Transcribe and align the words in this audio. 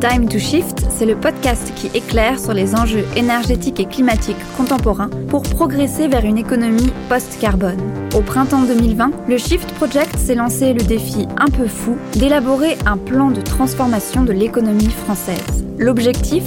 Time 0.00 0.28
to 0.28 0.38
Shift, 0.38 0.86
c'est 0.90 1.06
le 1.06 1.16
podcast 1.16 1.72
qui 1.74 1.88
éclaire 1.88 2.38
sur 2.38 2.54
les 2.54 2.76
enjeux 2.76 3.04
énergétiques 3.16 3.80
et 3.80 3.84
climatiques 3.84 4.36
contemporains 4.56 5.10
pour 5.28 5.42
progresser 5.42 6.06
vers 6.06 6.24
une 6.24 6.38
économie 6.38 6.92
post-carbone. 7.08 7.80
Au 8.14 8.20
printemps 8.20 8.62
2020, 8.62 9.10
le 9.28 9.36
Shift 9.38 9.72
Project 9.72 10.16
s'est 10.16 10.36
lancé 10.36 10.72
le 10.72 10.84
défi 10.84 11.26
un 11.36 11.50
peu 11.50 11.66
fou 11.66 11.96
d'élaborer 12.12 12.78
un 12.86 12.96
plan 12.96 13.32
de 13.32 13.40
transformation 13.40 14.22
de 14.22 14.32
l'économie 14.32 14.90
française. 14.90 15.64
L'objectif? 15.78 16.44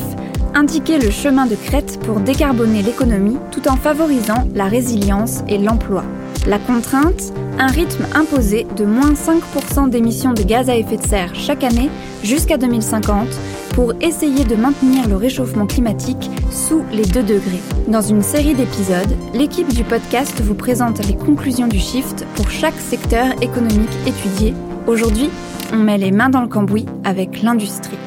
Indiquer 0.53 0.97
le 0.97 1.11
chemin 1.11 1.45
de 1.45 1.55
crête 1.55 1.99
pour 2.05 2.21
décarboner 2.21 2.81
l'économie 2.81 3.37
tout 3.51 3.67
en 3.67 3.75
favorisant 3.75 4.47
la 4.55 4.65
résilience 4.65 5.43
et 5.49 5.57
l'emploi. 5.57 6.05
La 6.47 6.57
contrainte? 6.57 7.33
Un 7.61 7.67
rythme 7.67 8.07
imposé 8.15 8.65
de 8.75 8.85
moins 8.85 9.13
5% 9.13 9.91
d'émissions 9.91 10.33
de 10.33 10.41
gaz 10.41 10.67
à 10.67 10.75
effet 10.75 10.97
de 10.97 11.03
serre 11.03 11.35
chaque 11.35 11.63
année 11.63 11.91
jusqu'à 12.23 12.57
2050 12.57 13.27
pour 13.75 13.93
essayer 14.01 14.45
de 14.45 14.55
maintenir 14.55 15.07
le 15.07 15.15
réchauffement 15.15 15.67
climatique 15.67 16.31
sous 16.49 16.83
les 16.91 17.05
2 17.05 17.21
degrés. 17.21 17.59
Dans 17.87 18.01
une 18.01 18.23
série 18.23 18.55
d'épisodes, 18.55 19.15
l'équipe 19.35 19.71
du 19.71 19.83
podcast 19.83 20.41
vous 20.41 20.55
présente 20.55 21.05
les 21.05 21.15
conclusions 21.15 21.67
du 21.67 21.77
shift 21.77 22.25
pour 22.33 22.49
chaque 22.49 22.79
secteur 22.79 23.39
économique 23.43 23.95
étudié. 24.07 24.55
Aujourd'hui, 24.87 25.29
on 25.71 25.77
met 25.77 25.99
les 25.99 26.09
mains 26.09 26.31
dans 26.31 26.41
le 26.41 26.47
cambouis 26.47 26.87
avec 27.03 27.43
l'industrie. 27.43 27.99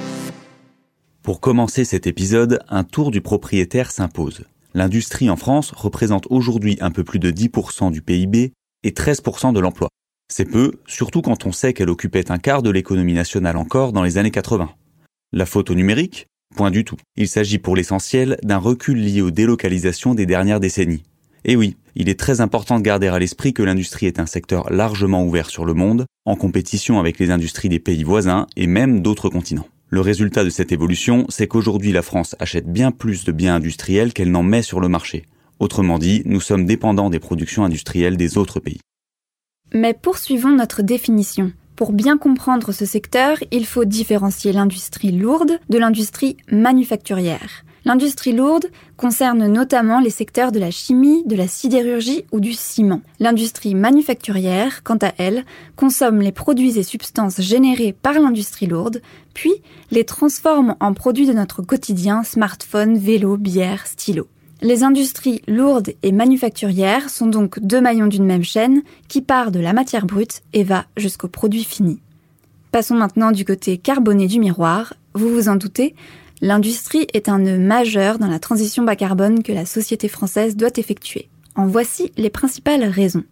Pour 1.23 1.39
commencer 1.39 1.84
cet 1.84 2.09
épisode, 2.09 2.59
un 2.69 2.83
tour 2.83 3.12
du 3.12 3.21
propriétaire 3.21 3.93
s'impose. 3.93 4.47
L'industrie 4.75 5.31
en 5.31 5.37
France 5.37 5.71
représente 5.71 6.27
aujourd'hui 6.29 6.77
un 6.81 6.91
peu 6.91 7.05
plus 7.05 7.21
de 7.21 7.31
10% 7.31 7.93
du 7.93 8.03
PIB 8.03 8.53
et 8.84 8.93
13% 8.93 9.52
de 9.52 9.59
l'emploi. 9.59 9.88
C'est 10.33 10.45
peu, 10.45 10.73
surtout 10.87 11.20
quand 11.20 11.47
on 11.47 11.52
sait 11.52 11.73
qu'elle 11.73 11.91
occupait 11.91 12.30
un 12.30 12.38
quart 12.38 12.62
de 12.62 12.70
l'économie 12.70 13.15
nationale 13.15 13.56
encore 13.56 13.92
dans 13.92 14.03
les 14.05 14.17
années 14.17 14.31
80. 14.31 14.70
La 15.33 15.47
faute 15.47 15.70
au 15.70 15.75
numérique 15.75 16.27
Point 16.55 16.70
du 16.70 16.84
tout. 16.84 16.97
Il 17.17 17.27
s'agit 17.27 17.59
pour 17.59 17.75
l'essentiel 17.75 18.39
d'un 18.44 18.59
recul 18.59 18.98
lié 18.98 19.22
aux 19.22 19.33
délocalisations 19.33 20.14
des 20.14 20.25
dernières 20.25 20.61
décennies. 20.61 21.03
Et 21.44 21.56
oui, 21.56 21.77
il 21.97 22.09
est 22.09 22.19
très 22.19 22.41
important 22.41 22.78
de 22.78 22.84
garder 22.84 23.09
à 23.09 23.19
l'esprit 23.19 23.53
que 23.53 23.62
l'industrie 23.62 24.06
est 24.06 24.20
un 24.20 24.27
secteur 24.27 24.72
largement 24.72 25.25
ouvert 25.25 25.50
sur 25.50 25.64
le 25.64 25.75
monde, 25.75 26.06
en 26.25 26.37
compétition 26.37 27.00
avec 27.00 27.19
les 27.19 27.31
industries 27.31 27.69
des 27.69 27.81
pays 27.81 28.05
voisins 28.05 28.47
et 28.56 28.69
même 28.69 29.03
d'autres 29.03 29.28
continents. 29.28 29.66
Le 29.89 30.00
résultat 30.00 30.44
de 30.44 30.50
cette 30.50 30.72
évolution, 30.72 31.27
c'est 31.28 31.48
qu'aujourd'hui 31.48 31.92
la 31.92 32.03
France 32.03 32.37
achète 32.39 32.72
bien 32.72 32.92
plus 32.92 33.25
de 33.25 33.33
biens 33.33 33.56
industriels 33.56 34.12
qu'elle 34.12 34.31
n'en 34.31 34.42
met 34.42 34.62
sur 34.62 34.81
le 34.81 34.89
marché. 34.89 35.25
Autrement 35.60 35.98
dit, 35.98 36.22
nous 36.24 36.41
sommes 36.41 36.66
dépendants 36.66 37.10
des 37.10 37.20
productions 37.20 37.64
industrielles 37.64 38.16
des 38.16 38.38
autres 38.38 38.60
pays. 38.60 38.80
Mais 39.72 39.94
poursuivons 39.94 40.50
notre 40.50 40.83
définition. 40.83 41.52
Pour 41.77 41.92
bien 41.92 42.19
comprendre 42.19 42.70
ce 42.70 42.84
secteur, 42.84 43.38
il 43.50 43.66
faut 43.66 43.84
différencier 43.84 44.52
l'industrie 44.52 45.10
lourde 45.10 45.58
de 45.69 45.78
l'industrie 45.78 46.36
manufacturière. 46.52 47.64
L'industrie 47.84 48.32
lourde 48.32 48.66
concerne 48.97 49.47
notamment 49.47 50.00
les 50.00 50.10
secteurs 50.10 50.52
de 50.52 50.58
la 50.58 50.70
chimie, 50.70 51.22
de 51.27 51.36
la 51.36 51.48
sidérurgie 51.48 52.25
ou 52.32 52.41
du 52.41 52.55
ciment. 52.55 53.02
L'industrie 53.20 53.75
manufacturière, 53.75 54.82
quant 54.84 54.98
à 55.02 55.12
elle, 55.19 55.44
consomme 55.77 56.20
les 56.20 56.32
produits 56.32 56.78
et 56.78 56.82
substances 56.82 57.42
générés 57.42 57.92
par 57.92 58.14
l'industrie 58.14 58.66
lourde, 58.66 59.02
puis 59.34 59.52
les 59.91 60.05
transforme 60.05 60.77
en 60.80 60.94
produits 60.94 61.27
de 61.27 61.34
notre 61.34 61.60
quotidien, 61.60 62.22
smartphone, 62.22 62.97
vélo, 62.97 63.36
bière, 63.36 63.86
stylo. 63.86 64.28
Les 64.65 64.83
industries 64.83 65.43
lourdes 65.47 65.93
et 66.03 66.11
manufacturières 66.11 67.11
sont 67.11 67.27
donc 67.27 67.61
deux 67.61 67.83
maillons 67.83 68.07
d'une 68.07 68.25
même 68.25 68.43
chaîne 68.43 68.83
qui 69.09 69.21
part 69.21 69.51
de 69.51 69.61
la 69.61 69.75
matière 69.75 70.06
brute 70.06 70.41
et 70.55 70.65
va 70.65 70.87
jusqu'au 70.97 71.29
produit 71.29 71.65
fini. 71.65 72.01
Passons 72.73 72.95
maintenant 72.95 73.31
du 73.31 73.45
côté 73.45 73.77
carboné 73.77 74.27
du 74.27 74.41
miroir. 74.41 74.95
Vous 75.12 75.29
vous 75.29 75.51
en 75.51 75.56
doutez, 75.56 75.95
L'industrie 76.41 77.06
est 77.12 77.29
un 77.29 77.41
nœud 77.41 77.59
majeur 77.59 78.19
dans 78.19 78.27
la 78.27 78.38
transition 78.38 78.84
bas 78.84 78.97
carbone 78.97 79.43
que 79.43 79.53
la 79.53 79.66
société 79.66 80.09
française 80.09 80.56
doit 80.56 80.77
effectuer. 80.77 81.28
En 81.56 81.67
voici 81.67 82.11
les 82.17 82.31
principales 82.31 82.84
raisons. 82.84 83.25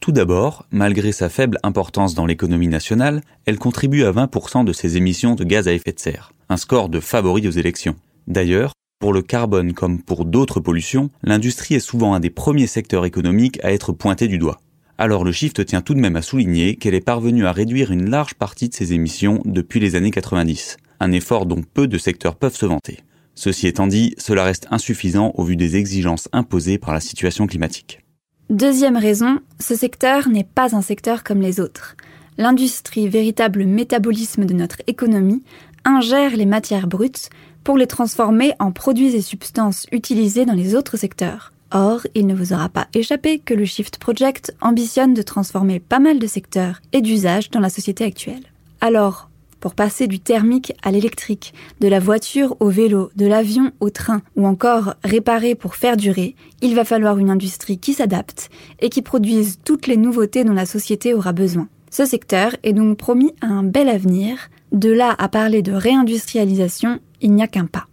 Tout 0.00 0.10
d'abord, 0.10 0.66
malgré 0.72 1.12
sa 1.12 1.28
faible 1.28 1.58
importance 1.62 2.14
dans 2.14 2.26
l'économie 2.26 2.68
nationale, 2.68 3.22
elle 3.46 3.58
contribue 3.58 4.02
à 4.02 4.10
20% 4.10 4.64
de 4.64 4.72
ses 4.72 4.96
émissions 4.96 5.36
de 5.36 5.44
gaz 5.44 5.68
à 5.68 5.72
effet 5.72 5.92
de 5.92 6.00
serre, 6.00 6.32
un 6.48 6.56
score 6.56 6.88
de 6.88 6.98
favori 6.98 7.46
aux 7.46 7.52
élections. 7.52 7.94
D'ailleurs, 8.26 8.72
pour 9.04 9.12
le 9.12 9.20
carbone 9.20 9.74
comme 9.74 10.00
pour 10.00 10.24
d'autres 10.24 10.60
pollutions, 10.60 11.10
l'industrie 11.22 11.74
est 11.74 11.78
souvent 11.78 12.14
un 12.14 12.20
des 12.20 12.30
premiers 12.30 12.66
secteurs 12.66 13.04
économiques 13.04 13.62
à 13.62 13.70
être 13.70 13.92
pointé 13.92 14.28
du 14.28 14.38
doigt. 14.38 14.62
Alors 14.96 15.24
le 15.24 15.30
Shift 15.30 15.66
tient 15.66 15.82
tout 15.82 15.92
de 15.92 16.00
même 16.00 16.16
à 16.16 16.22
souligner 16.22 16.76
qu'elle 16.76 16.94
est 16.94 17.04
parvenue 17.04 17.44
à 17.44 17.52
réduire 17.52 17.92
une 17.92 18.08
large 18.08 18.32
partie 18.32 18.70
de 18.70 18.74
ses 18.74 18.94
émissions 18.94 19.42
depuis 19.44 19.78
les 19.78 19.94
années 19.94 20.10
90 20.10 20.78
un 21.00 21.12
effort 21.12 21.44
dont 21.44 21.60
peu 21.74 21.86
de 21.86 21.98
secteurs 21.98 22.36
peuvent 22.36 22.56
se 22.56 22.64
vanter. 22.64 23.00
Ceci 23.34 23.66
étant 23.66 23.86
dit, 23.86 24.14
cela 24.16 24.42
reste 24.42 24.68
insuffisant 24.70 25.32
au 25.34 25.44
vu 25.44 25.56
des 25.56 25.76
exigences 25.76 26.30
imposées 26.32 26.78
par 26.78 26.94
la 26.94 27.00
situation 27.00 27.46
climatique. 27.46 28.00
Deuxième 28.48 28.96
raison, 28.96 29.38
ce 29.60 29.76
secteur 29.76 30.30
n'est 30.30 30.44
pas 30.44 30.74
un 30.74 30.80
secteur 30.80 31.24
comme 31.24 31.42
les 31.42 31.60
autres. 31.60 31.94
L'industrie, 32.38 33.10
véritable 33.10 33.66
métabolisme 33.66 34.46
de 34.46 34.54
notre 34.54 34.78
économie, 34.86 35.42
ingère 35.84 36.38
les 36.38 36.46
matières 36.46 36.86
brutes 36.86 37.28
pour 37.64 37.76
les 37.76 37.86
transformer 37.86 38.52
en 38.58 38.70
produits 38.70 39.16
et 39.16 39.22
substances 39.22 39.86
utilisés 39.90 40.44
dans 40.44 40.52
les 40.52 40.74
autres 40.74 40.96
secteurs. 40.96 41.52
Or, 41.72 42.02
il 42.14 42.26
ne 42.26 42.34
vous 42.34 42.52
aura 42.52 42.68
pas 42.68 42.86
échappé 42.94 43.40
que 43.40 43.54
le 43.54 43.64
Shift 43.64 43.98
Project 43.98 44.54
ambitionne 44.60 45.14
de 45.14 45.22
transformer 45.22 45.80
pas 45.80 45.98
mal 45.98 46.20
de 46.20 46.26
secteurs 46.26 46.80
et 46.92 47.00
d'usages 47.00 47.50
dans 47.50 47.58
la 47.58 47.70
société 47.70 48.04
actuelle. 48.04 48.44
Alors, 48.80 49.28
pour 49.58 49.74
passer 49.74 50.06
du 50.06 50.20
thermique 50.20 50.74
à 50.82 50.90
l'électrique, 50.90 51.54
de 51.80 51.88
la 51.88 51.98
voiture 51.98 52.54
au 52.60 52.68
vélo, 52.68 53.10
de 53.16 53.26
l'avion 53.26 53.72
au 53.80 53.88
train, 53.88 54.20
ou 54.36 54.46
encore 54.46 54.94
réparer 55.02 55.54
pour 55.54 55.74
faire 55.74 55.96
durer, 55.96 56.36
il 56.60 56.74
va 56.74 56.84
falloir 56.84 57.18
une 57.18 57.30
industrie 57.30 57.78
qui 57.78 57.94
s'adapte 57.94 58.50
et 58.80 58.90
qui 58.90 59.00
produise 59.00 59.58
toutes 59.64 59.86
les 59.86 59.96
nouveautés 59.96 60.44
dont 60.44 60.52
la 60.52 60.66
société 60.66 61.14
aura 61.14 61.32
besoin. 61.32 61.66
Ce 61.90 62.04
secteur 62.04 62.54
est 62.62 62.74
donc 62.74 62.98
promis 62.98 63.32
à 63.40 63.46
un 63.46 63.62
bel 63.62 63.88
avenir. 63.88 64.50
De 64.72 64.90
là 64.90 65.14
à 65.16 65.28
parler 65.28 65.62
de 65.62 65.72
réindustrialisation, 65.72 67.00
il 67.24 67.32
n'y 67.32 67.42
a 67.42 67.48
qu'un 67.48 67.66
pas. 67.66 67.88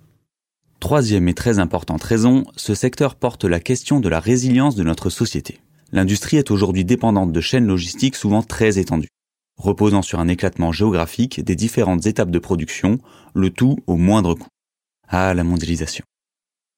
Troisième 0.80 1.28
et 1.28 1.34
très 1.34 1.58
importante 1.58 2.04
raison, 2.04 2.44
ce 2.56 2.76
secteur 2.76 3.16
porte 3.16 3.46
la 3.46 3.60
question 3.60 4.00
de 4.00 4.10
la 4.10 4.20
résilience 4.20 4.76
de 4.76 4.84
notre 4.84 5.10
société. 5.10 5.62
L'industrie 5.92 6.38
est 6.38 6.52
aujourd'hui 6.52 6.86
dépendante 6.86 7.32
de 7.32 7.42
chaînes 7.42 7.66
logistiques 7.66 8.16
souvent 8.16 8.44
très 8.44 8.78
étendues 8.78 9.10
reposant 9.62 10.02
sur 10.02 10.20
un 10.20 10.28
éclatement 10.28 10.72
géographique 10.72 11.44
des 11.44 11.56
différentes 11.56 12.06
étapes 12.06 12.32
de 12.32 12.40
production, 12.40 13.00
le 13.34 13.50
tout 13.50 13.78
au 13.88 13.96
moindre 13.96 14.34
coût. 14.34 14.48
Ah, 15.08 15.34
la 15.34 15.44
mondialisation. 15.44 16.04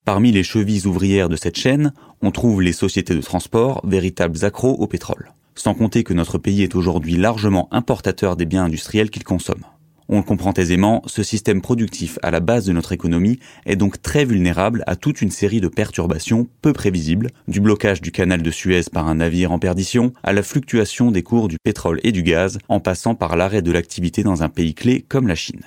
Parmi 0.05 0.31
les 0.31 0.43
chevilles 0.43 0.85
ouvrières 0.85 1.29
de 1.29 1.37
cette 1.37 1.57
chaîne, 1.57 1.93
on 2.21 2.31
trouve 2.31 2.61
les 2.61 2.73
sociétés 2.73 3.15
de 3.15 3.21
transport, 3.21 3.81
véritables 3.85 4.43
accros 4.43 4.73
au 4.73 4.87
pétrole. 4.87 5.31
Sans 5.55 5.73
compter 5.73 6.03
que 6.03 6.13
notre 6.13 6.37
pays 6.37 6.63
est 6.63 6.75
aujourd'hui 6.75 7.15
largement 7.15 7.69
importateur 7.71 8.35
des 8.35 8.45
biens 8.45 8.65
industriels 8.65 9.11
qu'il 9.11 9.23
consomme. 9.23 9.63
On 10.09 10.17
le 10.17 10.23
comprend 10.23 10.53
aisément, 10.53 11.01
ce 11.05 11.23
système 11.23 11.61
productif 11.61 12.19
à 12.23 12.31
la 12.31 12.41
base 12.41 12.65
de 12.65 12.73
notre 12.73 12.91
économie 12.91 13.39
est 13.65 13.77
donc 13.77 14.01
très 14.01 14.25
vulnérable 14.25 14.83
à 14.85 14.95
toute 14.95 15.21
une 15.21 15.31
série 15.31 15.61
de 15.61 15.69
perturbations 15.69 16.47
peu 16.61 16.73
prévisibles, 16.73 17.29
du 17.47 17.61
blocage 17.61 18.01
du 18.01 18.11
canal 18.11 18.41
de 18.41 18.51
Suez 18.51 18.83
par 18.91 19.07
un 19.07 19.15
navire 19.15 19.51
en 19.51 19.59
perdition, 19.59 20.13
à 20.23 20.33
la 20.33 20.43
fluctuation 20.43 21.11
des 21.11 21.23
cours 21.23 21.47
du 21.47 21.57
pétrole 21.63 21.99
et 22.03 22.11
du 22.11 22.23
gaz, 22.23 22.57
en 22.67 22.79
passant 22.79 23.15
par 23.15 23.37
l'arrêt 23.37 23.61
de 23.61 23.71
l'activité 23.71 24.23
dans 24.23 24.43
un 24.43 24.49
pays 24.49 24.73
clé 24.73 25.05
comme 25.07 25.27
la 25.27 25.35
Chine. 25.35 25.63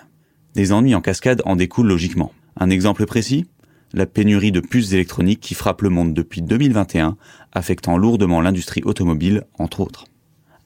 Des 0.54 0.72
ennuis 0.72 0.94
en 0.94 1.00
cascade 1.00 1.42
en 1.44 1.56
découlent 1.56 1.88
logiquement. 1.88 2.32
Un 2.56 2.70
exemple 2.70 3.06
précis? 3.06 3.46
La 3.92 4.06
pénurie 4.06 4.52
de 4.52 4.60
puces 4.60 4.92
électroniques 4.92 5.40
qui 5.40 5.54
frappe 5.54 5.82
le 5.82 5.90
monde 5.90 6.12
depuis 6.12 6.42
2021, 6.42 7.16
affectant 7.52 7.96
lourdement 7.96 8.40
l'industrie 8.40 8.82
automobile, 8.84 9.44
entre 9.58 9.80
autres. 9.80 10.04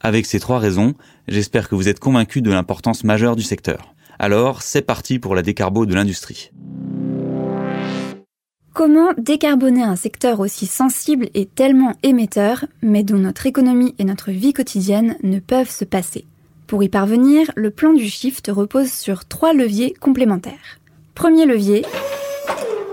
Avec 0.01 0.25
ces 0.25 0.41
trois 0.41 0.59
raisons, 0.59 0.95
j'espère 1.29 1.69
que 1.69 1.75
vous 1.75 1.89
êtes 1.89 2.01
convaincus 2.01 2.43
de 2.43 2.51
l'importance 2.51 3.05
majeure 3.05 3.37
du 3.37 3.43
secteur. 3.43 3.95
Alors, 4.19 4.63
c'est 4.63 4.83
parti 4.83 5.19
pour 5.19 5.35
la 5.35 5.43
décarbo 5.43 5.85
de 5.85 5.95
l'industrie. 5.95 6.51
Comment 8.73 9.13
décarboner 9.19 9.83
un 9.83 9.97
secteur 9.97 10.41
aussi 10.41 10.67
sensible 10.67 11.29
et 11.35 11.45
tellement 11.45 11.95
émetteur, 12.03 12.65
mais 12.83 13.03
dont 13.03 13.19
notre 13.19 13.47
économie 13.47 13.95
et 13.99 14.05
notre 14.05 14.31
vie 14.31 14.55
quotidienne 14.55 15.17
ne 15.23 15.39
peuvent 15.39 15.71
se 15.71 15.85
passer? 15.85 16.25
Pour 16.67 16.83
y 16.83 16.89
parvenir, 16.89 17.51
le 17.57 17.71
plan 17.71 17.93
du 17.93 18.09
Shift 18.09 18.51
repose 18.51 18.91
sur 18.91 19.27
trois 19.27 19.53
leviers 19.53 19.93
complémentaires. 19.93 20.79
Premier 21.15 21.45
levier, 21.45 21.85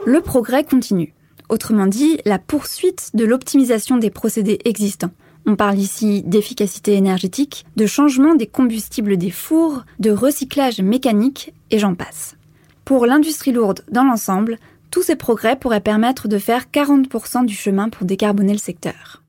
le 0.06 0.20
progrès 0.20 0.66
continu. 0.66 1.14
Autrement 1.48 1.88
dit, 1.88 2.20
la 2.26 2.40
poursuite 2.40 3.12
de 3.14 3.24
l'optimisation 3.24 3.96
des 3.96 4.10
procédés 4.10 4.60
existants. 4.66 5.12
On 5.50 5.56
parle 5.56 5.80
ici 5.80 6.24
d'efficacité 6.24 6.96
énergétique, 6.96 7.66
de 7.78 7.86
changement 7.86 8.36
des 8.36 8.48
combustibles 8.48 9.16
des 9.16 9.32
fours, 9.32 9.86
de 9.98 10.12
recyclage 10.12 10.82
mécanique 10.82 11.54
et 11.72 11.80
j'en 11.80 11.96
passe. 11.96 12.36
Pour 12.84 13.06
l'industrie 13.06 13.54
lourde 13.54 13.80
dans 13.90 14.04
l'ensemble, 14.04 14.58
tous 14.92 15.04
ces 15.04 15.16
progrès 15.16 15.56
pourraient 15.56 15.80
permettre 15.80 16.28
de 16.28 16.38
faire 16.38 16.66
40% 16.74 17.46
du 17.46 17.56
chemin 17.56 17.88
pour 17.88 18.06
décarboner 18.06 18.52
le 18.52 18.60
secteur. 18.60 19.24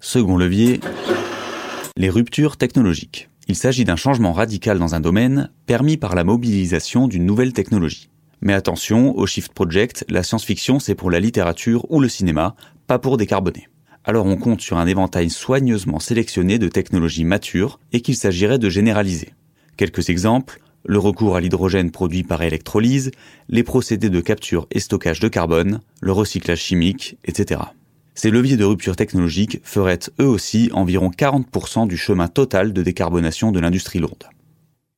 Second 0.00 0.38
levier, 0.38 0.80
les 1.94 2.08
ruptures 2.08 2.56
technologiques. 2.56 3.28
Il 3.46 3.54
s'agit 3.54 3.84
d'un 3.84 3.96
changement 3.96 4.32
radical 4.32 4.78
dans 4.78 4.94
un 4.94 5.00
domaine 5.00 5.50
permis 5.66 5.98
par 5.98 6.14
la 6.14 6.24
mobilisation 6.24 7.06
d'une 7.06 7.26
nouvelle 7.26 7.52
technologie. 7.52 8.08
Mais 8.40 8.54
attention, 8.54 9.14
au 9.14 9.26
Shift 9.26 9.52
Project, 9.52 10.06
la 10.08 10.22
science-fiction 10.22 10.78
c'est 10.78 10.94
pour 10.94 11.10
la 11.10 11.20
littérature 11.20 11.84
ou 11.90 12.00
le 12.00 12.08
cinéma, 12.08 12.54
pas 12.86 12.98
pour 12.98 13.18
décarboner. 13.18 13.68
Alors 14.04 14.26
on 14.26 14.36
compte 14.36 14.60
sur 14.60 14.78
un 14.78 14.86
éventail 14.86 15.30
soigneusement 15.30 16.00
sélectionné 16.00 16.58
de 16.58 16.68
technologies 16.68 17.24
matures 17.24 17.78
et 17.92 18.00
qu'il 18.00 18.16
s'agirait 18.16 18.58
de 18.58 18.68
généraliser. 18.68 19.34
Quelques 19.76 20.08
exemples, 20.08 20.60
le 20.84 20.98
recours 20.98 21.36
à 21.36 21.40
l'hydrogène 21.40 21.90
produit 21.90 22.22
par 22.22 22.42
électrolyse, 22.42 23.10
les 23.48 23.62
procédés 23.62 24.10
de 24.10 24.20
capture 24.20 24.66
et 24.70 24.80
stockage 24.80 25.20
de 25.20 25.28
carbone, 25.28 25.80
le 26.00 26.12
recyclage 26.12 26.60
chimique, 26.60 27.18
etc. 27.24 27.60
Ces 28.14 28.30
leviers 28.30 28.56
de 28.56 28.64
rupture 28.64 28.96
technologique 28.96 29.60
feraient 29.62 30.00
eux 30.20 30.26
aussi 30.26 30.70
environ 30.72 31.10
40% 31.10 31.86
du 31.86 31.96
chemin 31.96 32.28
total 32.28 32.72
de 32.72 32.82
décarbonation 32.82 33.52
de 33.52 33.60
l'industrie 33.60 33.98
lourde. 33.98 34.24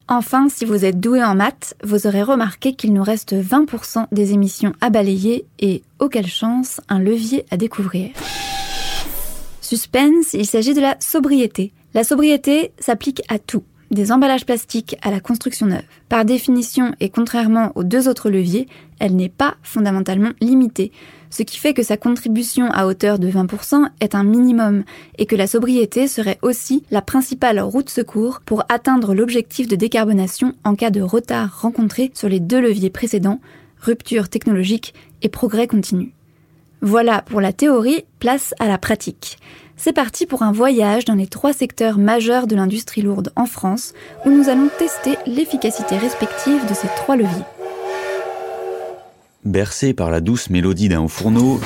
Enfin, 0.09 0.49
si 0.49 0.65
vous 0.65 0.85
êtes 0.85 1.01
doué 1.01 1.23
en 1.23 1.35
maths, 1.35 1.75
vous 1.85 2.07
aurez 2.07 2.23
remarqué 2.23 2.75
qu'il 2.75 2.93
nous 2.93 3.03
reste 3.03 3.35
20% 3.35 4.07
des 4.13 4.33
émissions 4.33 4.73
à 4.81 4.91
balayer 4.91 5.45
et, 5.59 5.83
auquel 6.01 6.27
chance, 6.27 6.81
un 6.89 6.99
levier 6.99 7.45
à 7.51 7.57
découvrir. 7.57 8.11
Suspense, 9.73 10.35
il 10.35 10.45
s'agit 10.45 10.75
de 10.75 10.83
la 10.83 10.97
sobriété. 11.01 11.73
La 11.95 12.05
sobriété 12.05 12.73
s'applique 12.79 13.23
à 13.31 13.39
tout 13.39 13.63
des 13.91 14.13
emballages 14.13 14.45
plastiques 14.45 14.99
à 15.01 15.11
la 15.11 15.19
construction 15.19 15.65
neuve. 15.65 15.85
Par 16.11 16.27
définition 16.27 16.95
et 17.01 17.09
contrairement 17.09 17.73
aux 17.75 17.83
deux 17.83 18.07
autres 18.07 18.29
leviers, 18.29 18.69
elle 19.01 19.17
n'est 19.17 19.31
pas 19.31 19.55
fondamentalement 19.63 20.33
limitée, 20.43 20.93
ce 21.31 21.43
qui 21.43 21.57
fait 21.57 21.73
que 21.73 21.83
sa 21.83 21.97
contribution 21.97 22.67
à 22.71 22.85
hauteur 22.85 23.19
de 23.19 23.31
20% 23.31 23.89
est 24.01 24.15
un 24.15 24.25
minimum 24.25 24.85
et 25.17 25.25
que 25.25 25.37
la 25.37 25.47
sobriété 25.47 26.07
serait 26.07 26.39
aussi 26.43 26.85
la 26.91 27.01
principale 27.01 27.59
route 27.59 27.89
secours 27.89 28.41
pour 28.45 28.65
atteindre 28.69 29.15
l'objectif 29.15 29.69
de 29.69 29.77
décarbonation 29.77 30.53
en 30.65 30.75
cas 30.75 30.91
de 30.91 31.01
retard 31.01 31.63
rencontré 31.63 32.11
sur 32.13 32.29
les 32.29 32.41
deux 32.41 32.61
leviers 32.61 32.91
précédents, 32.91 33.41
rupture 33.81 34.29
technologique 34.29 34.93
et 35.23 35.31
progrès 35.31 35.67
continu. 35.67 36.13
Voilà 36.85 37.23
pour 37.23 37.41
la 37.41 37.53
théorie, 37.53 38.05
place 38.19 38.55
à 38.59 38.67
la 38.67 38.77
pratique. 38.77 39.39
C'est 39.77 39.93
parti 39.93 40.27
pour 40.27 40.43
un 40.43 40.51
voyage 40.51 41.05
dans 41.05 41.15
les 41.15 41.29
trois 41.29 41.53
secteurs 41.53 41.97
majeurs 41.97 42.49
de 42.49 42.57
l'industrie 42.57 43.03
lourde 43.03 43.33
en 43.37 43.47
France, 43.47 43.95
où 44.27 44.31
nous 44.31 44.49
allons 44.49 44.69
tester 44.81 45.15
l'efficacité 45.25 45.97
respective 45.97 46.69
de 46.69 46.75
ces 46.75 46.89
trois 46.97 47.15
leviers. 47.15 47.45
Bercé 49.45 49.95
par 49.95 50.11
la 50.11 50.21
douce 50.21 50.51
mélodie 50.51 50.89
d'un 50.89 51.03
haut 51.03 51.09
fourneau, 51.09 51.61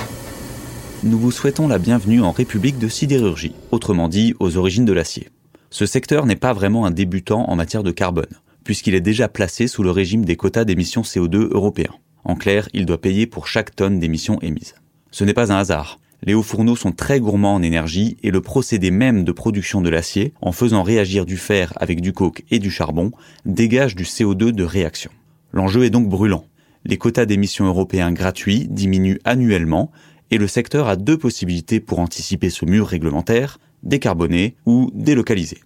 nous 1.02 1.18
vous 1.18 1.30
souhaitons 1.30 1.66
la 1.66 1.78
bienvenue 1.78 2.20
en 2.20 2.30
République 2.30 2.78
de 2.78 2.88
sidérurgie, 2.88 3.54
autrement 3.70 4.08
dit 4.08 4.34
aux 4.38 4.58
origines 4.58 4.84
de 4.84 4.92
l'acier. 4.92 5.30
Ce 5.70 5.86
secteur 5.86 6.26
n'est 6.26 6.36
pas 6.36 6.52
vraiment 6.52 6.84
un 6.84 6.90
débutant 6.90 7.48
en 7.48 7.56
matière 7.56 7.82
de 7.82 7.90
carbone, 7.90 8.36
puisqu'il 8.64 8.94
est 8.94 9.00
déjà 9.00 9.28
placé 9.28 9.66
sous 9.66 9.82
le 9.82 9.90
régime 9.90 10.26
des 10.26 10.36
quotas 10.36 10.66
d'émissions 10.66 11.02
CO2 11.02 11.54
européens. 11.54 11.94
En 12.24 12.34
clair, 12.34 12.68
il 12.74 12.84
doit 12.84 13.00
payer 13.00 13.26
pour 13.26 13.46
chaque 13.46 13.74
tonne 13.74 13.98
d'émissions 13.98 14.38
émises. 14.42 14.74
Ce 15.16 15.24
n'est 15.24 15.32
pas 15.32 15.50
un 15.50 15.56
hasard. 15.56 15.98
Les 16.24 16.34
hauts 16.34 16.42
fourneaux 16.42 16.76
sont 16.76 16.92
très 16.92 17.20
gourmands 17.20 17.54
en 17.54 17.62
énergie 17.62 18.18
et 18.22 18.30
le 18.30 18.42
procédé 18.42 18.90
même 18.90 19.24
de 19.24 19.32
production 19.32 19.80
de 19.80 19.88
l'acier, 19.88 20.34
en 20.42 20.52
faisant 20.52 20.82
réagir 20.82 21.24
du 21.24 21.38
fer 21.38 21.72
avec 21.76 22.02
du 22.02 22.12
coke 22.12 22.44
et 22.50 22.58
du 22.58 22.70
charbon, 22.70 23.12
dégage 23.46 23.96
du 23.96 24.02
CO2 24.02 24.50
de 24.50 24.62
réaction. 24.62 25.10
L'enjeu 25.54 25.84
est 25.84 25.90
donc 25.90 26.10
brûlant. 26.10 26.44
Les 26.84 26.98
quotas 26.98 27.24
d'émissions 27.24 27.64
européens 27.64 28.12
gratuits 28.12 28.66
diminuent 28.68 29.16
annuellement 29.24 29.90
et 30.30 30.36
le 30.36 30.48
secteur 30.48 30.86
a 30.86 30.96
deux 30.96 31.16
possibilités 31.16 31.80
pour 31.80 32.00
anticiper 32.00 32.50
ce 32.50 32.66
mur 32.66 32.86
réglementaire, 32.86 33.58
décarboner 33.84 34.54
ou 34.66 34.90
délocaliser. 34.92 35.60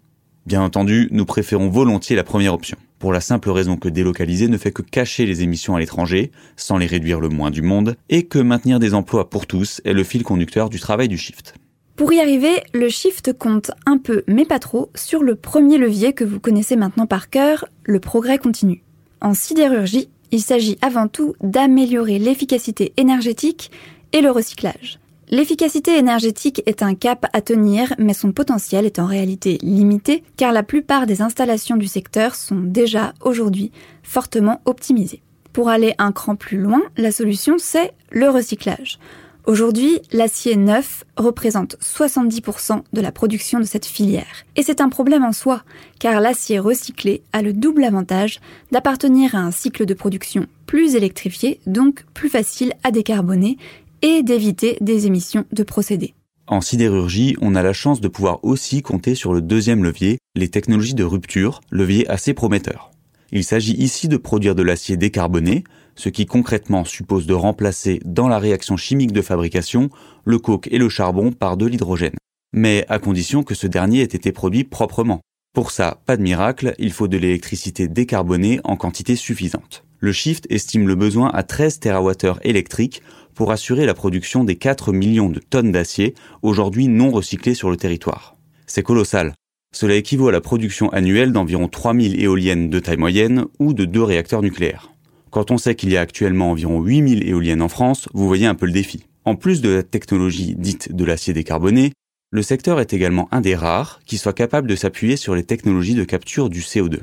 Bien 0.47 0.63
entendu, 0.63 1.09
nous 1.11 1.27
préférons 1.27 1.71
volontiers 1.71 2.15
la 2.15 2.23
première 2.23 2.55
option 2.55 2.79
pour 3.01 3.13
la 3.13 3.21
simple 3.21 3.51
raison 3.51 3.77
que 3.77 3.89
délocaliser 3.89 4.47
ne 4.47 4.59
fait 4.59 4.71
que 4.71 4.83
cacher 4.83 5.27
les 5.27 5.43
émissions 5.43 5.75
à 5.75 5.81
l'étranger, 5.81 6.31
sans 6.55 6.77
les 6.77 6.87
réduire 6.87 7.19
le 7.19 7.31
moins 7.31 7.51
du 7.51 7.63
monde, 7.63 7.97
et 8.11 8.27
que 8.27 8.39
maintenir 8.39 8.79
des 8.79 8.95
emplois 8.95 9.29
pour 9.29 9.47
tous 9.47 9.81
est 9.85 9.95
le 9.95 10.05
fil 10.05 10.23
conducteur 10.23 10.69
du 10.69 10.79
travail 10.79 11.09
du 11.09 11.17
shift. 11.17 11.55
Pour 11.97 12.13
y 12.13 12.21
arriver, 12.21 12.63
le 12.73 12.89
shift 12.89 13.33
compte 13.33 13.73
un 13.87 13.99
peu, 13.99 14.23
mais 14.29 14.45
pas 14.45 14.59
trop, 14.59 14.91
sur 14.95 15.23
le 15.23 15.35
premier 15.35 15.79
levier 15.79 16.13
que 16.13 16.25
vous 16.25 16.41
connaissez 16.41 16.77
maintenant 16.77 17.07
par 17.07 17.31
cœur, 17.31 17.67
le 17.85 18.01
progrès 18.01 18.39
continu. 18.39 18.83
En 19.23 19.35
sidérurgie, 19.35 20.11
il 20.31 20.41
s'agit 20.41 20.79
avant 20.83 21.09
tout 21.09 21.35
d'améliorer 21.43 22.19
l'efficacité 22.19 22.93
énergétique 22.97 23.71
et 24.13 24.21
le 24.21 24.31
recyclage. 24.31 25.01
L'efficacité 25.33 25.97
énergétique 25.97 26.61
est 26.67 26.83
un 26.83 26.97
cap 26.97 27.25
à 27.33 27.41
tenir, 27.41 27.95
mais 27.99 28.15
son 28.15 28.33
potentiel 28.33 28.85
est 28.85 28.99
en 28.99 29.07
réalité 29.07 29.59
limité, 29.63 30.25
car 30.37 30.53
la 30.53 30.65
plupart 30.65 31.07
des 31.07 31.23
installations 31.23 31.77
du 31.77 31.87
secteur 31.87 32.35
sont 32.35 32.59
déjà 32.59 33.15
aujourd'hui 33.21 33.71
fortement 34.03 34.61
optimisées. 34.65 35.23
Pour 35.53 35.69
aller 35.69 35.95
un 35.99 36.11
cran 36.11 36.35
plus 36.35 36.59
loin, 36.59 36.83
la 36.97 37.13
solution 37.13 37.59
c'est 37.59 37.93
le 38.11 38.29
recyclage. 38.29 38.99
Aujourd'hui, 39.47 40.01
l'acier 40.13 40.57
neuf 40.57 41.05
représente 41.17 41.77
70% 41.77 42.83
de 42.93 43.01
la 43.01 43.13
production 43.13 43.61
de 43.61 43.65
cette 43.65 43.87
filière. 43.87 44.45
Et 44.57 44.65
c'est 44.65 44.81
un 44.81 44.89
problème 44.89 45.25
en 45.25 45.33
soi, 45.33 45.63
car 46.01 46.21
l'acier 46.21 46.59
recyclé 46.59 47.23
a 47.33 47.41
le 47.41 47.53
double 47.53 47.85
avantage 47.85 48.41
d'appartenir 48.73 49.37
à 49.37 49.39
un 49.39 49.51
cycle 49.53 49.87
de 49.87 49.95
production 49.95 50.47
plus 50.67 50.95
électrifié, 50.95 51.61
donc 51.67 52.05
plus 52.15 52.29
facile 52.29 52.75
à 52.85 52.91
décarboner, 52.91 53.57
et 54.03 54.23
d'éviter 54.23 54.77
des 54.81 55.07
émissions 55.07 55.45
de 55.53 55.63
procédés. 55.63 56.15
En 56.47 56.61
sidérurgie, 56.61 57.37
on 57.41 57.55
a 57.55 57.63
la 57.63 57.73
chance 57.73 58.01
de 58.01 58.09
pouvoir 58.09 58.45
aussi 58.45 58.83
compter 58.83 59.15
sur 59.15 59.33
le 59.33 59.41
deuxième 59.41 59.85
levier, 59.85 60.19
les 60.35 60.49
technologies 60.49 60.95
de 60.95 61.05
rupture, 61.05 61.61
levier 61.71 62.09
assez 62.11 62.35
prometteur. 62.35 62.91
Il 63.33 63.45
s'agit 63.45 63.75
ici 63.75 64.09
de 64.09 64.17
produire 64.17 64.57
de 64.57 64.63
l'acier 64.65 64.97
décarboné, 64.97 65.63
ce 65.95 66.09
qui 66.09 66.27
concrètement 66.27 66.85
suppose 66.85 67.27
de 67.27 67.35
remplacer 67.35 68.01
dans 68.05 68.27
la 68.27 68.39
réaction 68.39 68.77
chimique 68.77 69.13
de 69.13 69.23
fabrication 69.23 69.91
le 70.25 70.39
coke 70.39 70.69
et 70.73 70.79
le 70.79 70.89
charbon 70.89 71.31
par 71.31 71.57
de 71.57 71.67
l'hydrogène. 71.67 72.17
Mais 72.53 72.85
à 72.89 72.99
condition 72.99 73.45
que 73.45 73.55
ce 73.55 73.69
dernier 73.69 74.01
ait 74.01 74.05
été 74.05 74.33
produit 74.33 74.65
proprement. 74.65 75.21
Pour 75.53 75.71
ça, 75.71 76.01
pas 76.07 76.17
de 76.17 76.23
miracle, 76.23 76.75
il 76.79 76.93
faut 76.93 77.09
de 77.09 77.17
l'électricité 77.17 77.87
décarbonée 77.87 78.61
en 78.65 78.77
quantité 78.77 79.15
suffisante. 79.15 79.85
Le 79.99 80.13
Shift 80.13 80.47
estime 80.49 80.89
le 80.89 80.95
besoin 80.95 81.29
à 81.31 81.43
13 81.43 81.81
TWh 81.81 82.39
électriques 82.43 83.03
pour 83.35 83.53
assurer 83.53 83.87
la 83.87 83.95
production 83.95 84.45
des 84.45 84.57
4 84.57 84.93
millions 84.93 85.29
de 85.29 85.41
tonnes 85.41 85.73
d'acier 85.73 86.15
aujourd'hui 86.43 86.89
non 86.89 87.11
recyclées 87.11 87.55
sur 87.55 87.71
le 87.71 87.77
territoire. 87.77 88.37
C'est 88.67 88.83
colossal. 88.83 89.35
Cela 89.75 89.95
équivaut 89.95 90.29
à 90.29 90.33
la 90.33 90.41
production 90.41 90.89
annuelle 90.91 91.33
d'environ 91.33 91.69
3000 91.69 92.21
éoliennes 92.21 92.71
de 92.71 92.81
taille 92.81 92.97
moyenne 92.97 93.47
ou 93.59 93.73
de 93.73 93.85
deux 93.85 94.03
réacteurs 94.03 94.43
nucléaires. 94.43 94.93
Quand 95.31 95.53
on 95.53 95.59
sait 95.59 95.77
qu'il 95.77 95.91
y 95.91 95.97
a 95.97 96.01
actuellement 96.01 96.51
environ 96.51 96.83
8000 96.83 97.29
éoliennes 97.29 97.63
en 97.63 97.69
France, 97.69 98.09
vous 98.15 98.27
voyez 98.27 98.47
un 98.47 98.57
peu 98.57 98.67
le 98.67 98.73
défi. 98.73 99.07
En 99.25 99.37
plus 99.37 99.61
de 99.61 99.71
la 99.71 99.83
technologie 99.83 100.57
dite 100.57 100.95
de 100.95 101.05
l'acier 101.05 101.33
décarboné, 101.33 101.93
le 102.33 102.43
secteur 102.43 102.81
est 102.81 102.93
également 102.93 103.29
un 103.31 103.41
des 103.41 103.55
rares 103.55 104.01
qui 104.07 104.19
soit 104.19 104.33
capable 104.33 104.69
de 104.69 104.77
s'appuyer 104.77 105.17
sur 105.17 105.35
les 105.35 105.45
technologies 105.45 105.95
de 105.95 106.05
capture 106.05 106.49
du 106.49 106.61
CO2. 106.61 107.01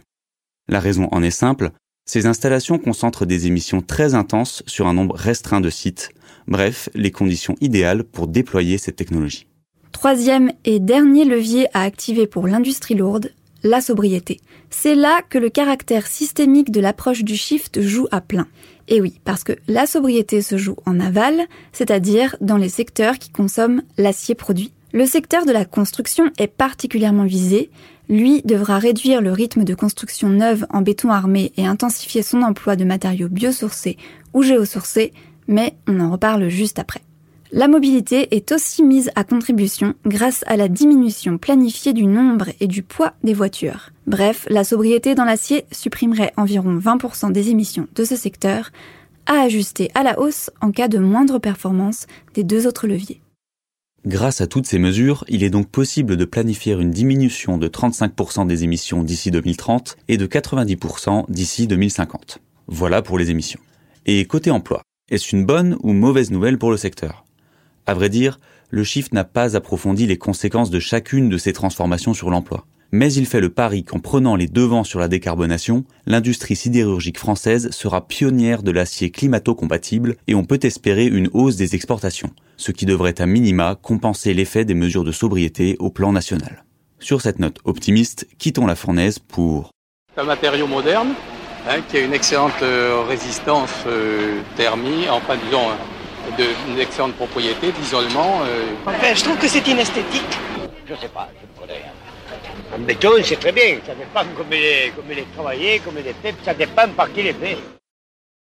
La 0.68 0.80
raison 0.80 1.08
en 1.12 1.24
est 1.24 1.32
simple, 1.32 1.72
ces 2.06 2.26
installations 2.26 2.80
concentrent 2.80 3.26
des 3.26 3.48
émissions 3.48 3.82
très 3.82 4.14
intenses 4.14 4.64
sur 4.68 4.88
un 4.88 4.94
nombre 4.94 5.16
restreint 5.16 5.60
de 5.60 5.70
sites, 5.70 6.10
Bref, 6.48 6.90
les 6.96 7.12
conditions 7.12 7.56
idéales 7.62 8.04
pour 8.04 8.28
déployer 8.28 8.78
cette 8.78 8.96
technologie. 8.96 9.48
Troisième 9.92 10.52
et 10.64 10.80
dernier 10.80 11.26
levier 11.26 11.68
à 11.74 11.82
activer 11.82 12.28
pour 12.28 12.48
l'industrie 12.48 12.96
lourde, 12.96 13.32
la 13.64 13.82
sobriété. 13.82 14.40
C'est 14.70 14.96
là 14.96 15.22
que 15.30 15.38
le 15.38 15.50
caractère 15.50 16.08
systémique 16.08 16.72
de 16.72 16.80
l'approche 16.80 17.24
du 17.24 17.36
shift 17.36 17.82
joue 17.82 18.08
à 18.12 18.22
plein. 18.22 18.48
Et 18.88 19.02
oui, 19.02 19.20
parce 19.26 19.44
que 19.44 19.54
la 19.68 19.86
sobriété 19.86 20.42
se 20.42 20.58
joue 20.58 20.76
en 20.86 21.00
aval, 21.00 21.48
c'est-à-dire 21.74 22.36
dans 22.42 22.58
les 22.58 22.70
secteurs 22.70 23.18
qui 23.18 23.30
consomment 23.30 23.82
l'acier 23.98 24.36
produit. 24.36 24.72
Le 24.94 25.06
secteur 25.06 25.46
de 25.46 25.52
la 25.52 25.66
construction 25.66 26.32
est 26.38 26.48
particulièrement 26.48 27.26
visé. 27.26 27.70
Lui 28.08 28.42
devra 28.44 28.80
réduire 28.80 29.22
le 29.22 29.34
rythme 29.34 29.66
de 29.66 29.76
construction 29.76 30.30
neuve 30.30 30.66
en 30.70 30.82
béton 30.82 31.10
armé 31.10 31.52
et 31.58 31.66
intensifier 31.66 32.24
son 32.24 32.42
emploi 32.42 32.78
de 32.78 32.86
matériaux 32.86 33.28
biosourcés 33.28 33.98
ou 34.34 34.44
géosourcés 34.44 35.12
mais 35.48 35.76
on 35.88 36.00
en 36.00 36.12
reparle 36.12 36.50
juste 36.50 36.80
après. 36.80 37.02
La 37.54 37.70
mobilité 37.70 38.36
est 38.36 38.52
aussi 38.52 38.84
mise 38.84 39.10
à 39.16 39.24
contribution 39.24 39.94
grâce 40.06 40.44
à 40.48 40.58
la 40.58 40.68
diminution 40.68 41.38
planifiée 41.38 41.94
du 41.94 42.06
nombre 42.06 42.50
et 42.60 42.68
du 42.68 42.84
poids 42.84 43.14
des 43.24 43.34
voitures. 43.34 43.92
Bref, 44.06 44.46
la 44.50 44.66
sobriété 44.66 45.16
dans 45.16 45.24
l'acier 45.24 45.64
supprimerait 45.72 46.34
environ 46.36 46.78
20% 46.78 47.32
des 47.32 47.50
émissions 47.50 47.88
de 47.96 48.04
ce 48.04 48.18
secteur, 48.18 48.72
à 49.28 49.42
ajuster 49.42 49.90
à 49.96 50.04
la 50.04 50.20
hausse 50.20 50.50
en 50.62 50.72
cas 50.72 50.90
de 50.90 50.98
moindre 50.98 51.40
performance 51.40 52.06
des 52.34 52.44
deux 52.44 52.68
autres 52.68 52.88
leviers. 52.88 53.22
Grâce 54.06 54.42
à 54.42 54.48
toutes 54.48 54.68
ces 54.68 54.80
mesures, 54.80 55.26
il 55.28 55.44
est 55.44 55.50
donc 55.50 55.70
possible 55.70 56.18
de 56.18 56.26
planifier 56.26 56.74
une 56.74 56.92
diminution 56.92 57.58
de 57.58 57.68
35% 57.68 58.46
des 58.46 58.64
émissions 58.64 59.04
d'ici 59.04 59.32
2030 59.32 59.98
et 60.08 60.18
de 60.18 60.26
90% 60.26 61.26
d'ici 61.30 61.68
2050. 61.68 62.40
Voilà 62.68 63.02
pour 63.02 63.18
les 63.18 63.32
émissions. 63.32 63.60
Et 64.06 64.24
côté 64.26 64.52
emploi, 64.52 64.82
est-ce 65.10 65.34
une 65.34 65.46
bonne 65.46 65.78
ou 65.84 65.94
mauvaise 65.94 66.32
nouvelle 66.32 66.58
pour 66.58 66.72
le 66.72 66.78
secteur? 66.78 67.24
À 67.86 67.94
vrai 67.94 68.10
dire, 68.10 68.40
le 68.70 68.84
Shift 68.84 69.14
n'a 69.14 69.24
pas 69.24 69.56
approfondi 69.56 70.06
les 70.06 70.18
conséquences 70.18 70.70
de 70.70 70.80
chacune 70.80 71.30
de 71.30 71.38
ces 71.38 71.54
transformations 71.54 72.14
sur 72.14 72.30
l'emploi. 72.30 72.66
Mais 72.92 73.14
il 73.14 73.26
fait 73.26 73.40
le 73.40 73.50
pari 73.50 73.84
qu'en 73.84 74.00
prenant 74.00 74.36
les 74.36 74.48
devants 74.48 74.84
sur 74.84 75.00
la 75.00 75.08
décarbonation, 75.08 75.86
l'industrie 76.06 76.58
sidérurgique 76.58 77.20
française 77.20 77.70
sera 77.72 78.06
pionnière 78.06 78.64
de 78.64 78.72
l'acier 78.72 79.10
climato-compatible 79.10 80.18
et 80.28 80.36
on 80.36 80.44
peut 80.44 80.60
espérer 80.64 81.06
une 81.06 81.30
hausse 81.32 81.56
des 81.56 81.76
exportations, 81.76 82.32
ce 82.58 82.72
qui 82.74 82.86
devrait 82.86 83.22
à 83.22 83.26
minima 83.26 83.78
compenser 83.82 84.34
l'effet 84.34 84.66
des 84.66 84.74
mesures 84.74 85.06
de 85.06 85.12
sobriété 85.14 85.78
au 85.80 85.90
plan 85.90 86.12
national. 86.12 86.66
Sur 87.00 87.22
cette 87.22 87.40
note 87.40 87.60
optimiste, 87.64 88.28
quittons 88.38 88.66
la 88.66 88.76
fournaise 88.76 89.20
pour... 89.20 89.72
un 90.18 90.24
matériau 90.24 90.68
moderne 90.68 91.10
hein, 91.70 91.82
qui 91.88 91.98
a 91.98 92.02
une 92.02 92.14
excellente 92.14 92.62
euh, 92.62 93.04
résistance 93.08 93.84
euh, 93.88 94.40
thermique, 94.56 95.08
enfin 95.10 95.36
disons 95.46 95.70
de, 96.38 96.46
une 96.72 96.80
excellente 96.80 97.14
propriété 97.14 97.72
d'isolement. 97.72 98.42
Euh. 98.44 98.66
Enfin, 98.86 99.14
je 99.14 99.24
trouve 99.24 99.38
que 99.38 99.48
c'est 99.48 99.66
inesthétique. 99.68 100.38
Je 100.86 100.96
sais 100.96 101.08
pas, 101.10 101.30
je 101.40 101.46
ne 101.46 101.68
connais 101.68 101.80
rien. 101.80 101.92
En 102.76 102.80
béton, 102.80 103.12
c'est 103.24 103.40
très 103.40 103.52
bien. 103.52 103.78
Ça 103.86 103.94
dépend 103.94 104.22
comment 104.36 104.50
il 104.52 104.64
est, 104.64 104.94
comme 104.96 105.06
il 105.12 105.20
est 105.20 105.34
travaillé, 105.34 105.80
comme 105.80 105.96
il 106.00 106.08
est 106.08 106.16
fait, 106.22 106.36
ça 106.44 106.54
dépend 106.54 106.88
par 106.96 107.12
qui 107.12 107.22
il 107.22 107.28
est 107.28 107.34
fait. 107.34 107.58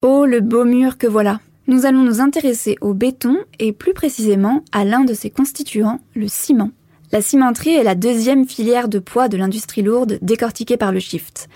Oh, 0.03 0.27
le 0.27 0.41
beau 0.41 0.65
mur 0.65 0.99
que 0.99 1.07
voilà. 1.07 1.41
Nous 1.69 1.85
allons 1.85 2.03
nous 2.03 2.21
intéresser 2.21 2.77
au 2.81 2.95
béton 2.95 3.39
et 3.59 3.73
plus 3.73 3.93
précisément 3.93 4.63
à 4.73 4.85
l'un 4.85 5.05
de 5.05 5.15
ses 5.15 5.31
constituants, 5.31 6.01
le 6.15 6.29
ciment. 6.29 6.71
La 7.13 7.21
cimenterie 7.23 7.75
est 7.75 7.83
la 7.83 7.95
deuxième 7.95 8.47
filière 8.47 8.89
de 8.89 8.99
poids 8.99 9.29
de 9.29 9.37
l'industrie 9.37 9.83
lourde 9.83 10.19
décortiquée 10.23 10.77
par 10.77 10.93
le 10.93 11.01
Shift. 11.01 11.49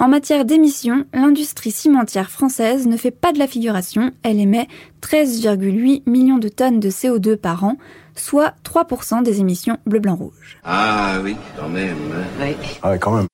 En 0.00 0.06
matière 0.06 0.44
d'émissions, 0.44 1.06
l'industrie 1.12 1.72
cimentière 1.72 2.30
française 2.30 2.86
ne 2.86 2.96
fait 2.96 3.10
pas 3.10 3.32
de 3.32 3.38
la 3.40 3.48
figuration, 3.48 4.12
elle 4.22 4.38
émet 4.38 4.68
13,8 5.02 6.08
millions 6.08 6.38
de 6.38 6.48
tonnes 6.48 6.78
de 6.78 6.88
CO2 6.88 7.36
par 7.36 7.64
an, 7.64 7.78
soit 8.14 8.54
3% 8.64 9.24
des 9.24 9.40
émissions 9.40 9.76
bleu-blanc-rouge. 9.86 10.58
Ah 10.62 11.18
oui, 11.24 11.34
quand 11.58 11.68
même. 11.68 11.96
Hein. 12.14 12.24
Oui. 12.40 12.76
Ah 12.82 12.96
quand 12.96 13.16
même. 13.16 13.26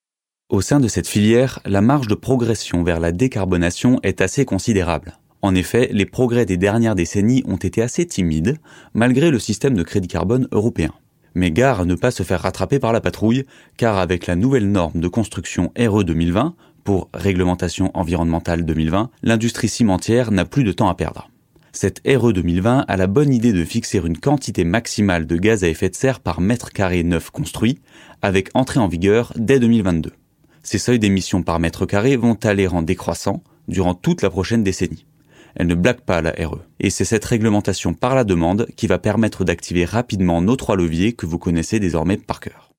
Au 0.49 0.61
sein 0.61 0.79
de 0.79 0.87
cette 0.87 1.07
filière, 1.07 1.59
la 1.65 1.81
marge 1.81 2.07
de 2.07 2.15
progression 2.15 2.81
vers 2.81 2.99
la 2.99 3.11
décarbonation 3.11 3.99
est 4.01 4.21
assez 4.21 4.43
considérable. 4.43 5.19
En 5.43 5.53
effet, 5.53 5.89
les 5.91 6.07
progrès 6.07 6.47
des 6.47 6.57
dernières 6.57 6.95
décennies 6.95 7.43
ont 7.45 7.57
été 7.57 7.83
assez 7.83 8.07
timides, 8.07 8.57
malgré 8.95 9.29
le 9.29 9.37
système 9.37 9.75
de 9.75 9.83
crédit 9.83 10.07
carbone 10.07 10.47
européen. 10.51 10.93
Mais 11.35 11.51
gare 11.51 11.81
à 11.81 11.85
ne 11.85 11.95
pas 11.95 12.11
se 12.11 12.23
faire 12.23 12.41
rattraper 12.41 12.79
par 12.79 12.93
la 12.93 13.01
patrouille, 13.01 13.45
car 13.77 13.97
avec 13.97 14.25
la 14.25 14.35
nouvelle 14.35 14.71
norme 14.71 14.99
de 14.99 15.07
construction 15.07 15.71
RE 15.77 16.03
2020, 16.03 16.55
pour 16.85 17.09
Réglementation 17.13 17.91
environnementale 17.93 18.63
2020, 18.63 19.09
l'industrie 19.23 19.69
cimentière 19.69 20.31
n'a 20.31 20.45
plus 20.45 20.63
de 20.63 20.71
temps 20.71 20.87
à 20.87 20.95
perdre. 20.95 21.29
Cette 21.73 22.01
RE 22.07 22.31
2020 22.31 22.85
a 22.87 22.97
la 22.97 23.07
bonne 23.07 23.33
idée 23.33 23.51
de 23.51 23.65
fixer 23.65 23.97
une 23.97 24.17
quantité 24.17 24.63
maximale 24.63 25.27
de 25.27 25.35
gaz 25.35 25.65
à 25.65 25.67
effet 25.67 25.89
de 25.89 25.95
serre 25.95 26.21
par 26.21 26.39
mètre 26.39 26.71
carré 26.71 27.03
neuf 27.03 27.31
construit, 27.31 27.79
avec 28.21 28.49
entrée 28.53 28.79
en 28.79 28.87
vigueur 28.87 29.33
dès 29.35 29.59
2022. 29.59 30.13
Ces 30.63 30.77
seuils 30.77 30.99
d'émissions 30.99 31.43
par 31.43 31.59
mètre 31.59 31.85
carré 31.85 32.15
vont 32.15 32.37
aller 32.43 32.67
en 32.67 32.81
décroissant 32.81 33.43
durant 33.67 33.93
toute 33.93 34.21
la 34.21 34.29
prochaine 34.29 34.63
décennie. 34.63 35.05
Elle 35.55 35.67
ne 35.67 35.75
blague 35.75 36.01
pas 36.01 36.21
la 36.21 36.31
RE. 36.31 36.59
Et 36.79 36.89
c'est 36.89 37.05
cette 37.05 37.25
réglementation 37.25 37.93
par 37.93 38.15
la 38.15 38.23
demande 38.23 38.67
qui 38.75 38.87
va 38.87 38.99
permettre 38.99 39.43
d'activer 39.43 39.85
rapidement 39.85 40.41
nos 40.41 40.55
trois 40.55 40.75
leviers 40.75 41.13
que 41.13 41.25
vous 41.25 41.39
connaissez 41.39 41.79
désormais 41.79 42.17
par 42.17 42.39
cœur. 42.39 42.71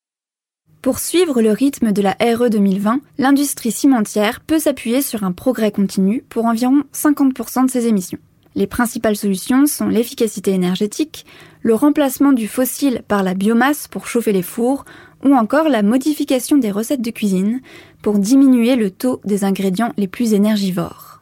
Pour 0.82 1.00
suivre 1.00 1.42
le 1.42 1.50
rythme 1.50 1.90
de 1.90 2.00
la 2.00 2.16
RE 2.20 2.48
2020, 2.48 3.00
l'industrie 3.18 3.72
cimentière 3.72 4.40
peut 4.40 4.60
s'appuyer 4.60 5.02
sur 5.02 5.24
un 5.24 5.32
progrès 5.32 5.72
continu 5.72 6.22
pour 6.28 6.44
environ 6.44 6.84
50% 6.94 7.66
de 7.66 7.70
ses 7.70 7.86
émissions. 7.88 8.20
Les 8.54 8.66
principales 8.66 9.16
solutions 9.16 9.66
sont 9.66 9.88
l'efficacité 9.88 10.52
énergétique, 10.52 11.26
le 11.62 11.74
remplacement 11.74 12.32
du 12.32 12.46
fossile 12.46 13.02
par 13.08 13.22
la 13.22 13.34
biomasse 13.34 13.88
pour 13.88 14.06
chauffer 14.06 14.32
les 14.32 14.42
fours, 14.42 14.84
ou 15.24 15.34
encore 15.34 15.68
la 15.68 15.82
modification 15.82 16.56
des 16.56 16.70
recettes 16.70 17.02
de 17.02 17.10
cuisine 17.10 17.60
pour 18.00 18.18
diminuer 18.18 18.76
le 18.76 18.90
taux 18.90 19.20
des 19.24 19.44
ingrédients 19.44 19.92
les 19.96 20.08
plus 20.08 20.34
énergivores. 20.34 21.15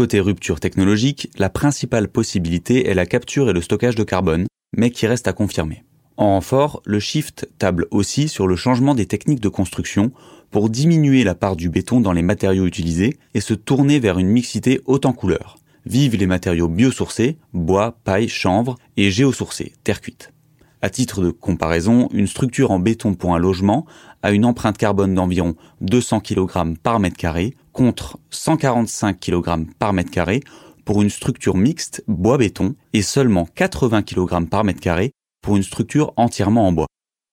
Côté 0.00 0.18
rupture 0.18 0.60
technologique, 0.60 1.30
la 1.36 1.50
principale 1.50 2.08
possibilité 2.08 2.88
est 2.88 2.94
la 2.94 3.04
capture 3.04 3.50
et 3.50 3.52
le 3.52 3.60
stockage 3.60 3.96
de 3.96 4.02
carbone, 4.02 4.46
mais 4.74 4.90
qui 4.90 5.06
reste 5.06 5.28
à 5.28 5.34
confirmer. 5.34 5.84
En 6.16 6.28
renfort, 6.28 6.80
le 6.86 6.98
Shift 6.98 7.50
table 7.58 7.86
aussi 7.90 8.28
sur 8.28 8.46
le 8.46 8.56
changement 8.56 8.94
des 8.94 9.04
techniques 9.04 9.40
de 9.40 9.50
construction 9.50 10.10
pour 10.50 10.70
diminuer 10.70 11.22
la 11.22 11.34
part 11.34 11.54
du 11.54 11.68
béton 11.68 12.00
dans 12.00 12.12
les 12.12 12.22
matériaux 12.22 12.64
utilisés 12.64 13.18
et 13.34 13.42
se 13.42 13.52
tourner 13.52 13.98
vers 13.98 14.18
une 14.18 14.28
mixité 14.28 14.80
haute 14.86 15.04
en 15.04 15.12
couleurs. 15.12 15.58
Vive 15.84 16.16
les 16.16 16.26
matériaux 16.26 16.68
biosourcés, 16.68 17.36
bois, 17.52 17.98
paille, 18.02 18.30
chanvre 18.30 18.76
et 18.96 19.10
géosourcés, 19.10 19.74
terre 19.84 20.00
cuite. 20.00 20.32
À 20.82 20.88
titre 20.88 21.22
de 21.22 21.30
comparaison, 21.30 22.08
une 22.12 22.26
structure 22.26 22.70
en 22.70 22.78
béton 22.78 23.14
pour 23.14 23.34
un 23.34 23.38
logement 23.38 23.84
a 24.22 24.30
une 24.30 24.46
empreinte 24.46 24.78
carbone 24.78 25.14
d'environ 25.14 25.54
200 25.82 26.20
kg 26.20 26.74
par 26.82 27.00
mètre 27.00 27.18
carré 27.18 27.54
contre 27.72 28.18
145 28.30 29.20
kg 29.20 29.66
par 29.78 29.92
mètre 29.92 30.10
carré 30.10 30.40
pour 30.86 31.02
une 31.02 31.10
structure 31.10 31.56
mixte 31.56 32.02
bois-béton 32.08 32.76
et 32.94 33.02
seulement 33.02 33.46
80 33.54 34.02
kg 34.02 34.48
par 34.48 34.64
mètre 34.64 34.80
carré 34.80 35.12
pour 35.42 35.56
une 35.56 35.62
structure 35.62 36.14
entièrement 36.16 36.66
en 36.66 36.72
bois. 36.72 36.86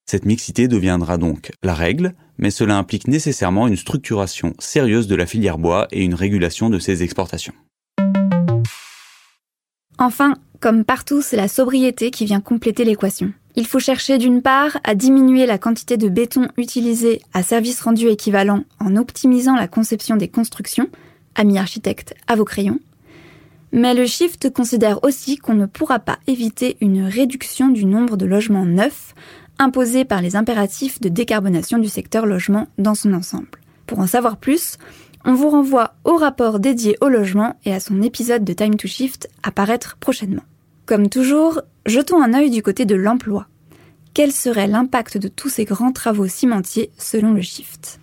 Cette 0.09 0.25
mixité 0.25 0.67
deviendra 0.67 1.17
donc 1.17 1.51
la 1.63 1.73
règle, 1.73 2.15
mais 2.37 2.51
cela 2.51 2.77
implique 2.77 3.07
nécessairement 3.07 3.67
une 3.67 3.77
structuration 3.77 4.55
sérieuse 4.59 5.07
de 5.07 5.15
la 5.15 5.25
filière 5.25 5.57
bois 5.57 5.87
et 5.91 6.03
une 6.03 6.15
régulation 6.15 6.69
de 6.69 6.79
ses 6.79 7.01
exportations. 7.01 7.53
Enfin, 9.97 10.35
comme 10.59 10.83
partout, 10.83 11.21
c'est 11.21 11.37
la 11.37 11.47
sobriété 11.47 12.11
qui 12.11 12.25
vient 12.25 12.41
compléter 12.41 12.85
l'équation. 12.85 13.33
Il 13.55 13.65
faut 13.65 13.79
chercher 13.79 14.19
d'une 14.19 14.43
part 14.43 14.77
à 14.83 14.93
diminuer 14.93 15.47
la 15.47 15.57
quantité 15.57 15.97
de 15.97 16.09
béton 16.09 16.47
utilisé 16.57 17.21
à 17.33 17.41
service 17.41 17.81
rendu 17.81 18.07
équivalent 18.07 18.63
en 18.79 18.95
optimisant 18.95 19.55
la 19.55 19.67
conception 19.67 20.15
des 20.15 20.27
constructions, 20.27 20.89
amis 21.33 21.57
architectes 21.57 22.13
à 22.27 22.35
vos 22.35 22.45
crayons. 22.45 22.79
Mais 23.71 23.95
le 23.95 24.05
shift 24.05 24.51
considère 24.53 25.03
aussi 25.03 25.37
qu'on 25.37 25.55
ne 25.55 25.65
pourra 25.65 25.99
pas 25.99 26.19
éviter 26.27 26.77
une 26.81 27.03
réduction 27.03 27.69
du 27.69 27.85
nombre 27.85 28.15
de 28.15 28.25
logements 28.25 28.65
neufs 28.65 29.15
imposés 29.59 30.05
par 30.05 30.21
les 30.21 30.35
impératifs 30.35 31.01
de 31.01 31.09
décarbonation 31.09 31.79
du 31.79 31.89
secteur 31.89 32.27
logement 32.27 32.67
dans 32.77 32.95
son 32.95 33.13
ensemble. 33.13 33.49
Pour 33.87 33.99
en 33.99 34.07
savoir 34.07 34.37
plus, 34.37 34.77
on 35.27 35.33
vous 35.33 35.49
renvoie 35.49 35.93
au 36.05 36.15
rapport 36.15 36.59
dédié 36.59 36.97
au 37.01 37.09
logement 37.09 37.57
et 37.65 37.73
à 37.73 37.81
son 37.81 38.01
épisode 38.01 38.45
de 38.45 38.53
Time 38.53 38.77
to 38.77 38.87
Shift 38.87 39.29
à 39.43 39.51
paraître 39.51 39.97
prochainement. 39.99 40.43
Comme 40.85 41.09
toujours, 41.09 41.61
jetons 41.85 42.23
un 42.23 42.33
œil 42.33 42.49
du 42.49 42.63
côté 42.63 42.85
de 42.85 42.95
l'emploi. 42.95 43.47
Quel 44.13 44.31
serait 44.31 44.67
l'impact 44.67 45.17
de 45.17 45.27
tous 45.27 45.49
ces 45.49 45.65
grands 45.65 45.91
travaux 45.91 46.27
cimentiers 46.27 46.91
selon 46.97 47.33
le 47.33 47.41
Shift? 47.41 47.99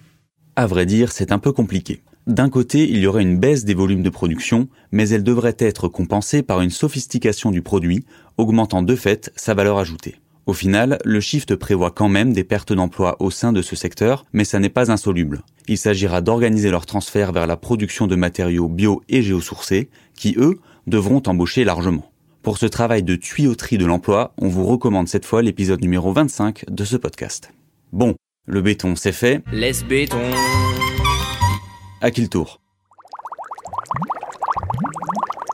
À 0.54 0.66
vrai 0.66 0.84
dire, 0.84 1.12
c'est 1.12 1.32
un 1.32 1.38
peu 1.38 1.50
compliqué. 1.50 2.02
D'un 2.26 2.50
côté, 2.50 2.88
il 2.88 2.98
y 2.98 3.06
aurait 3.06 3.22
une 3.22 3.38
baisse 3.38 3.64
des 3.64 3.74
volumes 3.74 4.02
de 4.02 4.10
production, 4.10 4.68
mais 4.92 5.08
elle 5.08 5.24
devrait 5.24 5.56
être 5.58 5.88
compensée 5.88 6.42
par 6.42 6.60
une 6.60 6.70
sophistication 6.70 7.50
du 7.50 7.62
produit, 7.62 8.04
augmentant 8.36 8.82
de 8.82 8.96
fait 8.96 9.32
sa 9.34 9.54
valeur 9.54 9.78
ajoutée. 9.78 10.16
Au 10.46 10.52
final, 10.52 10.98
le 11.04 11.20
shift 11.20 11.56
prévoit 11.56 11.90
quand 11.90 12.10
même 12.10 12.34
des 12.34 12.44
pertes 12.44 12.74
d'emplois 12.74 13.16
au 13.20 13.30
sein 13.30 13.52
de 13.52 13.62
ce 13.62 13.76
secteur, 13.76 14.26
mais 14.34 14.44
ça 14.44 14.58
n'est 14.58 14.68
pas 14.68 14.90
insoluble. 14.92 15.42
Il 15.68 15.78
s'agira 15.78 16.20
d'organiser 16.20 16.70
leur 16.70 16.84
transfert 16.84 17.32
vers 17.32 17.46
la 17.46 17.56
production 17.56 18.06
de 18.06 18.14
matériaux 18.14 18.68
bio 18.68 19.02
et 19.08 19.22
géosourcés, 19.22 19.88
qui 20.14 20.34
eux 20.36 20.58
devront 20.86 21.22
embaucher 21.26 21.64
largement. 21.64 22.10
Pour 22.42 22.58
ce 22.58 22.66
travail 22.66 23.02
de 23.02 23.16
tuyauterie 23.16 23.78
de 23.78 23.86
l'emploi, 23.86 24.34
on 24.36 24.48
vous 24.48 24.66
recommande 24.66 25.08
cette 25.08 25.24
fois 25.24 25.40
l'épisode 25.40 25.80
numéro 25.80 26.12
25 26.12 26.66
de 26.68 26.84
ce 26.84 26.98
podcast. 26.98 27.50
Bon, 27.92 28.14
le 28.46 28.60
béton 28.60 28.96
c'est 28.96 29.12
fait. 29.12 29.42
Laisse 29.50 29.82
béton. 29.82 30.20
À 32.02 32.10
qui 32.10 32.20
le 32.20 32.28
tour 32.28 32.60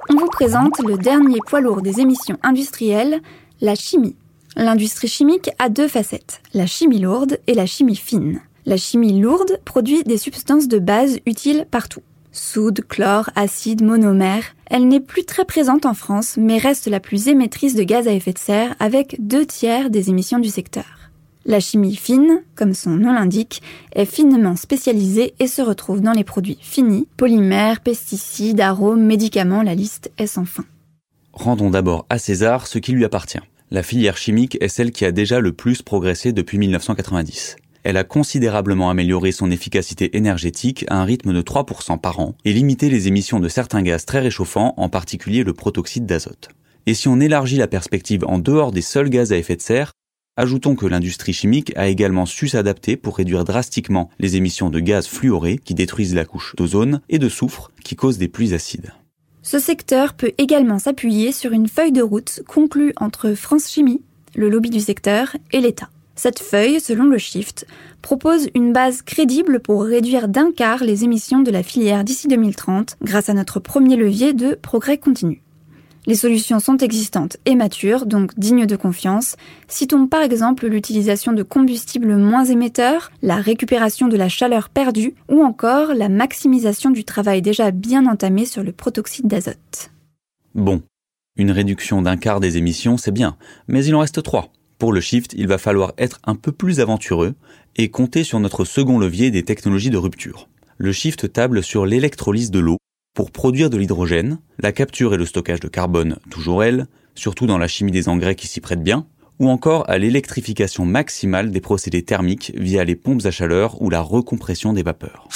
On 0.09 0.17
vous 0.17 0.31
présente 0.31 0.81
le 0.81 0.99
dernier 0.99 1.39
poids 1.47 1.61
lourd 1.61 1.81
des 1.81 2.01
émissions 2.01 2.39
industrielles, 2.43 3.21
la 3.61 3.77
chimie. 3.77 4.17
L'industrie 4.57 5.09
chimique 5.09 5.51
a 5.59 5.69
deux 5.69 5.89
facettes, 5.89 6.41
la 6.55 6.67
chimie 6.67 7.01
lourde 7.01 7.39
et 7.47 7.55
la 7.55 7.67
chimie 7.67 7.97
fine. 7.97 8.41
La 8.67 8.77
chimie 8.77 9.21
lourde 9.21 9.59
produit 9.65 10.05
des 10.05 10.19
substances 10.19 10.69
de 10.69 10.79
base 10.79 11.19
utiles 11.27 11.67
partout 11.71 12.03
soude, 12.33 12.81
chlore, 12.87 13.31
acide, 13.35 13.83
monomère. 13.83 14.45
Elle 14.67 14.89
n'est 14.89 15.01
plus 15.01 15.25
très 15.25 15.45
présente 15.45 15.87
en 15.87 15.95
France, 15.95 16.37
mais 16.37 16.59
reste 16.59 16.87
la 16.87 17.01
plus 17.01 17.29
émettrice 17.29 17.75
de 17.75 17.83
gaz 17.83 18.07
à 18.09 18.13
effet 18.13 18.33
de 18.33 18.39
serre 18.39 18.75
avec 18.79 19.17
deux 19.19 19.47
tiers 19.47 19.91
des 19.91 20.11
émissions 20.11 20.39
du 20.39 20.49
secteur. 20.49 20.85
La 21.47 21.59
chimie 21.59 21.97
fine, 21.97 22.43
comme 22.55 22.75
son 22.75 22.91
nom 22.91 23.13
l'indique, 23.13 23.63
est 23.93 24.05
finement 24.05 24.57
spécialisée 24.57 25.35
et 25.39 25.47
se 25.47 25.63
retrouve 25.63 26.03
dans 26.03 26.13
les 26.13 26.25
produits 26.25 26.59
finis, 26.61 27.09
polymères, 27.17 27.81
pesticides, 27.81 28.61
arômes, 28.61 29.03
médicaments, 29.03 29.63
la 29.63 29.75
liste 29.75 30.13
est 30.19 30.27
sans 30.27 30.45
fin. 30.45 30.65
Rendons 31.33 31.71
d'abord 31.71 32.05
à 32.11 32.19
César 32.19 32.67
ce 32.67 32.79
qui 32.79 32.93
lui 32.93 33.05
appartient. 33.05 33.41
La 33.71 33.83
filière 33.83 34.17
chimique 34.17 34.59
est 34.61 34.69
celle 34.69 34.91
qui 34.91 35.05
a 35.05 35.13
déjà 35.13 35.41
le 35.41 35.53
plus 35.53 35.83
progressé 35.83 36.33
depuis 36.33 36.59
1990 36.59 37.57
elle 37.83 37.97
a 37.97 38.05
considérablement 38.05 38.91
amélioré 38.91 39.33
son 39.33 39.51
efficacité 39.51 40.15
énergétique 40.17 40.85
à 40.89 41.01
un 41.01 41.05
rythme 41.05 41.33
de 41.33 41.41
3% 41.41 41.99
par 41.99 42.21
an 42.21 42.35
et 42.45 42.53
limité 42.53 42.91
les 42.91 43.09
émissions 43.09 43.41
de 43.41 43.49
certains 43.49 43.81
gaz 43.81 44.05
très 44.05 44.21
réchauffants, 44.21 44.75
en 44.77 44.91
particulier 44.91 45.45
le 45.45 45.55
protoxyde 45.55 46.05
d'azote. 46.05 46.51
Et 46.85 46.93
si 46.93 47.09
on 47.09 47.21
élargit 47.21 47.57
la 47.57 47.69
perspective 47.69 48.25
en 48.27 48.39
dehors 48.39 48.73
des 48.73 48.83
seuls 48.83 49.09
gaz 49.09 49.33
à 49.33 49.39
effet 49.39 49.57
de 49.57 49.63
serre, 49.63 49.93
Ajoutons 50.37 50.75
que 50.75 50.87
l'industrie 50.87 51.35
chimique 51.35 51.73
a 51.77 51.89
également 51.89 52.25
su 52.25 52.49
s'adapter 52.49 52.97
pour 52.97 53.19
réduire 53.19 53.45
drastiquement 53.45 54.09
les 54.19 54.37
émissions 54.37 54.71
de 54.71 54.81
gaz 54.81 55.07
fluorés 55.07 55.59
qui 55.59 55.75
détruisent 55.75 56.15
la 56.15 56.25
couche 56.25 56.55
d'ozone 56.57 57.03
et 57.11 57.19
de 57.19 57.29
soufre 57.29 57.71
qui 57.85 57.95
causent 57.95 58.17
des 58.17 58.29
pluies 58.29 58.55
acides. 58.55 58.93
Ce 59.43 59.59
secteur 59.59 60.15
peut 60.15 60.33
également 60.37 60.79
s'appuyer 60.79 61.33
sur 61.33 61.53
une 61.53 61.69
feuille 61.69 61.93
de 61.93 62.03
route 62.03 62.43
conclue 62.47 62.93
entre 63.01 63.33
France 63.33 63.71
Chimie, 63.71 64.03
le 64.35 64.51
lobby 64.51 64.69
du 64.69 64.81
secteur 64.81 65.35
et 65.53 65.61
l'État. 65.61 65.89
Cette 66.15 66.41
feuille, 66.41 66.81
selon 66.81 67.05
le 67.05 67.17
Shift, 67.17 67.67
propose 68.03 68.49
une 68.55 68.75
base 68.75 69.01
crédible 69.01 69.61
pour 69.61 69.85
réduire 69.85 70.29
d'un 70.29 70.53
quart 70.53 70.85
les 70.85 71.05
émissions 71.05 71.41
de 71.41 71.51
la 71.51 71.63
filière 71.63 72.05
d'ici 72.05 72.29
2030 72.29 72.99
grâce 73.03 73.31
à 73.31 73.35
notre 73.35 73.61
premier 73.61 73.97
levier 73.97 74.35
de 74.35 74.55
progrès 74.55 74.99
continu. 74.99 75.43
Les 76.07 76.15
solutions 76.15 76.61
sont 76.61 76.79
existantes 76.79 77.37
et 77.45 77.55
matures, 77.55 78.07
donc 78.07 78.39
dignes 78.39 78.67
de 78.67 78.77
confiance. 78.77 79.37
Citons 79.69 80.07
par 80.07 80.23
exemple 80.23 80.67
l'utilisation 80.67 81.33
de 81.33 81.43
combustibles 81.43 82.17
moins 82.17 82.45
émetteurs, 82.45 83.13
la 83.23 83.37
récupération 83.37 84.09
de 84.09 84.17
la 84.17 84.29
chaleur 84.29 84.71
perdue 84.71 85.15
ou 85.29 85.43
encore 85.43 85.93
la 85.95 86.09
maximisation 86.09 86.91
du 86.91 87.05
travail 87.05 87.43
déjà 87.43 87.71
bien 87.71 88.07
entamé 88.07 88.47
sur 88.47 88.63
le 88.63 88.73
protoxyde 88.73 89.27
d'azote. 89.27 89.91
Bon, 90.55 90.83
une 91.37 91.51
réduction 91.51 92.03
d'un 92.03 92.17
quart 92.17 92.41
des 92.41 92.57
émissions, 92.57 92.97
c'est 92.97 93.13
bien, 93.13 93.37
mais 93.69 93.85
il 93.85 93.95
en 93.95 94.01
reste 94.01 94.23
trois. 94.23 94.51
Pour 94.79 94.95
le 94.95 95.03
shift, 95.03 95.35
il 95.37 95.47
va 95.47 95.59
falloir 95.59 95.93
être 95.99 96.19
un 96.25 96.35
peu 96.35 96.53
plus 96.53 96.81
aventureux 96.81 97.35
et 97.77 97.91
compter 97.91 98.25
sur 98.25 98.41
notre 98.41 98.65
second 98.65 98.99
levier 98.99 99.31
des 99.31 99.45
technologies 99.45 99.91
de 99.91 99.99
rupture. 99.99 100.49
Le 100.79 100.93
shift 100.93 101.31
table 101.31 101.63
sur 101.63 101.85
l'électrolyse 101.85 102.51
de 102.51 102.59
l'eau 102.59 102.79
pour 103.15 103.31
produire 103.31 103.71
de 103.71 103.77
l'hydrogène, 103.77 104.39
la 104.59 104.73
capture 104.73 105.15
et 105.15 105.17
le 105.17 105.27
stockage 105.27 105.61
de 105.61 105.69
carbone, 105.69 106.19
toujours 106.31 106.63
elle, 106.63 106.87
surtout 107.15 107.47
dans 107.47 107.59
la 107.59 107.69
chimie 107.69 107.93
des 107.93 108.09
engrais 108.09 108.35
qui 108.35 108.47
s'y 108.47 108.61
prête 108.61 108.83
bien, 108.83 109.07
ou 109.39 109.49
encore 109.49 109.89
à 109.89 109.99
l'électrification 109.99 110.85
maximale 110.85 111.51
des 111.51 111.61
procédés 111.61 112.03
thermiques 112.03 112.53
via 112.55 112.85
les 112.85 112.97
pompes 112.97 113.25
à 113.25 113.31
chaleur 113.31 113.81
ou 113.83 113.91
la 113.91 114.01
recompression 114.01 114.73
des 114.73 114.83
vapeurs. 114.83 115.29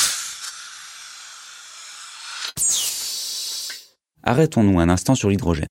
Arrêtons-nous 4.22 4.78
un 4.78 4.88
instant 4.88 5.14
sur 5.14 5.28
l'hydrogène. 5.28 5.66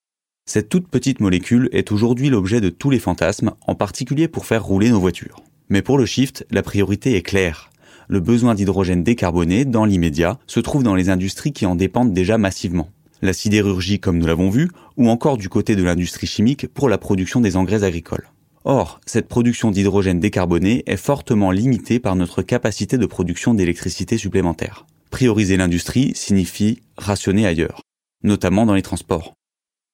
Cette 0.45 0.69
toute 0.69 0.87
petite 0.89 1.21
molécule 1.21 1.69
est 1.71 1.91
aujourd'hui 1.91 2.29
l'objet 2.29 2.59
de 2.59 2.69
tous 2.69 2.89
les 2.89 2.99
fantasmes, 2.99 3.53
en 3.65 3.75
particulier 3.75 4.27
pour 4.27 4.45
faire 4.45 4.63
rouler 4.63 4.89
nos 4.89 4.99
voitures. 4.99 5.41
Mais 5.69 5.81
pour 5.81 5.97
le 5.97 6.05
shift, 6.05 6.45
la 6.51 6.61
priorité 6.61 7.15
est 7.15 7.21
claire 7.21 7.71
le 8.07 8.19
besoin 8.19 8.55
d'hydrogène 8.55 9.03
décarboné, 9.03 9.65
dans 9.65 9.85
l'immédiat, 9.85 10.39
se 10.47 10.59
trouve 10.59 10.83
dans 10.83 10.95
les 10.95 11.09
industries 11.09 11.53
qui 11.53 11.65
en 11.65 11.75
dépendent 11.75 12.13
déjà 12.13 12.37
massivement. 12.37 12.89
La 13.21 13.33
sidérurgie, 13.33 13.99
comme 13.99 14.17
nous 14.17 14.25
l'avons 14.25 14.49
vu, 14.49 14.69
ou 14.97 15.09
encore 15.09 15.37
du 15.37 15.49
côté 15.49 15.75
de 15.75 15.83
l'industrie 15.83 16.27
chimique 16.27 16.67
pour 16.67 16.89
la 16.89 16.97
production 16.97 17.39
des 17.41 17.55
engrais 17.55 17.83
agricoles. 17.83 18.29
Or, 18.65 19.01
cette 19.05 19.27
production 19.27 19.71
d'hydrogène 19.71 20.19
décarboné 20.19 20.83
est 20.85 20.97
fortement 20.97 21.51
limitée 21.51 21.99
par 21.99 22.15
notre 22.15 22.41
capacité 22.41 22.97
de 22.97 23.05
production 23.05 23.53
d'électricité 23.53 24.17
supplémentaire. 24.17 24.85
Prioriser 25.09 25.57
l'industrie 25.57 26.13
signifie 26.15 26.81
rationner 26.97 27.45
ailleurs, 27.45 27.81
notamment 28.23 28.65
dans 28.65 28.73
les 28.73 28.81
transports. 28.81 29.33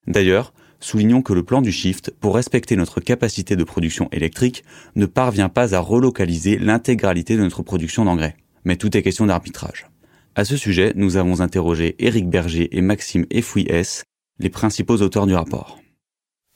D'ailleurs, 0.07 0.53
soulignons 0.79 1.21
que 1.21 1.33
le 1.33 1.43
plan 1.43 1.61
du 1.61 1.71
Shift, 1.71 2.13
pour 2.19 2.35
respecter 2.35 2.75
notre 2.75 3.01
capacité 3.01 3.55
de 3.55 3.63
production 3.63 4.09
électrique, 4.11 4.63
ne 4.95 5.05
parvient 5.05 5.49
pas 5.49 5.75
à 5.75 5.79
relocaliser 5.79 6.57
l'intégralité 6.57 7.35
de 7.35 7.41
notre 7.41 7.63
production 7.63 8.05
d'engrais. 8.05 8.35
Mais 8.65 8.75
tout 8.75 8.95
est 8.95 9.01
question 9.01 9.25
d'arbitrage. 9.25 9.87
À 10.35 10.45
ce 10.45 10.57
sujet, 10.57 10.93
nous 10.95 11.17
avons 11.17 11.41
interrogé 11.41 11.95
Éric 11.99 12.29
Berger 12.29 12.69
et 12.77 12.81
Maxime 12.81 13.25
Efouy-S, 13.29 14.03
les 14.39 14.49
principaux 14.49 15.01
auteurs 15.01 15.27
du 15.27 15.33
rapport. 15.33 15.79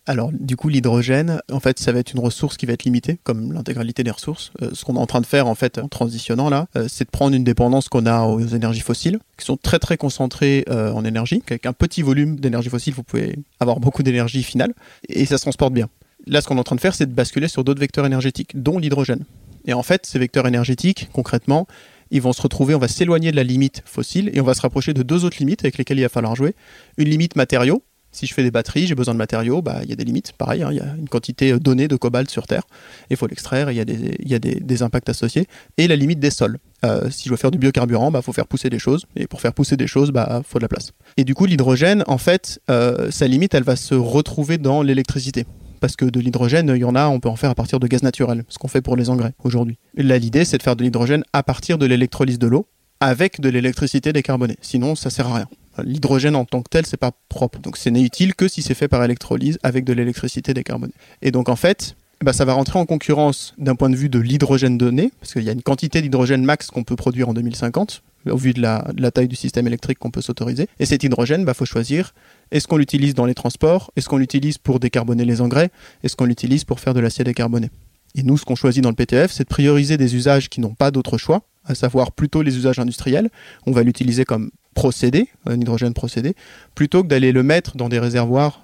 Alors, 0.05 0.31
du 0.33 0.57
coup, 0.57 0.67
l'hydrogène, 0.67 1.39
en 1.49 1.61
fait, 1.61 1.79
ça 1.79 1.93
va 1.93 1.99
être 1.99 2.11
une 2.11 2.19
ressource 2.19 2.57
qui 2.57 2.65
va 2.65 2.73
être 2.73 2.83
limitée, 2.83 3.19
comme 3.23 3.53
l'intégralité 3.53 4.03
des 4.03 4.11
ressources. 4.11 4.51
Euh, 4.61 4.71
ce 4.73 4.83
qu'on 4.83 4.95
est 4.95 4.99
en 4.99 5.05
train 5.05 5.21
de 5.21 5.25
faire, 5.25 5.47
en 5.47 5.55
fait, 5.55 5.77
en 5.77 5.87
transitionnant 5.87 6.49
là, 6.49 6.67
euh, 6.75 6.87
c'est 6.89 7.05
de 7.05 7.09
prendre 7.09 7.33
une 7.33 7.45
dépendance 7.45 7.87
qu'on 7.87 8.05
a 8.05 8.23
aux 8.23 8.45
énergies 8.45 8.81
fossiles, 8.81 9.19
qui 9.37 9.45
sont 9.45 9.55
très 9.55 9.79
très 9.79 9.95
concentrées 9.95 10.65
euh, 10.69 10.91
en 10.91 11.05
énergie. 11.05 11.41
Avec 11.47 11.65
un 11.65 11.71
petit 11.71 12.01
volume 12.01 12.37
d'énergie 12.37 12.69
fossile, 12.69 12.93
vous 12.93 13.03
pouvez 13.03 13.39
avoir 13.61 13.79
beaucoup 13.79 14.03
d'énergie 14.03 14.43
finale, 14.43 14.73
et 15.07 15.25
ça 15.25 15.37
se 15.37 15.43
transporte 15.43 15.73
bien. 15.73 15.87
Là, 16.27 16.41
ce 16.41 16.47
qu'on 16.47 16.57
est 16.57 16.59
en 16.59 16.63
train 16.63 16.75
de 16.75 16.81
faire, 16.81 16.95
c'est 16.95 17.05
de 17.05 17.13
basculer 17.13 17.47
sur 17.47 17.63
d'autres 17.63 17.79
vecteurs 17.79 18.05
énergétiques, 18.05 18.61
dont 18.61 18.79
l'hydrogène. 18.79 19.23
Et 19.65 19.73
en 19.73 19.83
fait, 19.83 20.05
ces 20.05 20.19
vecteurs 20.19 20.47
énergétiques, 20.47 21.09
concrètement, 21.13 21.65
ils 22.11 22.21
vont 22.21 22.33
se 22.33 22.41
retrouver, 22.41 22.75
on 22.75 22.79
va 22.79 22.89
s'éloigner 22.89 23.31
de 23.31 23.37
la 23.37 23.43
limite 23.43 23.81
fossile 23.85 24.29
et 24.33 24.41
on 24.41 24.43
va 24.43 24.53
se 24.53 24.61
rapprocher 24.61 24.93
de 24.93 25.01
deux 25.01 25.23
autres 25.23 25.37
limites 25.39 25.63
avec 25.63 25.77
lesquelles 25.77 25.97
il 25.97 26.03
va 26.03 26.09
falloir 26.09 26.35
jouer. 26.35 26.55
Une 26.97 27.09
limite 27.09 27.35
matériaux, 27.35 27.83
si 28.13 28.27
je 28.27 28.33
fais 28.33 28.43
des 28.43 28.51
batteries, 28.51 28.87
j'ai 28.87 28.95
besoin 28.95 29.13
de 29.13 29.17
matériaux, 29.17 29.61
bah, 29.61 29.79
il 29.83 29.89
y 29.89 29.91
a 29.91 29.95
des 29.95 30.05
limites. 30.05 30.33
Pareil, 30.37 30.63
hein, 30.63 30.69
il 30.71 30.77
y 30.77 30.79
a 30.79 30.95
une 30.97 31.09
quantité 31.09 31.51
euh, 31.51 31.59
donnée 31.59 31.87
de 31.87 31.95
cobalt 31.95 32.29
sur 32.29 32.47
Terre. 32.47 32.63
Il 33.09 33.17
faut 33.17 33.27
l'extraire, 33.27 33.71
il 33.71 33.75
y 33.75 33.79
a, 33.79 33.85
des, 33.85 34.15
y 34.23 34.35
a 34.35 34.39
des, 34.39 34.83
impacts 34.83 35.09
associés. 35.09 35.47
Et 35.77 35.87
la 35.87 35.95
limite 35.95 36.19
des 36.19 36.29
sols. 36.29 36.59
Euh, 36.85 37.09
si 37.09 37.25
je 37.25 37.29
veux 37.31 37.37
faire 37.37 37.51
du 37.51 37.57
biocarburant, 37.57 38.09
il 38.09 38.13
bah, 38.13 38.21
faut 38.21 38.31
faire 38.31 38.47
pousser 38.47 38.69
des 38.69 38.79
choses. 38.79 39.05
Et 39.15 39.25
pour 39.25 39.41
faire 39.41 39.53
pousser 39.53 39.77
des 39.77 39.87
choses, 39.87 40.09
il 40.09 40.13
bah, 40.13 40.41
faut 40.47 40.59
de 40.59 40.63
la 40.63 40.67
place. 40.67 40.91
Et 41.17 41.23
du 41.23 41.33
coup, 41.33 41.45
l'hydrogène, 41.45 42.03
en 42.07 42.19
fait, 42.19 42.61
euh, 42.69 43.09
sa 43.09 43.27
limite, 43.27 43.55
elle 43.55 43.63
va 43.63 43.75
se 43.75 43.95
retrouver 43.95 44.59
dans 44.59 44.83
l'électricité. 44.83 45.45
Parce 45.79 45.95
que 45.95 46.05
de 46.05 46.19
l'hydrogène, 46.19 46.71
il 46.75 46.81
y 46.81 46.85
en 46.85 46.95
a, 46.95 47.07
on 47.07 47.19
peut 47.19 47.29
en 47.29 47.35
faire 47.35 47.49
à 47.49 47.55
partir 47.55 47.79
de 47.79 47.87
gaz 47.87 48.03
naturel, 48.03 48.43
ce 48.47 48.57
qu'on 48.57 48.69
fait 48.69 48.81
pour 48.81 48.95
les 48.95 49.09
engrais 49.09 49.33
aujourd'hui. 49.43 49.77
Là, 49.95 50.17
l'idée, 50.17 50.45
c'est 50.45 50.57
de 50.57 50.63
faire 50.63 50.75
de 50.75 50.83
l'hydrogène 50.83 51.23
à 51.33 51.43
partir 51.43 51.77
de 51.77 51.85
l'électrolyse 51.85 52.39
de 52.39 52.47
l'eau, 52.47 52.67
avec 52.99 53.41
de 53.41 53.49
l'électricité 53.49 54.13
décarbonée. 54.13 54.55
Sinon, 54.61 54.95
ça 54.95 55.09
sert 55.09 55.27
à 55.27 55.35
rien. 55.35 55.47
L'hydrogène 55.83 56.35
en 56.35 56.45
tant 56.45 56.61
que 56.61 56.69
tel, 56.69 56.85
c'est 56.85 56.97
pas 56.97 57.11
propre. 57.29 57.59
Donc, 57.59 57.77
ce 57.77 57.89
n'est 57.89 58.01
utile 58.01 58.35
que 58.35 58.47
si 58.47 58.61
c'est 58.61 58.73
fait 58.73 58.87
par 58.87 59.03
électrolyse 59.03 59.57
avec 59.63 59.85
de 59.85 59.93
l'électricité 59.93 60.53
décarbonée. 60.53 60.93
Et 61.21 61.31
donc, 61.31 61.49
en 61.49 61.55
fait, 61.55 61.95
bah, 62.23 62.31
ça 62.31 62.45
va 62.45 62.53
rentrer 62.53 62.79
en 62.79 62.85
concurrence 62.85 63.53
d'un 63.57 63.75
point 63.75 63.89
de 63.89 63.95
vue 63.95 64.09
de 64.09 64.19
l'hydrogène 64.19 64.77
donné, 64.77 65.11
parce 65.19 65.33
qu'il 65.33 65.43
y 65.43 65.49
a 65.49 65.51
une 65.51 65.61
quantité 65.61 66.01
d'hydrogène 66.01 66.45
max 66.45 66.67
qu'on 66.67 66.83
peut 66.83 66.95
produire 66.95 67.29
en 67.29 67.33
2050, 67.33 68.01
au 68.29 68.37
vu 68.37 68.53
de 68.53 68.61
la, 68.61 69.11
taille 69.11 69.27
du 69.27 69.35
système 69.35 69.67
électrique 69.67 69.99
qu'on 69.99 70.11
peut 70.11 70.21
s'autoriser. 70.21 70.67
Et 70.79 70.85
cet 70.85 71.03
hydrogène, 71.03 71.41
il 71.41 71.45
bah, 71.45 71.53
faut 71.53 71.65
choisir 71.65 72.13
est-ce 72.51 72.67
qu'on 72.67 72.77
l'utilise 72.77 73.13
dans 73.13 73.25
les 73.25 73.33
transports 73.33 73.91
Est-ce 73.95 74.07
qu'on 74.07 74.17
l'utilise 74.17 74.57
pour 74.57 74.79
décarboner 74.79 75.25
les 75.25 75.41
engrais 75.41 75.69
Est-ce 76.03 76.15
qu'on 76.15 76.25
l'utilise 76.25 76.63
pour 76.63 76.79
faire 76.79 76.93
de 76.93 76.99
l'acier 76.99 77.23
décarboné 77.23 77.69
Et 78.15 78.23
nous, 78.23 78.37
ce 78.37 78.45
qu'on 78.45 78.55
choisit 78.55 78.83
dans 78.83 78.89
le 78.89 78.95
PTF, 78.95 79.31
c'est 79.31 79.43
de 79.43 79.49
prioriser 79.49 79.97
des 79.97 80.15
usages 80.15 80.49
qui 80.49 80.61
n'ont 80.61 80.75
pas 80.75 80.91
d'autre 80.91 81.17
choix, 81.17 81.41
à 81.65 81.75
savoir 81.75 82.11
plutôt 82.11 82.41
les 82.41 82.55
usages 82.55 82.79
industriels. 82.79 83.29
On 83.65 83.71
va 83.71 83.83
l'utiliser 83.83 84.23
comme 84.23 84.51
procédé, 84.73 85.29
un 85.45 85.59
hydrogène 85.59 85.93
procédé, 85.93 86.35
plutôt 86.75 87.03
que 87.03 87.07
d'aller 87.07 87.31
le 87.31 87.43
mettre 87.43 87.77
dans 87.77 87.89
des 87.89 87.99
réservoirs 87.99 88.61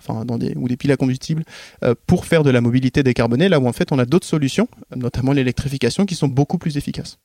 ou 0.55 0.67
des 0.67 0.77
piles 0.77 0.91
à 0.91 0.97
combustible 0.97 1.43
euh, 1.83 1.95
pour 2.07 2.25
faire 2.25 2.43
de 2.43 2.49
la 2.49 2.61
mobilité 2.61 3.03
décarbonée, 3.03 3.49
là 3.49 3.59
où 3.59 3.67
en 3.67 3.73
fait 3.73 3.91
on 3.91 3.99
a 3.99 4.05
d'autres 4.05 4.27
solutions, 4.27 4.67
notamment 4.95 5.31
l'électrification, 5.31 6.05
qui 6.05 6.15
sont 6.15 6.27
beaucoup 6.27 6.57
plus 6.57 6.77
efficaces. 6.77 7.17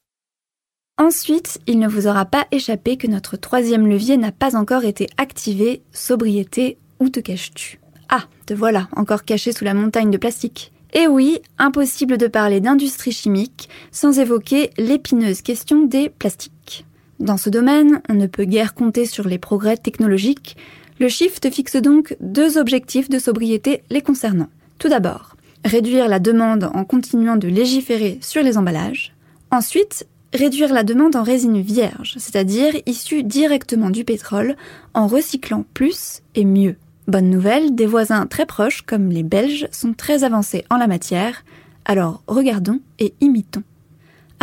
Ensuite, 0.96 1.58
il 1.66 1.80
ne 1.80 1.88
vous 1.88 2.06
aura 2.06 2.24
pas 2.24 2.46
échappé 2.52 2.96
que 2.96 3.08
notre 3.08 3.36
troisième 3.36 3.88
levier 3.88 4.16
n'a 4.16 4.30
pas 4.30 4.54
encore 4.54 4.84
été 4.84 5.08
activé, 5.16 5.82
sobriété, 5.92 6.78
où 7.00 7.08
te 7.08 7.18
caches-tu? 7.18 7.80
Ah, 8.08 8.24
te 8.46 8.54
voilà, 8.54 8.88
encore 8.94 9.24
caché 9.24 9.50
sous 9.50 9.64
la 9.64 9.74
montagne 9.74 10.12
de 10.12 10.18
plastique. 10.18 10.72
Et 10.92 11.08
oui, 11.08 11.40
impossible 11.58 12.16
de 12.16 12.28
parler 12.28 12.60
d'industrie 12.60 13.10
chimique 13.10 13.68
sans 13.90 14.20
évoquer 14.20 14.70
l'épineuse 14.78 15.42
question 15.42 15.84
des 15.84 16.08
plastiques. 16.08 16.86
Dans 17.24 17.38
ce 17.38 17.48
domaine, 17.48 18.02
on 18.10 18.12
ne 18.12 18.26
peut 18.26 18.44
guère 18.44 18.74
compter 18.74 19.06
sur 19.06 19.26
les 19.26 19.38
progrès 19.38 19.78
technologiques. 19.78 20.58
Le 21.00 21.08
Shift 21.08 21.50
fixe 21.50 21.76
donc 21.76 22.18
deux 22.20 22.58
objectifs 22.58 23.08
de 23.08 23.18
sobriété 23.18 23.82
les 23.88 24.02
concernant. 24.02 24.50
Tout 24.76 24.90
d'abord, 24.90 25.34
réduire 25.64 26.06
la 26.06 26.18
demande 26.18 26.70
en 26.74 26.84
continuant 26.84 27.36
de 27.36 27.48
légiférer 27.48 28.18
sur 28.20 28.42
les 28.42 28.58
emballages. 28.58 29.14
Ensuite, 29.50 30.06
réduire 30.34 30.70
la 30.74 30.82
demande 30.84 31.16
en 31.16 31.22
résine 31.22 31.62
vierge, 31.62 32.12
c'est-à-dire 32.18 32.74
issue 32.84 33.22
directement 33.22 33.88
du 33.88 34.04
pétrole, 34.04 34.54
en 34.92 35.06
recyclant 35.06 35.64
plus 35.72 36.20
et 36.34 36.44
mieux. 36.44 36.76
Bonne 37.08 37.30
nouvelle, 37.30 37.74
des 37.74 37.86
voisins 37.86 38.26
très 38.26 38.44
proches 38.44 38.82
comme 38.82 39.08
les 39.08 39.22
Belges 39.22 39.66
sont 39.72 39.94
très 39.94 40.24
avancés 40.24 40.66
en 40.68 40.76
la 40.76 40.88
matière, 40.88 41.42
alors 41.86 42.22
regardons 42.26 42.80
et 42.98 43.14
imitons. 43.22 43.62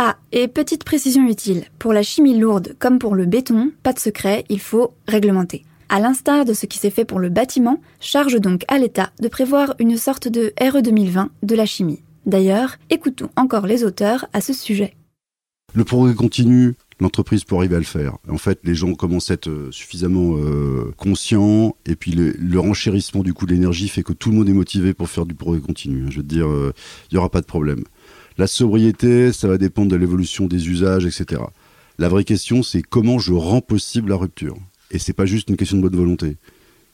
Ah, 0.04 0.16
et 0.32 0.48
petite 0.48 0.82
précision 0.82 1.28
utile, 1.28 1.66
pour 1.78 1.92
la 1.92 2.02
chimie 2.02 2.36
lourde 2.36 2.74
comme 2.80 2.98
pour 2.98 3.14
le 3.14 3.24
béton, 3.24 3.70
pas 3.84 3.92
de 3.92 4.00
secret, 4.00 4.44
il 4.48 4.58
faut 4.58 4.94
réglementer. 5.06 5.64
À 5.88 6.00
l'instar 6.00 6.44
de 6.44 6.54
ce 6.54 6.66
qui 6.66 6.78
s'est 6.78 6.90
fait 6.90 7.04
pour 7.04 7.20
le 7.20 7.28
bâtiment, 7.28 7.80
charge 8.00 8.40
donc 8.40 8.64
à 8.66 8.78
l'État 8.78 9.12
de 9.20 9.28
prévoir 9.28 9.76
une 9.78 9.96
sorte 9.96 10.26
de 10.26 10.52
RE 10.60 10.82
2020 10.82 11.30
de 11.44 11.54
la 11.54 11.66
chimie. 11.66 12.02
D'ailleurs, 12.26 12.78
écoutons 12.90 13.30
encore 13.36 13.68
les 13.68 13.84
auteurs 13.84 14.26
à 14.32 14.40
ce 14.40 14.52
sujet. 14.52 14.96
Le 15.72 15.84
progrès 15.84 16.14
continue, 16.14 16.74
l'entreprise 16.98 17.44
pour 17.44 17.58
arriver 17.58 17.76
à 17.76 17.78
le 17.78 17.84
faire. 17.84 18.16
En 18.28 18.38
fait, 18.38 18.58
les 18.64 18.74
gens 18.74 18.94
commencent 18.94 19.30
à 19.30 19.34
être 19.34 19.48
euh, 19.48 19.70
suffisamment 19.70 20.36
euh, 20.36 20.92
conscients, 20.96 21.76
et 21.86 21.96
puis 21.96 22.10
le, 22.12 22.58
renchérissement 22.58 23.22
du 23.22 23.34
coût 23.34 23.46
de 23.46 23.52
l'énergie 23.52 23.88
fait 23.88 24.02
que 24.02 24.12
tout 24.12 24.30
le 24.30 24.36
monde 24.36 24.48
est 24.48 24.54
motivé 24.54 24.94
pour 24.94 25.08
faire 25.08 25.26
du 25.26 25.34
progrès 25.34 25.60
continu. 25.60 26.06
Je 26.10 26.18
veux 26.18 26.22
dire, 26.22 26.48
euh, 26.48 26.72
il 27.10 27.14
n'y 27.14 27.18
aura 27.18 27.30
pas 27.30 27.40
de 27.40 27.46
problème. 27.46 27.84
La 28.38 28.46
sobriété, 28.46 29.32
ça 29.32 29.48
va 29.48 29.58
dépendre 29.58 29.90
de 29.90 29.96
l'évolution 29.96 30.46
des 30.46 30.68
usages, 30.68 31.04
etc. 31.04 31.42
La 31.98 32.08
vraie 32.08 32.24
question, 32.24 32.62
c'est 32.62 32.82
comment 32.82 33.18
je 33.18 33.32
rends 33.32 33.60
possible 33.60 34.10
la 34.10 34.16
rupture. 34.16 34.56
Et 34.90 34.98
c'est 34.98 35.12
pas 35.12 35.26
juste 35.26 35.50
une 35.50 35.56
question 35.56 35.76
de 35.76 35.82
bonne 35.82 35.96
volonté. 35.96 36.36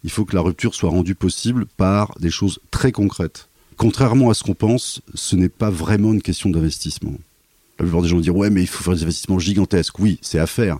Il 0.04 0.10
faut 0.10 0.24
que 0.24 0.34
la 0.34 0.42
rupture 0.42 0.74
soit 0.74 0.90
rendue 0.90 1.14
possible 1.14 1.66
par 1.76 2.14
des 2.20 2.30
choses 2.30 2.60
très 2.70 2.92
concrètes. 2.92 3.48
contrairement 3.76 4.28
à 4.28 4.34
ce 4.34 4.42
qu'on 4.42 4.54
pense, 4.54 5.00
ce 5.14 5.36
n'est 5.36 5.48
pas 5.48 5.70
vraiment 5.70 6.12
une 6.12 6.22
question 6.22 6.50
d'investissement. 6.50 7.14
La 7.78 7.84
plupart 7.84 8.02
des 8.02 8.08
gens 8.08 8.18
dire 8.18 8.36
ouais 8.36 8.50
mais 8.50 8.62
il 8.62 8.66
faut 8.66 8.82
faire 8.82 8.94
des 8.94 9.04
investissements 9.04 9.38
gigantesques. 9.38 9.98
Oui, 10.00 10.18
c'est 10.20 10.40
à 10.40 10.46
faire. 10.46 10.78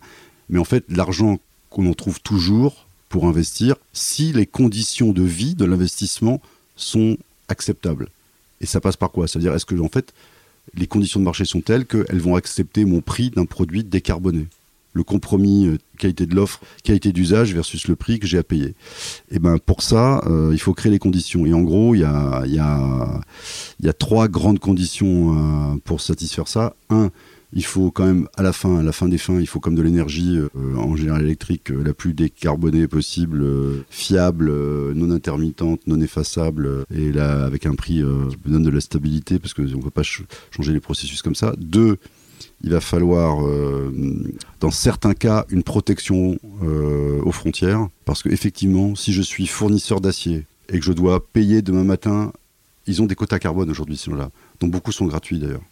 Mais 0.51 0.59
en 0.59 0.65
fait, 0.65 0.85
l'argent 0.89 1.39
qu'on 1.71 1.89
en 1.89 1.95
trouve 1.95 2.21
toujours 2.21 2.87
pour 3.09 3.27
investir, 3.27 3.77
si 3.93 4.33
les 4.33 4.47
conditions 4.47 5.13
de 5.13 5.23
vie 5.23 5.55
de 5.55 5.65
l'investissement 5.65 6.41
sont 6.77 7.17
acceptables. 7.49 8.09
Et 8.61 8.67
ça 8.67 8.81
passe 8.81 8.97
par 8.97 9.11
quoi? 9.11 9.29
C'est-à-dire 9.29 9.55
est-ce 9.55 9.67
que 9.67 9.79
en 9.79 9.89
fait 9.89 10.13
les 10.75 10.87
conditions 10.87 11.21
de 11.21 11.25
marché 11.25 11.45
sont 11.45 11.61
telles 11.61 11.87
qu'elles 11.87 12.21
vont 12.21 12.37
accepter 12.37 12.85
mon 12.85 13.01
prix 13.01 13.31
d'un 13.31 13.47
produit 13.47 13.85
décarboné 13.85 14.47
le 14.99 15.05
compromis 15.05 15.67
euh, 15.67 15.79
qualité 15.97 16.27
de 16.27 16.35
l'offre, 16.35 16.61
qualité 16.83 17.13
d'usage 17.13 17.55
versus 17.55 17.89
le 17.89 17.97
prix 17.97 18.19
que 18.19 18.27
j'ai 18.27 18.39
à 18.39 18.43
payer. 18.43 18.75
Et 19.31 19.39
ben 19.39 19.59
pour 19.59 19.83
ça, 19.83 20.23
euh, 20.27 20.51
il 20.53 20.59
faut 20.59 20.75
créer 20.75 20.91
les 20.93 20.99
conditions. 20.99 21.47
Et 21.47 21.55
en 21.55 21.63
gros, 21.63 21.95
il 21.95 22.01
y 22.01 22.05
a 22.05 23.93
trois 23.99 24.29
grandes 24.29 24.59
conditions 24.59 25.35
euh, 25.35 25.77
pour 25.85 26.01
satisfaire 26.01 26.49
ça. 26.49 26.75
Un, 26.91 27.11
il 27.53 27.65
faut 27.65 27.91
quand 27.91 28.05
même, 28.05 28.29
à 28.37 28.43
la 28.43 28.53
fin, 28.53 29.09
des 29.09 29.19
fins, 29.19 29.41
il 29.41 29.47
faut 29.47 29.61
comme 29.61 29.75
de 29.75 29.83
l'énergie 29.83 30.39
en 30.77 30.97
général 30.97 31.23
électrique 31.23 31.71
la 31.71 31.95
plus 31.95 32.13
décarbonée 32.13 32.87
possible, 32.87 33.45
fiable, 33.89 34.53
non 34.95 35.11
intermittente, 35.11 35.87
non 35.87 36.01
effaçable, 36.01 36.85
et 36.95 37.11
là 37.11 37.45
avec 37.47 37.65
un 37.65 37.75
prix 37.75 38.03
qui 38.45 38.51
donne 38.51 38.65
de 38.65 38.71
la 38.71 38.81
stabilité 38.81 39.39
parce 39.39 39.55
qu'on 39.55 39.63
ne 39.63 39.83
peut 39.83 39.91
pas 39.91 40.03
changer 40.03 40.73
les 40.73 40.81
processus 40.81 41.23
comme 41.23 41.35
ça. 41.35 41.55
Deux, 41.57 41.97
il 42.63 42.71
va 42.71 42.81
falloir, 42.81 43.47
euh, 43.47 43.93
dans 44.61 44.71
certains 44.71 45.15
cas, 45.15 45.47
une 45.49 45.63
protection 45.63 46.39
euh, 46.63 47.21
aux 47.23 47.33
frontières. 47.33 47.89
Parce 48.05 48.23
qu'effectivement, 48.23 48.95
si 48.95 49.13
je 49.13 49.23
suis 49.23 49.47
fournisseur 49.47 50.01
d'acier 50.01 50.47
et 50.69 50.79
que 50.79 50.85
je 50.85 50.93
dois 50.93 51.25
payer 51.25 51.63
demain 51.63 51.85
matin, 51.85 52.33
ils 52.87 53.01
ont 53.03 53.07
des 53.07 53.15
quotas 53.15 53.39
carbone 53.39 53.71
aujourd'hui, 53.71 53.97
ces 53.97 54.11
gens-là. 54.11 54.31
Donc 54.61 54.71
beaucoup 54.71 54.93
sont 54.93 55.07
gratuits 55.07 55.39
d'ailleurs. 55.39 55.63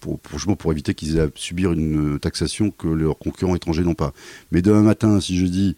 Pour, 0.00 0.18
pour, 0.20 0.72
éviter 0.72 0.94
qu'ils 0.94 1.16
aient 1.16 1.22
à 1.22 1.28
subir 1.34 1.72
une 1.72 2.18
taxation 2.18 2.70
que 2.70 2.86
leurs 2.86 3.18
concurrents 3.18 3.56
étrangers 3.56 3.82
n'ont 3.82 3.94
pas. 3.94 4.12
Mais 4.52 4.62
demain 4.62 4.82
matin, 4.82 5.20
si 5.20 5.36
je 5.36 5.46
dis 5.46 5.76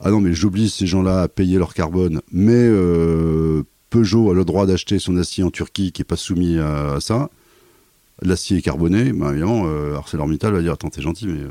ah 0.00 0.10
non, 0.10 0.20
mais 0.20 0.34
j'oblige 0.34 0.70
ces 0.70 0.86
gens-là 0.86 1.22
à 1.22 1.28
payer 1.28 1.56
leur 1.56 1.72
carbone, 1.72 2.20
mais 2.32 2.52
euh, 2.52 3.62
Peugeot 3.90 4.30
a 4.30 4.34
le 4.34 4.44
droit 4.44 4.66
d'acheter 4.66 4.98
son 4.98 5.16
acier 5.16 5.44
en 5.44 5.50
Turquie 5.50 5.92
qui 5.92 6.00
n'est 6.00 6.06
pas 6.06 6.16
soumis 6.16 6.58
à 6.58 6.98
ça, 7.00 7.30
l'acier 8.22 8.58
est 8.58 8.62
carboné, 8.62 9.12
bah, 9.12 9.30
évidemment, 9.30 9.64
euh, 9.66 9.96
ArcelorMittal 9.96 10.52
va 10.52 10.62
dire 10.62 10.72
Attends, 10.72 10.90
t'es 10.90 11.02
gentil, 11.02 11.26
mais 11.26 11.40
euh, 11.40 11.50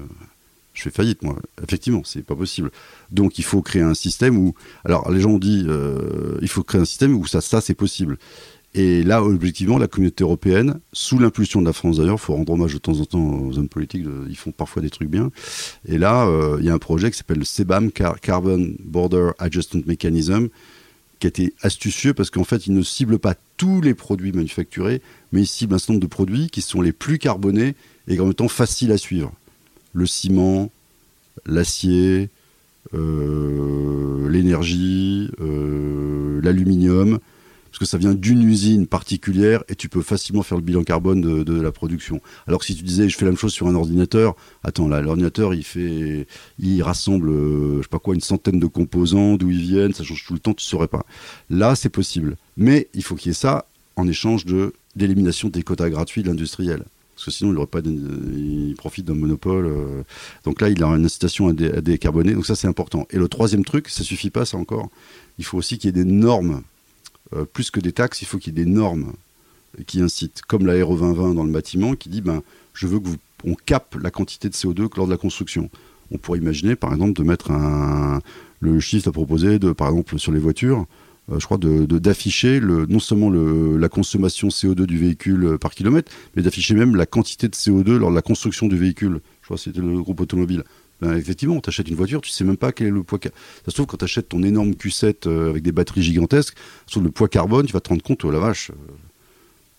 je 0.73 0.83
fais 0.83 0.89
faillite, 0.89 1.21
moi. 1.21 1.37
Effectivement, 1.63 2.01
c'est 2.03 2.23
pas 2.23 2.35
possible. 2.35 2.71
Donc, 3.11 3.37
il 3.39 3.43
faut 3.43 3.61
créer 3.61 3.81
un 3.81 3.93
système 3.93 4.37
où. 4.37 4.53
Alors, 4.85 5.09
les 5.11 5.21
gens 5.21 5.31
ont 5.31 5.39
dit 5.39 5.65
euh, 5.67 6.37
Il 6.41 6.47
faut 6.47 6.63
créer 6.63 6.81
un 6.81 6.85
système 6.85 7.15
où 7.15 7.25
ça, 7.25 7.41
ça 7.41 7.61
c'est 7.61 7.75
possible. 7.75 8.17
Et 8.75 9.03
là, 9.03 9.23
objectivement, 9.23 9.77
la 9.77 9.87
communauté 9.87 10.23
européenne, 10.23 10.79
sous 10.93 11.19
l'impulsion 11.19 11.61
de 11.61 11.67
la 11.67 11.73
France 11.73 11.97
d'ailleurs, 11.97 12.15
il 12.15 12.21
faut 12.21 12.33
rendre 12.33 12.53
hommage 12.53 12.73
de 12.73 12.79
temps 12.79 12.99
en 12.99 13.05
temps 13.05 13.41
aux 13.41 13.57
hommes 13.59 13.69
politiques, 13.69 14.05
ils 14.27 14.35
font 14.35 14.51
parfois 14.51 14.81
des 14.81 14.89
trucs 14.89 15.09
bien. 15.09 15.29
Et 15.87 15.99
là, 15.99 16.25
euh, 16.25 16.57
il 16.59 16.65
y 16.65 16.69
a 16.69 16.73
un 16.73 16.79
projet 16.79 17.11
qui 17.11 17.17
s'appelle 17.17 17.37
le 17.37 17.45
CBAM, 17.45 17.91
Carbon 17.91 18.73
Border 18.83 19.31
Adjustment 19.37 19.83
Mechanism, 19.85 20.47
qui 21.19 21.27
a 21.27 21.29
été 21.29 21.53
astucieux 21.61 22.15
parce 22.15 22.31
qu'en 22.31 22.43
fait, 22.43 22.65
il 22.65 22.73
ne 22.73 22.81
cible 22.81 23.19
pas 23.19 23.35
tous 23.57 23.79
les 23.79 23.93
produits 23.93 24.31
manufacturés, 24.31 25.01
mais 25.31 25.41
il 25.41 25.47
cible 25.47 25.75
un 25.75 25.77
certain 25.77 25.93
nombre 25.93 26.03
de 26.03 26.09
produits 26.09 26.49
qui 26.49 26.61
sont 26.61 26.81
les 26.81 26.91
plus 26.91 27.19
carbonés 27.19 27.75
et 28.07 28.19
en 28.19 28.25
même 28.25 28.33
temps 28.33 28.47
faciles 28.47 28.91
à 28.91 28.97
suivre. 28.97 29.31
Le 29.93 30.07
ciment, 30.07 30.71
l'acier, 31.45 32.29
euh, 32.93 34.27
l'énergie, 34.29 35.29
euh, 35.39 36.41
l'aluminium, 36.41 37.19
parce 37.73 37.79
que 37.79 37.85
ça 37.85 37.97
vient 37.97 38.13
d'une 38.13 38.43
usine 38.43 38.85
particulière 38.85 39.63
et 39.67 39.73
tu 39.73 39.89
peux 39.89 40.03
facilement 40.03 40.43
faire 40.43 40.59
le 40.59 40.63
bilan 40.63 40.83
carbone 40.83 41.43
de, 41.43 41.61
la 41.61 41.71
production. 41.71 42.21
Alors 42.45 42.63
si 42.63 42.75
tu 42.75 42.83
disais 42.83 43.09
je 43.09 43.17
fais 43.17 43.25
la 43.25 43.31
même 43.31 43.37
chose 43.37 43.51
sur 43.51 43.67
un 43.67 43.73
ordinateur, 43.73 44.35
attends 44.63 44.87
là 44.87 45.01
l'ordinateur 45.01 45.55
il 45.55 45.63
fait, 45.63 46.27
il 46.59 46.83
rassemble 46.83 47.29
euh, 47.29 47.77
je 47.77 47.81
sais 47.81 47.87
pas 47.87 47.97
quoi 47.97 48.13
une 48.13 48.21
centaine 48.21 48.59
de 48.59 48.67
composants, 48.67 49.37
d'où 49.37 49.49
ils 49.49 49.61
viennent, 49.61 49.91
ça 49.91 50.03
change 50.03 50.23
tout 50.23 50.33
le 50.33 50.39
temps, 50.39 50.53
tu 50.53 50.63
saurais 50.63 50.87
pas. 50.87 51.03
Là 51.49 51.73
c'est 51.73 51.89
possible, 51.89 52.37
mais 52.57 52.89
il 52.93 53.03
faut 53.03 53.15
qu'il 53.15 53.29
y 53.29 53.31
ait 53.31 53.33
ça 53.33 53.65
en 53.95 54.07
échange 54.07 54.45
de 54.45 54.73
d'élimination 54.95 55.49
des 55.49 55.63
quotas 55.63 55.89
gratuits 55.89 56.21
de 56.21 56.27
l'industriel. 56.27 56.83
Parce 57.15 57.25
que 57.25 57.31
sinon, 57.31 57.53
il 57.53 57.57
aurait 57.57 57.67
pas 57.67 57.79
il 57.85 58.73
profite 58.75 59.05
d'un 59.05 59.13
monopole. 59.13 59.65
Euh. 59.67 60.03
Donc 60.45 60.61
là, 60.61 60.69
il 60.69 60.83
a 60.83 60.87
une 60.87 61.05
incitation 61.05 61.47
à, 61.47 61.53
décarboner. 61.53 62.33
Donc 62.33 62.45
ça, 62.45 62.55
c'est 62.55 62.67
important. 62.67 63.07
Et 63.11 63.17
le 63.17 63.27
troisième 63.27 63.63
truc, 63.63 63.89
ça 63.89 64.03
suffit 64.03 64.31
pas, 64.31 64.45
ça 64.45 64.57
encore. 64.57 64.89
Il 65.37 65.45
faut 65.45 65.59
aussi 65.59 65.77
qu'il 65.77 65.89
y 65.95 65.99
ait 65.99 66.03
des 66.03 66.11
normes 66.11 66.63
euh, 67.35 67.45
plus 67.45 67.71
que 67.71 67.79
des 67.79 67.91
taxes, 67.91 68.21
il 68.21 68.25
faut 68.25 68.37
qu'il 68.37 68.57
y 68.57 68.61
ait 68.61 68.65
des 68.65 68.69
normes 68.69 69.13
qui 69.87 70.01
incitent, 70.01 70.41
comme 70.47 70.65
la 70.65 70.73
RE 70.85 70.95
2020 70.95 71.33
dans 71.33 71.43
le 71.43 71.51
bâtiment, 71.51 71.95
qui 71.95 72.09
dit 72.09 72.21
ben, 72.21 72.41
je 72.73 72.87
veux 72.87 72.99
que 72.99 73.09
on 73.45 73.55
capte 73.55 73.95
la 73.95 74.11
quantité 74.11 74.49
de 74.49 74.53
CO2 74.53 74.89
lors 74.95 75.05
de 75.05 75.11
la 75.11 75.17
construction. 75.17 75.69
On 76.11 76.17
pourrait 76.17 76.39
imaginer, 76.39 76.75
par 76.75 76.93
exemple, 76.93 77.13
de 77.13 77.23
mettre 77.23 77.51
un, 77.51 78.21
le 78.61 78.79
chiffre 78.79 79.09
à 79.09 79.11
proposer, 79.11 79.59
de, 79.59 79.71
par 79.71 79.89
exemple, 79.89 80.17
sur 80.17 80.31
les 80.31 80.39
voitures, 80.39 80.85
euh, 81.31 81.39
je 81.39 81.45
crois, 81.45 81.57
d'afficher 81.57 82.59
de, 82.59 82.85
non 82.89 82.99
seulement 82.99 83.29
le, 83.29 83.77
la 83.77 83.89
consommation 83.89 84.49
CO2 84.49 84.85
du 84.85 84.97
véhicule 84.97 85.45
euh, 85.45 85.57
par 85.57 85.73
kilomètre, 85.73 86.11
mais 86.35 86.41
d'afficher 86.41 86.73
même 86.73 86.95
la 86.95 87.05
quantité 87.05 87.47
de 87.47 87.55
CO2 87.55 87.97
lors 87.97 88.09
de 88.09 88.15
la 88.15 88.21
construction 88.21 88.67
du 88.67 88.77
véhicule. 88.77 89.21
Je 89.41 89.47
crois 89.47 89.57
que 89.57 89.63
c'était 89.63 89.81
le 89.81 90.01
groupe 90.01 90.21
automobile. 90.21 90.63
Ben, 91.01 91.17
effectivement, 91.17 91.59
tu 91.59 91.69
achètes 91.69 91.89
une 91.89 91.95
voiture, 91.95 92.21
tu 92.21 92.31
sais 92.31 92.43
même 92.43 92.57
pas 92.57 92.71
quel 92.71 92.87
est 92.87 92.91
le 92.91 93.03
poids. 93.03 93.19
Ça 93.21 93.31
se 93.67 93.71
trouve, 93.71 93.87
quand 93.87 93.97
tu 93.97 94.05
achètes 94.05 94.29
ton 94.29 94.41
énorme 94.43 94.71
Q7 94.71 95.27
euh, 95.27 95.49
avec 95.49 95.63
des 95.63 95.71
batteries 95.71 96.03
gigantesques, 96.03 96.55
sur 96.87 97.01
le 97.01 97.11
poids 97.11 97.27
carbone, 97.27 97.65
tu 97.65 97.73
vas 97.73 97.81
te 97.81 97.89
rendre 97.89 98.03
compte, 98.03 98.23
oh 98.23 98.31
la 98.31 98.39
vache, 98.39 98.71
euh, 98.71 98.93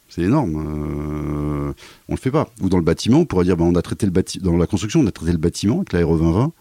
c'est 0.08 0.22
énorme. 0.22 0.54
Euh, 0.56 1.72
on 2.08 2.12
le 2.12 2.18
fait 2.18 2.30
pas. 2.30 2.50
Ou 2.60 2.68
dans 2.68 2.76
le 2.76 2.84
bâtiment, 2.84 3.20
on 3.20 3.24
pourrait 3.24 3.44
dire, 3.44 3.56
ben, 3.56 3.64
on 3.64 3.74
a 3.74 3.82
traité 3.82 4.06
le 4.06 4.12
dans 4.40 4.56
la 4.56 4.66
construction, 4.66 5.00
on 5.00 5.06
a 5.06 5.12
traité 5.12 5.32
le 5.32 5.38
bâtiment 5.38 5.76
avec 5.76 5.92
l'aéro 5.92 6.18
2020, 6.18 6.52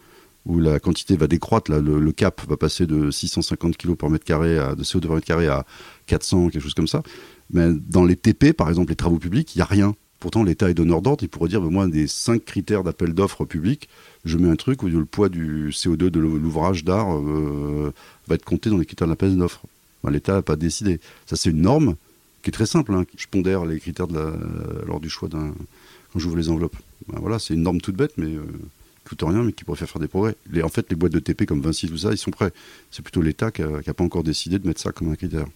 où 0.46 0.60
la 0.60 0.80
quantité 0.80 1.18
va 1.18 1.28
décroître, 1.28 1.70
là, 1.72 1.80
le, 1.80 2.12
cap 2.12 2.42
va 2.48 2.58
passer 2.58 2.86
de 2.86 3.12
650 3.12 3.78
kg 3.78 3.96
par 3.96 4.10
mètre 4.10 4.26
carré, 4.26 4.58
à, 4.58 4.76
de 4.76 4.84
CO2 4.84 5.08
par 5.08 5.16
mètre 5.16 5.28
carré 5.28 5.48
à 5.48 5.66
400, 6.08 6.50
quelque 6.50 6.62
chose 6.62 6.74
comme 6.74 6.88
ça. 6.88 7.04
Mais 7.50 7.70
dans 7.74 8.06
les 8.06 8.16
TP, 8.16 8.54
par 8.54 8.70
exemple, 8.70 8.90
les 8.90 8.96
travaux 8.96 9.20
publics, 9.20 9.56
il 9.56 9.60
n'y 9.60 9.62
a 9.62 9.66
rien. 9.66 9.94
Pourtant, 10.24 10.46
l'État 10.46 10.70
est 10.70 10.74
donneur 10.74 11.02
d'ordre. 11.02 11.22
Il 11.22 11.28
pourrait 11.28 11.50
dire, 11.50 11.60
moi, 11.60 11.86
des 11.86 12.08
cinq 12.08 12.46
critères 12.46 12.86
d'appel 12.86 13.14
d'offres 13.14 13.44
publics, 13.44 13.90
je 14.24 14.38
mets 14.38 14.48
un 14.48 14.56
truc 14.56 14.82
où 14.82 14.88
le 14.88 15.04
poids 15.04 15.28
du 15.28 15.72
CO2 15.72 16.10
de 16.10 16.20
l'ouvrage 16.22 16.86
d'art 16.86 17.18
euh, 17.18 17.94
va 18.30 18.36
être 18.36 18.46
compté 18.46 18.70
dans 18.70 18.78
les 18.78 18.86
critères 18.86 19.06
de 19.06 19.12
l'appel 19.12 19.36
d'offres. 19.36 19.64
L'État 20.10 20.36
n'a 20.36 20.42
pas 20.42 20.56
décidé. 20.56 21.02
Ça, 21.26 21.36
c'est 21.36 21.50
une 21.50 21.64
norme 21.64 21.98
qui 22.42 22.52
est 22.52 22.54
très 22.54 22.66
simple. 22.66 22.94
Hein. 22.94 23.04
Je 23.18 23.28
pondère 23.28 23.66
les 23.66 23.82
critères 23.82 24.08
de 24.08 24.34
lors 24.88 25.02
du 25.02 25.10
choix 25.10 25.28
d'un. 25.28 25.54
quand 26.14 26.20
j'ouvre 26.20 26.38
les 26.38 26.48
enveloppes. 26.50 26.78
Ben, 27.10 27.20
voilà, 27.20 27.38
c'est 27.38 27.54
une 27.54 27.64
norme 27.64 27.82
toute 27.82 27.98
bête, 27.98 28.14
mais. 28.16 28.34
Euh, 28.34 28.46
tout 29.18 29.28
rien, 29.28 29.44
mais 29.44 29.52
qui 29.52 29.66
pourrait 29.66 29.78
faire 29.78 29.90
faire 29.90 30.02
des 30.02 30.08
progrès. 30.08 30.36
En 30.64 30.70
fait, 30.70 30.90
les 30.90 30.96
boîtes 30.96 31.12
de 31.12 31.20
TP 31.20 31.46
comme 31.46 31.60
Vinci, 31.60 31.90
tout 31.90 31.98
ça, 31.98 32.14
ils 32.14 32.18
sont 32.18 32.32
prêts. 32.32 32.54
C'est 32.92 33.02
plutôt 33.02 33.22
l'État 33.22 33.52
qui 33.52 33.62
n'a 33.62 33.94
pas 33.94 34.06
encore 34.06 34.24
décidé 34.24 34.58
de 34.58 34.66
mettre 34.66 34.80
ça 34.80 34.94
comme 34.94 35.12
un 35.12 35.16
critère. 35.16 35.48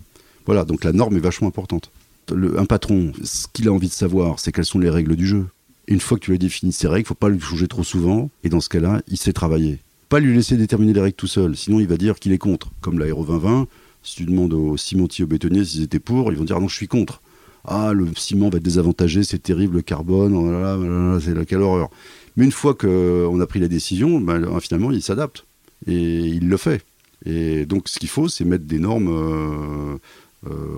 Voilà, 0.45 0.65
donc 0.65 0.83
la 0.83 0.91
norme 0.91 1.15
est 1.15 1.21
vachement 1.21 1.47
importante 1.47 1.89
un 2.31 2.65
patron, 2.65 3.11
ce 3.23 3.47
qu'il 3.51 3.67
a 3.67 3.71
envie 3.71 3.87
de 3.87 3.93
savoir, 3.93 4.39
c'est 4.39 4.51
quelles 4.51 4.65
sont 4.65 4.79
les 4.79 4.89
règles 4.89 5.15
du 5.15 5.27
jeu. 5.27 5.45
Une 5.87 5.99
fois 5.99 6.17
que 6.17 6.25
tu 6.25 6.33
as 6.33 6.37
défini 6.37 6.73
ces 6.73 6.87
règles, 6.87 7.05
il 7.05 7.07
faut 7.07 7.15
pas 7.15 7.29
lui 7.29 7.39
changer 7.39 7.67
trop 7.67 7.83
souvent. 7.83 8.29
Et 8.43 8.49
dans 8.49 8.59
ce 8.59 8.69
cas-là, 8.69 9.01
il 9.07 9.17
sait 9.17 9.33
travailler. 9.33 9.79
Pas 10.09 10.19
lui 10.19 10.35
laisser 10.35 10.57
déterminer 10.57 10.93
les 10.93 11.01
règles 11.01 11.15
tout 11.15 11.27
seul. 11.27 11.55
Sinon, 11.55 11.79
il 11.79 11.87
va 11.87 11.97
dire 11.97 12.15
qu'il 12.19 12.31
est 12.31 12.37
contre. 12.37 12.69
Comme 12.81 12.99
l'aéro 12.99 13.25
2020, 13.25 13.67
si 14.03 14.15
tu 14.15 14.25
demandes 14.25 14.53
aux 14.53 14.77
cimentiers, 14.77 15.23
aux 15.23 15.27
bétonniers 15.27 15.65
s'ils 15.65 15.83
étaient 15.83 15.99
pour, 15.99 16.31
ils 16.31 16.37
vont 16.37 16.43
dire 16.43 16.59
non, 16.59 16.67
je 16.67 16.75
suis 16.75 16.87
contre. 16.87 17.21
Ah, 17.65 17.91
le 17.93 18.07
ciment 18.15 18.49
va 18.49 18.57
être 18.57 18.63
désavantagé, 18.63 19.23
c'est 19.23 19.43
terrible, 19.43 19.75
le 19.75 19.81
carbone, 19.81 20.33
oh 20.33 21.19
c'est 21.19 21.33
la 21.33 21.43
quelle 21.43 21.61
horreur. 21.61 21.89
Mais 22.37 22.45
une 22.45 22.51
fois 22.51 22.73
qu'on 22.73 23.39
a 23.39 23.45
pris 23.47 23.59
la 23.59 23.67
décision, 23.67 24.21
ben, 24.21 24.59
finalement, 24.61 24.91
il 24.91 25.01
s'adapte. 25.01 25.45
Et 25.85 26.19
il 26.19 26.47
le 26.47 26.57
fait. 26.57 26.83
Et 27.25 27.65
donc, 27.65 27.89
ce 27.89 27.99
qu'il 27.99 28.09
faut, 28.09 28.29
c'est 28.29 28.45
mettre 28.45 28.65
des 28.65 28.79
normes. 28.79 29.09
Euh, 29.09 29.95
euh, 29.95 29.97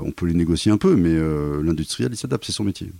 on 0.04 0.12
peut 0.12 0.26
les 0.26 0.34
négocier 0.34 0.72
un 0.72 0.78
peu, 0.78 0.96
mais 0.96 1.14
euh, 1.14 1.62
l'industriel, 1.64 2.12
il 2.12 2.18
s'adapte, 2.18 2.46
c'est 2.46 2.52
son 2.52 2.64
métier. 2.64 2.92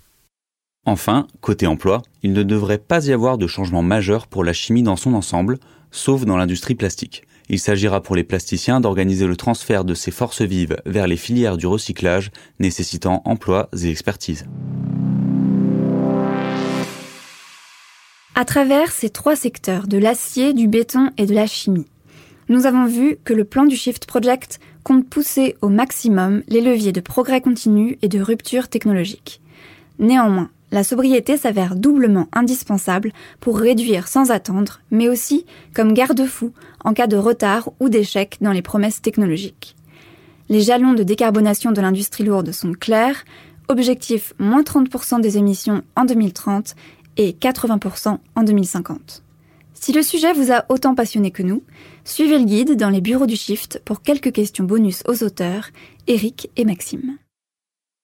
Enfin, 0.86 1.28
côté 1.42 1.68
emploi, 1.68 2.02
il 2.24 2.34
ne 2.34 2.44
devrait 2.44 2.78
pas 2.78 3.08
y 3.08 3.12
avoir 3.12 3.38
de 3.38 3.48
changement 3.48 3.82
majeur 3.84 4.28
pour 4.28 4.44
la 4.44 4.54
chimie 4.54 4.84
dans 4.84 4.96
son 4.96 5.14
ensemble, 5.14 5.60
sauf 5.92 6.26
dans 6.26 6.38
l'industrie 6.38 6.76
plastique. 6.76 7.24
Il 7.50 7.60
s'agira 7.60 8.02
pour 8.02 8.16
les 8.16 8.24
plasticiens 8.24 8.80
d'organiser 8.80 9.26
le 9.26 9.36
transfert 9.36 9.84
de 9.84 9.94
ces 9.94 10.12
forces 10.12 10.42
vives 10.42 10.78
vers 10.86 11.08
les 11.08 11.18
filières 11.18 11.58
du 11.58 11.68
recyclage, 11.68 12.32
nécessitant 12.60 13.22
emplois 13.26 13.70
et 13.82 13.90
expertise. 13.90 14.46
À 18.36 18.46
travers 18.46 18.92
ces 18.92 19.10
trois 19.10 19.36
secteurs 19.36 19.88
de 19.88 19.98
l'acier, 19.98 20.54
du 20.54 20.68
béton 20.68 21.10
et 21.18 21.26
de 21.26 21.34
la 21.34 21.46
chimie, 21.46 21.88
nous 22.48 22.66
avons 22.66 22.86
vu 22.86 23.18
que 23.24 23.34
le 23.34 23.46
plan 23.46 23.66
du 23.66 23.76
Shift 23.76 24.06
Project 24.06 24.60
compte 24.84 25.08
pousser 25.08 25.56
au 25.62 25.70
maximum 25.70 26.44
les 26.48 26.62
leviers 26.62 26.92
de 26.92 27.02
progrès 27.02 27.42
continu 27.42 27.98
et 28.02 28.08
de 28.08 28.22
rupture 28.22 28.68
technologique. 28.68 29.42
Néanmoins, 30.00 30.50
la 30.72 30.84
sobriété 30.84 31.36
s'avère 31.36 31.76
doublement 31.76 32.28
indispensable 32.32 33.12
pour 33.40 33.60
réduire 33.60 34.08
sans 34.08 34.32
attendre, 34.32 34.82
mais 34.92 35.10
aussi 35.10 35.46
comme 35.74 35.94
garde-fou 35.94 36.54
en 36.84 36.94
cas 36.94 37.08
de 37.08 37.18
retard 37.18 37.70
ou 37.80 37.90
d'échec 37.90 38.38
dans 38.42 38.52
les 38.52 38.62
promesses 38.62 39.02
technologiques. 39.02 39.76
Les 40.48 40.62
jalons 40.62 40.94
de 40.94 41.04
décarbonation 41.04 41.72
de 41.72 41.82
l'industrie 41.82 42.24
lourde 42.24 42.52
sont 42.52 42.74
clairs. 42.74 43.24
Objectif 43.68 44.34
moins 44.40 44.64
30% 44.64 45.22
des 45.22 45.38
émissions 45.38 45.84
en 45.96 46.06
2030 46.06 46.76
et 47.18 47.34
80% 47.34 48.18
en 48.36 48.44
2050. 48.44 49.24
Si 49.82 49.94
le 49.94 50.04
sujet 50.04 50.34
vous 50.34 50.52
a 50.52 50.66
autant 50.68 50.94
passionné 50.94 51.32
que 51.32 51.42
nous, 51.42 51.64
suivez 52.04 52.38
le 52.38 52.44
guide 52.44 52.76
dans 52.76 52.90
les 52.90 53.00
bureaux 53.00 53.28
du 53.28 53.38
Shift 53.38 53.82
pour 53.86 54.02
quelques 54.02 54.34
questions 54.34 54.66
bonus 54.66 55.04
aux 55.08 55.24
auteurs, 55.24 55.70
Eric 56.06 56.50
et 56.58 56.66
Maxime. 56.66 57.18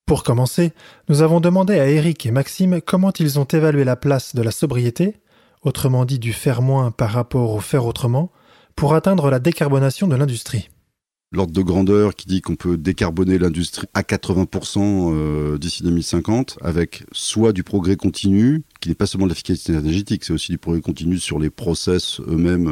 Pour 0.05 0.23
commencer, 0.23 0.71
nous 1.09 1.21
avons 1.21 1.41
demandé 1.41 1.77
à 1.77 1.89
Eric 1.89 2.25
et 2.25 2.31
Maxime 2.31 2.79
comment 2.79 3.11
ils 3.19 3.39
ont 3.39 3.45
évalué 3.45 3.83
la 3.83 3.97
place 3.97 4.35
de 4.35 4.41
la 4.41 4.51
sobriété, 4.51 5.17
autrement 5.63 6.05
dit 6.05 6.19
du 6.19 6.31
faire 6.31 6.61
moins 6.61 6.91
par 6.91 7.09
rapport 7.09 7.51
au 7.51 7.59
faire 7.59 7.85
autrement, 7.85 8.31
pour 8.77 8.93
atteindre 8.93 9.29
la 9.29 9.39
décarbonation 9.39 10.07
de 10.07 10.15
l'industrie 10.15 10.69
l'ordre 11.35 11.53
de 11.53 11.61
grandeur 11.61 12.15
qui 12.15 12.27
dit 12.27 12.41
qu'on 12.41 12.55
peut 12.55 12.77
décarboner 12.77 13.37
l'industrie 13.37 13.87
à 13.93 14.01
80% 14.01 15.13
euh, 15.13 15.57
d'ici 15.57 15.83
2050 15.83 16.57
avec 16.61 17.03
soit 17.11 17.53
du 17.53 17.63
progrès 17.63 17.95
continu, 17.95 18.63
qui 18.79 18.89
n'est 18.89 18.95
pas 18.95 19.05
seulement 19.05 19.27
de 19.27 19.31
l'efficacité 19.31 19.73
énergétique, 19.73 20.23
c'est 20.23 20.33
aussi 20.33 20.51
du 20.51 20.57
progrès 20.57 20.81
continu 20.81 21.19
sur 21.19 21.39
les 21.39 21.49
process 21.49 22.19
eux-mêmes. 22.21 22.67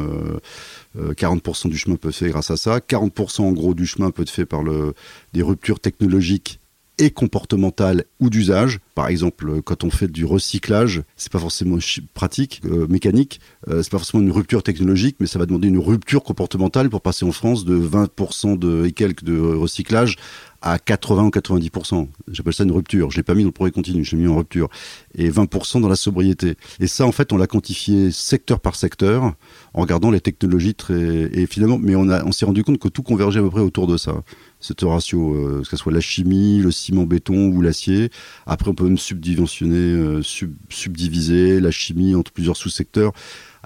40% 0.96 0.96
euh, 0.96 1.12
euh, 1.16 1.68
du 1.68 1.78
chemin 1.78 1.96
peut 1.96 2.08
être 2.08 2.16
fait 2.16 2.30
grâce 2.30 2.50
à 2.50 2.56
ça. 2.56 2.78
40% 2.78 3.42
en 3.42 3.52
gros 3.52 3.74
du 3.74 3.86
chemin 3.86 4.10
peut 4.10 4.22
être 4.22 4.30
fait 4.30 4.46
par 4.46 4.62
le, 4.62 4.94
des 5.32 5.42
ruptures 5.42 5.80
technologiques 5.80 6.60
et 6.98 7.10
comportementales 7.10 8.04
ou 8.20 8.30
d'usage. 8.30 8.80
Par 8.94 9.08
exemple, 9.08 9.62
quand 9.62 9.84
on 9.84 9.90
fait 9.90 10.08
du 10.08 10.24
recyclage, 10.24 11.02
c'est 11.16 11.32
pas 11.32 11.38
forcément 11.38 11.78
pratique, 12.14 12.60
euh, 12.64 12.86
mécanique, 12.88 13.40
euh, 13.68 13.82
c'est 13.82 13.90
pas 13.90 13.98
forcément 13.98 14.22
une 14.22 14.30
rupture 14.30 14.62
technologique, 14.62 15.16
mais 15.18 15.26
ça 15.26 15.38
va 15.38 15.46
demander 15.46 15.68
une 15.68 15.78
rupture 15.78 16.22
comportementale 16.22 16.90
pour 16.90 17.00
passer 17.00 17.24
en 17.24 17.32
France 17.32 17.64
de 17.64 17.76
20% 17.76 18.58
de, 18.58 18.86
et 18.86 18.92
quelques 18.92 19.24
de 19.24 19.38
recyclage 19.38 20.16
à 20.64 20.78
80 20.78 21.24
ou 21.24 21.28
90%. 21.28 22.08
J'appelle 22.30 22.54
ça 22.54 22.64
une 22.64 22.72
rupture. 22.72 23.10
Je 23.10 23.18
l'ai 23.18 23.22
pas 23.22 23.34
mis 23.34 23.42
dans 23.42 23.48
le 23.48 23.52
progrès 23.52 23.70
continu, 23.70 24.02
je 24.02 24.16
l'ai 24.16 24.22
mis 24.22 24.28
en 24.28 24.36
rupture. 24.36 24.68
Et 25.14 25.30
20% 25.30 25.82
dans 25.82 25.88
la 25.88 25.96
sobriété. 25.96 26.56
Et 26.80 26.86
ça, 26.86 27.04
en 27.04 27.12
fait, 27.12 27.32
on 27.32 27.36
l'a 27.36 27.46
quantifié 27.46 28.10
secteur 28.10 28.60
par 28.60 28.74
secteur 28.74 29.34
en 29.74 29.82
regardant 29.82 30.10
les 30.10 30.20
technologies 30.20 30.74
très, 30.74 30.94
et 30.94 31.46
finalement, 31.46 31.78
mais 31.78 31.94
on 31.94 32.08
on 32.08 32.32
s'est 32.32 32.46
rendu 32.46 32.64
compte 32.64 32.78
que 32.78 32.88
tout 32.88 33.02
convergeait 33.02 33.40
à 33.40 33.42
peu 33.42 33.50
près 33.50 33.60
autour 33.60 33.86
de 33.86 33.96
ça. 33.98 34.22
Cette 34.64 34.80
ratio, 34.80 35.34
euh, 35.34 35.60
que 35.60 35.68
ce 35.68 35.76
soit 35.76 35.92
la 35.92 36.00
chimie, 36.00 36.58
le 36.58 36.70
ciment 36.70 37.04
béton 37.04 37.48
ou 37.48 37.60
l'acier. 37.60 38.08
Après, 38.46 38.70
on 38.70 38.74
peut 38.74 38.84
même 38.84 38.96
subdimensionner, 38.96 39.76
euh, 39.76 40.22
subdiviser 40.70 41.60
la 41.60 41.70
chimie 41.70 42.14
entre 42.14 42.32
plusieurs 42.32 42.56
sous-secteurs. 42.56 43.12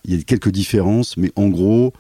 Il 0.05 0.17
y 0.17 0.19
a 0.19 0.23
quelques 0.25 0.51
différences, 0.51 1.17
mais 1.17 1.31
en 1.37 1.51
gros, 1.51 1.93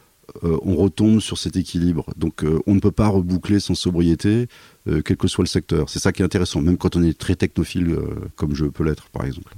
euh, 0.42 0.58
on 0.62 0.74
retombe 0.74 1.20
sur 1.20 1.38
cet 1.38 1.54
équilibre. 1.54 2.06
Donc 2.16 2.44
on 2.66 2.74
ne 2.74 2.80
peut 2.80 2.90
pas 2.90 3.06
reboucler 3.06 3.60
sans 3.60 3.74
sobriété, 3.74 4.48
quel 4.84 5.16
que 5.16 5.28
soit 5.28 5.44
le 5.44 5.48
secteur. 5.48 5.88
C'est 5.88 6.00
ça 6.00 6.10
qui 6.10 6.22
est 6.22 6.24
intéressant, 6.24 6.60
même 6.60 6.76
quand 6.76 6.96
on 6.96 7.02
est 7.04 7.16
très 7.16 7.36
technophile, 7.36 7.96
comme 8.34 8.54
je 8.56 8.64
peux 8.64 8.82
l'être 8.82 9.10
par 9.10 9.24
exemple. 9.24 9.54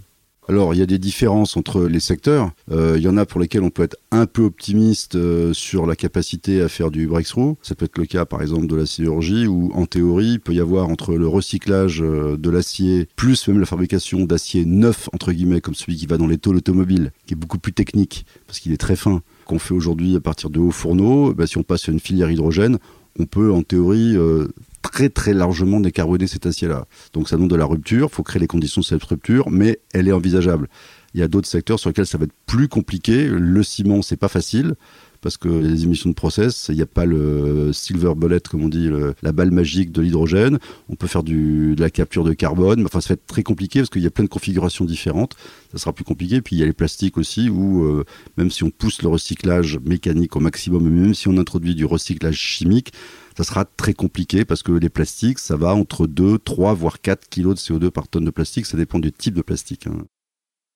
Alors, 0.50 0.74
il 0.74 0.80
y 0.80 0.82
a 0.82 0.86
des 0.86 0.98
différences 0.98 1.56
entre 1.56 1.84
les 1.84 2.00
secteurs. 2.00 2.50
il 2.72 3.00
y 3.00 3.06
en 3.06 3.16
a 3.16 3.24
pour 3.24 3.40
lesquels 3.40 3.62
on 3.62 3.70
peut 3.70 3.84
être 3.84 3.96
un 4.10 4.26
peu 4.26 4.42
optimiste 4.42 5.16
sur 5.52 5.86
la 5.86 5.94
capacité 5.94 6.60
à 6.60 6.68
faire 6.68 6.90
du 6.90 7.06
breakthrough. 7.06 7.54
Ça 7.62 7.76
peut 7.76 7.84
être 7.84 7.98
le 7.98 8.04
cas, 8.04 8.24
par 8.24 8.42
exemple, 8.42 8.66
de 8.66 8.74
la 8.74 8.84
sidérurgie, 8.84 9.46
où 9.46 9.70
en 9.74 9.86
théorie, 9.86 10.32
il 10.32 10.40
peut 10.40 10.52
y 10.52 10.58
avoir 10.58 10.88
entre 10.88 11.14
le 11.14 11.28
recyclage 11.28 12.00
de 12.00 12.50
l'acier, 12.50 13.06
plus 13.14 13.46
même 13.46 13.60
la 13.60 13.66
fabrication 13.66 14.24
d'acier 14.24 14.64
neuf, 14.64 15.08
entre 15.12 15.30
guillemets, 15.30 15.60
comme 15.60 15.76
celui 15.76 15.94
qui 15.94 16.06
va 16.06 16.16
dans 16.16 16.26
les 16.26 16.38
tôles 16.38 16.56
automobiles, 16.56 17.12
qui 17.26 17.34
est 17.34 17.36
beaucoup 17.36 17.60
plus 17.60 17.72
technique, 17.72 18.26
parce 18.48 18.58
qu'il 18.58 18.72
est 18.72 18.76
très 18.76 18.96
fin, 18.96 19.22
qu'on 19.44 19.60
fait 19.60 19.74
aujourd'hui 19.74 20.16
à 20.16 20.20
partir 20.20 20.50
de 20.50 20.58
hauts 20.58 20.72
fourneaux, 20.72 21.32
bah, 21.32 21.46
si 21.46 21.58
on 21.58 21.62
passe 21.62 21.88
à 21.88 21.92
une 21.92 22.00
filière 22.00 22.28
hydrogène, 22.28 22.78
on 23.20 23.26
peut 23.26 23.52
en 23.52 23.62
théorie 23.62 24.16
euh, 24.16 24.48
très 24.82 25.08
très 25.08 25.34
largement 25.34 25.80
décarboner 25.80 26.26
cet 26.26 26.46
acier-là. 26.46 26.86
Donc 27.12 27.28
ça 27.28 27.36
demande 27.36 27.50
de 27.50 27.56
la 27.56 27.66
rupture, 27.66 28.08
il 28.10 28.14
faut 28.14 28.22
créer 28.22 28.40
les 28.40 28.46
conditions 28.46 28.80
de 28.80 28.86
cette 28.86 29.04
rupture, 29.04 29.50
mais 29.50 29.80
elle 29.92 30.08
est 30.08 30.12
envisageable. 30.12 30.68
Il 31.14 31.20
y 31.20 31.22
a 31.22 31.28
d'autres 31.28 31.48
secteurs 31.48 31.78
sur 31.78 31.90
lesquels 31.90 32.06
ça 32.06 32.18
va 32.18 32.24
être 32.24 32.34
plus 32.46 32.68
compliqué. 32.68 33.26
Le 33.26 33.62
ciment, 33.62 34.00
c'est 34.02 34.16
pas 34.16 34.28
facile 34.28 34.74
parce 35.20 35.36
que 35.36 35.48
les 35.48 35.84
émissions 35.84 36.08
de 36.08 36.14
process, 36.14 36.66
il 36.70 36.76
n'y 36.76 36.82
a 36.82 36.86
pas 36.86 37.04
le 37.04 37.72
silver 37.72 38.14
bullet, 38.16 38.40
comme 38.40 38.64
on 38.64 38.68
dit, 38.68 38.88
la 39.22 39.32
balle 39.32 39.50
magique 39.50 39.92
de 39.92 40.00
l'hydrogène. 40.00 40.58
On 40.88 40.94
peut 40.94 41.06
faire 41.06 41.22
de 41.22 41.74
la 41.78 41.90
capture 41.90 42.24
de 42.24 42.32
carbone, 42.32 42.84
enfin, 42.86 43.00
ça 43.00 43.10
va 43.10 43.12
être 43.14 43.26
très 43.26 43.42
compliqué 43.42 43.80
parce 43.80 43.90
qu'il 43.90 44.02
y 44.02 44.06
a 44.06 44.10
plein 44.10 44.24
de 44.24 44.30
configurations 44.30 44.84
différentes. 44.84 45.36
Ça 45.72 45.78
sera 45.78 45.92
plus 45.92 46.04
compliqué. 46.04 46.40
Puis 46.40 46.56
il 46.56 46.60
y 46.60 46.62
a 46.62 46.66
les 46.66 46.72
plastiques 46.72 47.18
aussi, 47.18 47.50
où 47.50 47.84
euh, 47.84 48.04
même 48.36 48.50
si 48.50 48.64
on 48.64 48.70
pousse 48.70 49.02
le 49.02 49.08
recyclage 49.08 49.78
mécanique 49.84 50.36
au 50.36 50.40
maximum, 50.40 50.88
même 50.88 51.14
si 51.14 51.28
on 51.28 51.36
introduit 51.36 51.74
du 51.74 51.84
recyclage 51.84 52.38
chimique, 52.38 52.92
ça 53.40 53.44
sera 53.44 53.64
très 53.64 53.94
compliqué 53.94 54.44
parce 54.44 54.62
que 54.62 54.72
les 54.72 54.90
plastiques, 54.90 55.38
ça 55.38 55.57
va 55.57 55.74
entre 55.74 56.07
2, 56.07 56.38
3, 56.38 56.74
voire 56.74 57.00
4 57.00 57.26
kilos 57.31 57.55
de 57.55 57.61
CO2 57.61 57.90
par 57.90 58.07
tonne 58.07 58.26
de 58.26 58.31
plastique. 58.31 58.66
Ça 58.66 58.76
dépend 58.76 58.98
du 58.98 59.12
type 59.12 59.33
de 59.33 59.40
plastique. 59.40 59.87
Hein. 59.87 60.05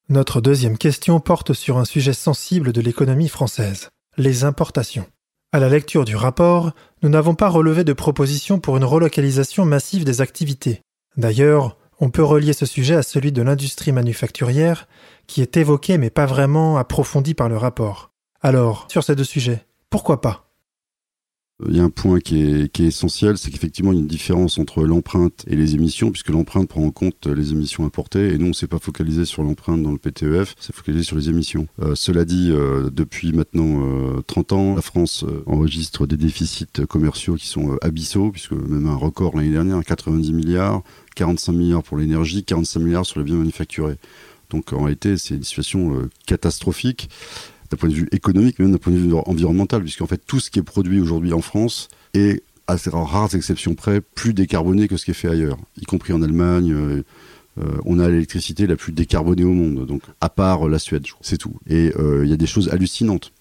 Notre 0.09 0.41
deuxième 0.41 0.79
question 0.79 1.21
porte 1.21 1.53
sur 1.53 1.77
un 1.77 1.85
sujet 1.85 2.15
sensible 2.15 2.73
de 2.73 2.81
l'économie 2.81 3.29
française 3.29 3.91
les 4.17 4.45
importations. 4.45 5.05
À 5.53 5.59
la 5.59 5.69
lecture 5.69 6.07
du 6.07 6.17
rapport, 6.17 6.73
nous 7.03 7.11
n'avons 7.11 7.35
pas 7.35 7.49
relevé 7.51 7.85
de 7.85 7.93
proposition 7.93 8.61
pour 8.61 8.79
une 8.79 8.85
relocalisation 8.85 9.67
massive 9.67 10.05
des 10.05 10.23
activités. 10.23 10.81
D'ailleurs, 11.19 11.77
on 12.01 12.09
peut 12.09 12.25
relier 12.25 12.55
ce 12.55 12.65
sujet 12.65 12.95
à 12.95 13.03
celui 13.03 13.31
de 13.31 13.43
l'industrie 13.43 13.93
manufacturière, 13.93 14.89
qui 15.27 15.43
est 15.43 15.59
évoqué 15.59 15.99
mais 15.99 16.11
pas 16.11 16.27
vraiment 16.27 16.79
approfondi 16.79 17.35
par 17.35 17.51
le 17.51 17.59
rapport. 17.59 18.11
Alors, 18.41 18.87
sur 18.91 19.05
ces 19.05 19.17
deux 19.17 19.25
sujets, 19.25 19.67
pourquoi 19.91 20.23
pas? 20.23 20.44
Il 21.69 21.77
y 21.77 21.79
a 21.79 21.85
un 21.85 21.91
point 21.91 22.19
qui 22.19 22.43
est, 22.43 22.81
essentiel, 22.81 23.39
c'est 23.39 23.53
qu'effectivement, 23.53 23.93
il 23.93 23.95
y 23.95 23.99
a 23.99 24.01
une 24.01 24.09
différence 24.09 24.59
entre 24.59 24.83
l'empreinte 24.83 25.45
et 25.47 25.55
les 25.55 25.77
émissions, 25.77 26.11
puisque 26.11 26.31
l'empreinte 26.31 26.69
prend 26.69 26.83
en 26.83 26.91
compte 26.91 27.29
les 27.29 27.53
émissions 27.53 27.85
importées, 27.85 28.35
et 28.35 28.39
nous, 28.39 28.47
on 28.47 28.49
ne 28.49 28.55
s'est 28.55 28.67
pas 28.67 28.81
focalisé 28.81 29.25
sur 29.25 29.45
l'empreinte 29.45 29.81
dans 29.81 29.93
le 29.93 29.99
PTEF, 29.99 30.57
c'est 30.59 30.75
focalisé 30.75 31.05
sur 31.05 31.17
les 31.17 31.29
émissions. 31.29 31.69
Euh, 31.81 31.95
cela 31.95 32.25
dit, 32.25 32.51
euh, 32.51 32.91
depuis 32.91 33.33
maintenant 33.33 33.81
30 34.27 34.53
euh, 34.53 34.57
ans, 34.57 34.75
la 34.75 34.83
France 34.83 35.25
enregistre 35.47 36.09
des 36.09 36.17
déficits 36.17 36.87
commerciaux 36.89 37.37
qui 37.37 37.47
sont 37.47 37.79
abyssaux, 37.83 38.33
puisque 38.33 38.53
même 38.53 38.89
un 38.89 38.97
record 38.97 39.37
l'année 39.37 39.53
dernière, 39.53 39.85
90 39.85 40.33
milliards, 40.33 40.83
45 41.15 41.53
milliards 41.53 41.83
pour 41.85 41.99
l'énergie, 41.99 42.43
45 42.43 42.81
milliards 42.81 43.07
sur 43.07 43.21
les 43.21 43.25
biens 43.25 43.37
manufacturés. 43.37 43.97
Donc 44.51 44.73
en 44.73 44.83
réalité, 44.83 45.17
c'est 45.17 45.37
une 45.37 45.45
situation 45.45 46.09
catastrophique 46.27 47.09
d'un 47.75 47.79
point 47.79 47.89
de 47.89 47.95
vue 47.95 48.09
économique, 48.13 48.57
mais 48.59 48.65
même 48.65 48.73
d'un 48.73 48.79
point 48.79 48.93
de 48.93 48.99
vue 48.99 49.15
environnemental, 49.15 49.83
puisqu'en 49.83 50.07
fait, 50.07 50.23
tout 50.25 50.41
ce 50.41 50.51
qui 50.51 50.61
est 50.61 50.63
produit 50.63 51.01
aujourd'hui 51.01 51.33
en 51.33 51.41
France 51.41 51.89
est, 52.15 52.43
à 52.67 52.77
rares 52.93 53.35
exceptions 53.35 53.75
près, 53.75 54.01
plus 54.01 54.33
décarboné 54.33 54.89
que 54.89 54.97
ce 54.97 55.05
qui 55.05 55.11
est 55.11 55.15
fait 55.15 55.29
ailleurs, 55.29 55.59
y 55.81 55.85
compris 55.85 56.13
en 56.13 56.23
Allemagne. 56.23 56.73
Euh, 56.73 57.03
euh, 57.63 57.79
on 57.85 58.01
a 58.01 58.09
l'électricité 58.09 58.67
la 58.67 58.75
plus 58.75 58.91
décarbonée 58.91 59.45
au 59.45 59.53
monde, 59.53 59.87
donc 59.87 60.03
à 60.21 60.29
part 60.29 60.69
la 60.69 60.81
Suède, 60.81 61.05
c'est 61.21 61.37
tout. 61.37 61.55
Et 61.69 61.93
euh, 61.97 62.25
il 62.25 62.31
y 62.31 62.33
a 62.33 62.37
des 62.37 62.47
choses 62.47 62.69
hallucinantes. 62.71 63.33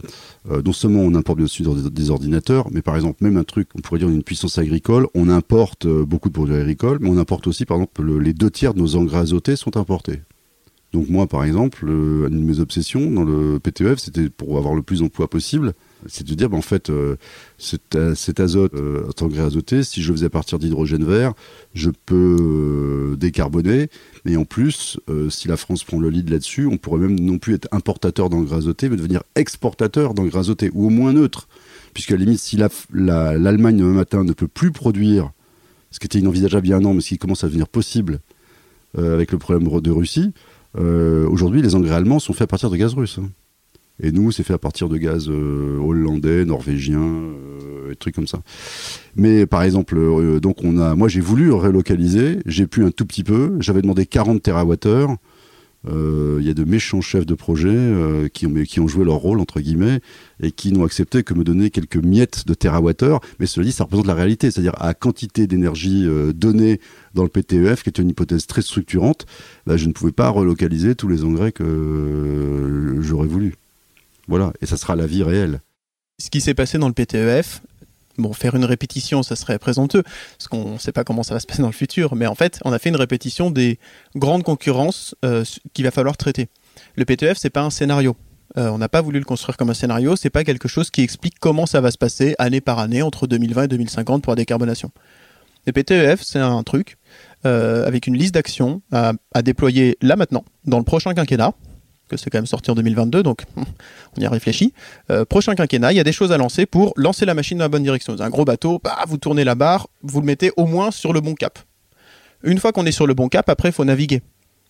non 0.48 0.72
seulement 0.72 1.00
on 1.00 1.15
importe 1.15 1.39
bien 1.39 1.48
sûr 1.48 1.74
des 1.74 2.10
ordinateurs, 2.12 2.67
mais 2.72 2.84
par 2.84 2.96
exemple 2.96 3.24
même 3.24 3.38
un 3.38 3.43
truc, 3.43 3.69
on 3.74 3.82
pourrait 3.82 3.98
dire 3.98 4.10
une 4.10 4.22
puissance 4.22 4.60
agricole, 4.60 5.08
on 5.15 5.30
importe 5.30 5.88
beaucoup 5.88 6.30
de 6.30 6.34
produits 6.36 6.56
agricoles, 6.56 7.00
mais 7.02 7.10
on 7.10 7.17
importe 7.17 7.48
aussi 7.48 7.65
par 7.65 7.78
exemple 7.78 8.19
les 8.19 8.34
deux 8.34 8.52
tiers 8.52 8.76
de 8.76 8.82
nos 8.82 8.96
engrais 8.98 9.17
azotés 9.17 9.56
sont 9.56 9.78
importés. 9.78 10.22
Donc 10.93 11.10
moi, 11.10 11.25
par 11.25 11.43
exemple, 11.43 11.88
une 11.88 12.29
de 12.29 12.45
mes 12.45 12.60
obsessions 12.60 13.10
dans 13.10 13.23
le 13.23 13.60
PTEF, 13.60 13.97
c'était 13.97 14.29
pour 14.29 14.58
avoir 14.60 14.75
le 14.75 14.84
plus 14.84 14.99
d'emplois 14.99 15.27
possible, 15.27 15.73
c'est 16.08 16.25
de 16.25 16.34
dire, 16.36 16.49
ben, 16.49 16.58
en 16.58 16.62
fait, 16.62 16.91
euh, 16.91 17.15
euh, 17.95 18.15
cet, 18.15 18.39
azote, 18.39 18.73
euh, 18.75 19.10
engrais 19.21 19.41
azoté, 19.41 19.84
si 19.84 20.03
je 20.03 20.10
le 20.10 20.17
faisais 20.17 20.29
partir 20.29 20.60
d'hydrogène 20.60 21.03
vert, 21.03 21.34
je 21.73 21.89
peux 22.06 22.38
euh, 22.39 23.15
décarboner. 23.15 23.89
Mais 24.25 24.36
en 24.36 24.45
plus, 24.45 24.99
si 25.29 25.47
la 25.47 25.58
France 25.58 25.84
prend 25.84 25.99
le 25.99 26.10
lead 26.10 26.29
là-dessus, 26.29 26.67
on 26.67 26.77
pourrait 26.77 26.99
même 26.99 27.19
non 27.19 27.39
plus 27.39 27.56
être 27.56 27.67
importateur 27.71 28.29
d'engrais 28.29 28.58
azoté, 28.58 28.88
mais 28.88 28.95
devenir 28.95 29.23
exportateur 29.36 30.13
d'engrais 30.13 30.39
azoté, 30.39 30.69
ou 30.73 30.86
au 30.86 30.89
moins 30.89 31.13
neutre. 31.13 31.47
Puisque 31.93 32.12
à 32.12 32.17
la 32.17 32.23
limite, 32.23 32.39
si 32.39 32.58
l'Allemagne 32.93 33.77
demain 33.77 33.93
matin 33.93 34.23
ne 34.23 34.34
peut 34.34 34.47
plus 34.47 34.71
produire, 34.71 35.32
ce 35.91 35.99
qui 35.99 36.06
était 36.06 36.19
inenvisageable 36.19 36.67
il 36.67 36.69
y 36.71 36.73
a 36.73 36.77
un 36.77 36.86
an, 36.86 36.93
mais 36.93 37.01
ce 37.01 37.10
qui 37.10 37.17
commence 37.17 37.43
à 37.43 37.47
devenir 37.47 37.67
possible 37.67 38.19
avec 38.95 39.32
le 39.32 39.39
problème 39.39 39.67
de 39.82 39.91
Russie, 39.91 40.34
euh, 40.78 41.28
aujourd'hui, 41.28 41.62
les 41.62 41.76
engrais 41.76 41.96
allemands 41.96 42.20
sont 42.20 42.34
faits 42.34 42.44
à 42.44 42.48
partir 42.48 42.70
de 42.70 42.78
gaz 42.78 42.94
russe. 42.94 43.20
Hein. 43.22 43.30
Et 44.02 44.12
nous, 44.12 44.32
c'est 44.32 44.44
fait 44.44 44.54
à 44.54 44.58
partir 44.58 44.90
de 44.90 44.98
gaz 44.98 45.30
euh, 45.30 45.78
hollandais, 45.78 46.46
norvégien, 46.46 47.00
euh, 47.00 47.92
et 47.92 47.96
trucs 47.96 48.16
comme 48.16 48.28
ça. 48.28 48.40
Mais 49.16 49.46
par 49.46 49.62
exemple, 49.62 50.40
donc 50.40 50.64
on 50.64 50.80
a, 50.80 50.96
moi 50.96 51.08
j'ai 51.08 51.22
voulu 51.22 51.52
relocaliser, 51.52 52.40
j'ai 52.48 52.66
pu 52.66 52.84
un 52.84 52.92
tout 52.92 53.06
petit 53.06 53.24
peu, 53.24 53.56
j'avais 53.60 53.84
demandé 53.84 54.08
40 54.08 54.42
TWh, 54.42 55.16
il 55.88 56.46
y 56.46 56.50
a 56.50 56.54
de 56.54 56.63
méchants 56.63 57.02
chefs 57.02 57.26
de 57.26 57.36
projet 57.36 57.69
euh, 57.69 58.28
qui, 58.30 58.48
ont, 58.48 58.88
joué 58.88 59.06
leur 59.06 59.15
rôle, 59.15 59.39
entre 59.39 59.60
guillemets, 59.60 60.00
et 60.41 60.52
qui 60.52 60.72
n'ont 60.72 60.84
accepté 60.84 61.24
que 61.24 61.34
me 61.34 61.43
donner 61.43 61.69
quelques 61.69 61.98
miettes 61.98 62.48
de 62.48 62.54
terawattheure. 62.54 63.19
Mais 63.39 63.46
cela 63.46 63.65
dit, 63.65 63.72
ça 63.72 63.84
représente 63.84 64.08
la 64.08 64.13
réalité, 64.13 64.52
c'est-à-dire 64.52 64.76
à 64.80 64.93
quantité 64.93 65.48
d'énergie 65.48 66.06
euh, 66.06 66.34
donnée 66.34 66.80
dans 67.13 67.24
le 67.24 67.30
PTEF, 67.30 67.84
qui 67.84 67.89
est 67.89 68.00
une 68.00 68.10
hypothèse 68.10 68.48
très 68.48 68.62
structurante, 68.62 69.26
bah, 69.65 69.78
je 69.78 69.88
ne 69.88 69.93
pouvais 69.93 70.12
pas 70.12 70.30
relocaliser 70.30 70.96
tous 70.96 71.08
les 71.08 71.24
engrais 71.24 71.52
que 71.52 73.00
j'aurais 73.02 73.28
voulu. 73.28 73.56
Voilà, 74.28 74.54
et 74.62 74.65
ça 74.65 74.78
sera 74.78 74.96
la 74.96 75.06
vie 75.06 75.24
réelle. 75.24 75.62
Ce 76.19 76.30
qui 76.30 76.41
s'est 76.41 76.54
passé 76.54 76.78
dans 76.78 76.88
le 76.88 76.93
PTEF, 76.93 77.62
Bon, 78.17 78.32
faire 78.32 78.54
une 78.56 78.65
répétition, 78.65 79.23
ça 79.23 79.36
serait 79.36 79.58
présomptueux, 79.58 80.04
parce 80.04 80.47
qu'on 80.47 80.73
ne 80.73 80.78
sait 80.78 80.91
pas 80.91 81.04
comment 81.04 81.23
ça 81.23 81.34
va 81.34 81.39
se 81.39 81.47
passer 81.47 81.63
dans 81.63 81.69
le 81.69 81.73
futur, 81.73 82.15
mais 82.15 82.28
en 82.28 82.36
fait, 82.36 82.60
on 82.63 82.71
a 82.71 82.78
fait 82.78 82.89
une 82.89 82.95
répétition 82.95 83.49
des 83.49 83.80
grandes 84.15 84.43
concurrences 84.43 85.15
euh, 85.26 85.43
qu'il 85.73 85.86
va 85.86 85.91
falloir 85.91 86.15
traiter. 86.15 86.47
Le 86.95 87.06
PTF, 87.06 87.38
c'est 87.38 87.49
pas 87.49 87.62
un 87.62 87.71
scénario. 87.71 88.15
Euh, 88.58 88.69
on 88.69 88.78
n'a 88.78 88.89
pas 88.89 89.02
voulu 89.02 89.17
le 89.17 89.26
construire 89.26 89.58
comme 89.58 89.71
un 89.71 89.73
scénario, 89.73 90.15
c'est 90.15 90.30
pas 90.30 90.43
quelque 90.43 90.67
chose 90.67 90.91
qui 90.91 91.02
explique 91.02 91.39
comment 91.39 91.65
ça 91.65 91.82
va 91.82 91.89
se 91.89 91.97
passer 91.97 92.36
année 92.38 92.62
par 92.62 92.78
année 92.78 93.02
entre 93.02 93.26
2020 93.26 93.63
et 93.63 93.67
2050 93.67 94.21
pour 94.21 94.32
la 94.32 94.36
décarbonation. 94.36 94.91
Le 95.65 95.71
PTEF, 95.71 96.21
c'est 96.21 96.39
un 96.39 96.62
truc 96.62 96.97
euh, 97.47 97.88
avec 97.88 98.06
une 98.06 98.15
liste 98.15 98.36
d'actions 98.36 98.82
à 98.91 99.41
déployer 99.41 99.97
là 100.02 100.15
maintenant, 100.15 100.43
dans 100.65 100.78
le 100.78 100.84
prochain 100.84 101.13
quinquennat, 101.15 101.54
c'est 102.17 102.30
quand 102.30 102.38
même 102.38 102.45
sorti 102.45 102.71
en 102.71 102.76
2022, 102.76 103.23
donc 103.23 103.43
on 104.17 104.21
y 104.21 104.26
a 104.26 104.30
réfléchi. 104.30 104.73
Euh, 105.10 105.26
prochain 105.26 105.56
quinquennat, 105.56 105.93
il 105.93 105.95
y 105.95 105.99
a 105.99 106.04
des 106.04 106.12
choses 106.12 106.32
à 106.32 106.38
lancer 106.38 106.65
pour 106.65 106.93
lancer 106.95 107.26
la 107.26 107.34
machine 107.34 107.58
dans 107.58 107.65
la 107.65 107.69
bonne 107.69 107.84
direction. 107.84 108.19
un 108.19 108.30
gros 108.30 108.45
bateau, 108.45 108.80
bah, 108.84 109.04
vous 109.08 109.17
tournez 109.17 109.43
la 109.43 109.56
barre, 109.56 109.88
vous 110.02 110.19
le 110.19 110.26
mettez 110.26 110.52
au 110.58 110.65
moins 110.65 110.91
sur 110.91 111.13
le 111.13 111.21
bon 111.21 111.36
cap. 111.36 111.60
Une 112.43 112.60
fois 112.60 112.71
qu'on 112.71 112.86
est 112.86 112.91
sur 112.91 113.08
le 113.08 113.13
bon 113.13 113.30
cap, 113.30 113.49
après, 113.49 113.69
il 113.69 113.71
faut 113.71 113.86
naviguer. 113.86 114.21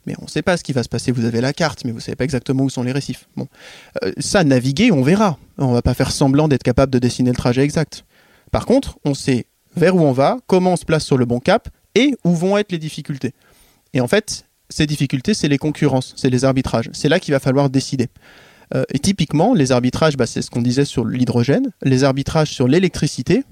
Mais 0.05 0.15
on 0.19 0.25
ne 0.25 0.29
sait 0.29 0.41
pas 0.41 0.57
ce 0.57 0.63
qui 0.63 0.73
va 0.73 0.83
se 0.83 0.89
passer. 0.89 1.11
Vous 1.11 1.25
avez 1.25 1.41
la 1.41 1.53
carte, 1.53 1.85
mais 1.85 1.91
vous 1.91 1.97
ne 1.97 2.01
savez 2.01 2.15
pas 2.15 2.25
exactement 2.25 2.63
où 2.63 2.69
sont 2.69 2.83
les 2.83 2.91
récifs. 2.91 3.27
Bon, 3.35 3.47
euh, 4.03 4.11
ça, 4.19 4.43
naviguer, 4.43 4.91
on 4.91 5.01
verra. 5.01 5.37
On 5.57 5.71
va 5.71 5.81
pas 5.81 5.93
faire 5.93 6.11
semblant 6.11 6.47
d'être 6.47 6.63
capable 6.63 6.91
de 6.91 6.99
dessiner 6.99 7.29
le 7.29 7.35
trajet 7.35 7.63
exact. 7.63 8.05
Par 8.51 8.65
contre, 8.65 8.99
on 9.05 9.13
sait 9.13 9.47
vers 9.75 9.95
où 9.95 10.01
on 10.01 10.11
va, 10.11 10.37
comment 10.45 10.73
on 10.73 10.75
se 10.75 10.85
place 10.85 11.05
sur 11.05 11.17
le 11.17 11.25
bon 11.25 11.39
cap 11.39 11.69
et 11.95 12.15
où 12.23 12.35
vont 12.35 12.57
être 12.57 12.71
les 12.71 12.77
difficultés. 12.77 13.33
Et 13.93 14.01
en 14.01 14.07
fait, 14.07 14.45
ces 14.69 14.85
difficultés, 14.85 15.33
c'est 15.33 15.47
les 15.47 15.57
concurrences, 15.57 16.13
c'est 16.15 16.29
les 16.29 16.45
arbitrages. 16.45 16.89
C'est 16.93 17.09
là 17.09 17.19
qu'il 17.19 17.33
va 17.33 17.39
falloir 17.39 17.69
décider. 17.69 18.07
Euh, 18.75 18.83
et 18.93 18.99
typiquement, 18.99 19.53
les 19.53 19.71
arbitrages, 19.71 20.17
bah, 20.17 20.25
c'est 20.25 20.41
ce 20.41 20.49
qu'on 20.49 20.61
disait 20.61 20.85
sur 20.85 21.05
l'hydrogène. 21.05 21.71
Les 21.83 22.03
arbitrages 22.03 22.51
sur 22.51 22.67
l'électricité, 22.67 23.43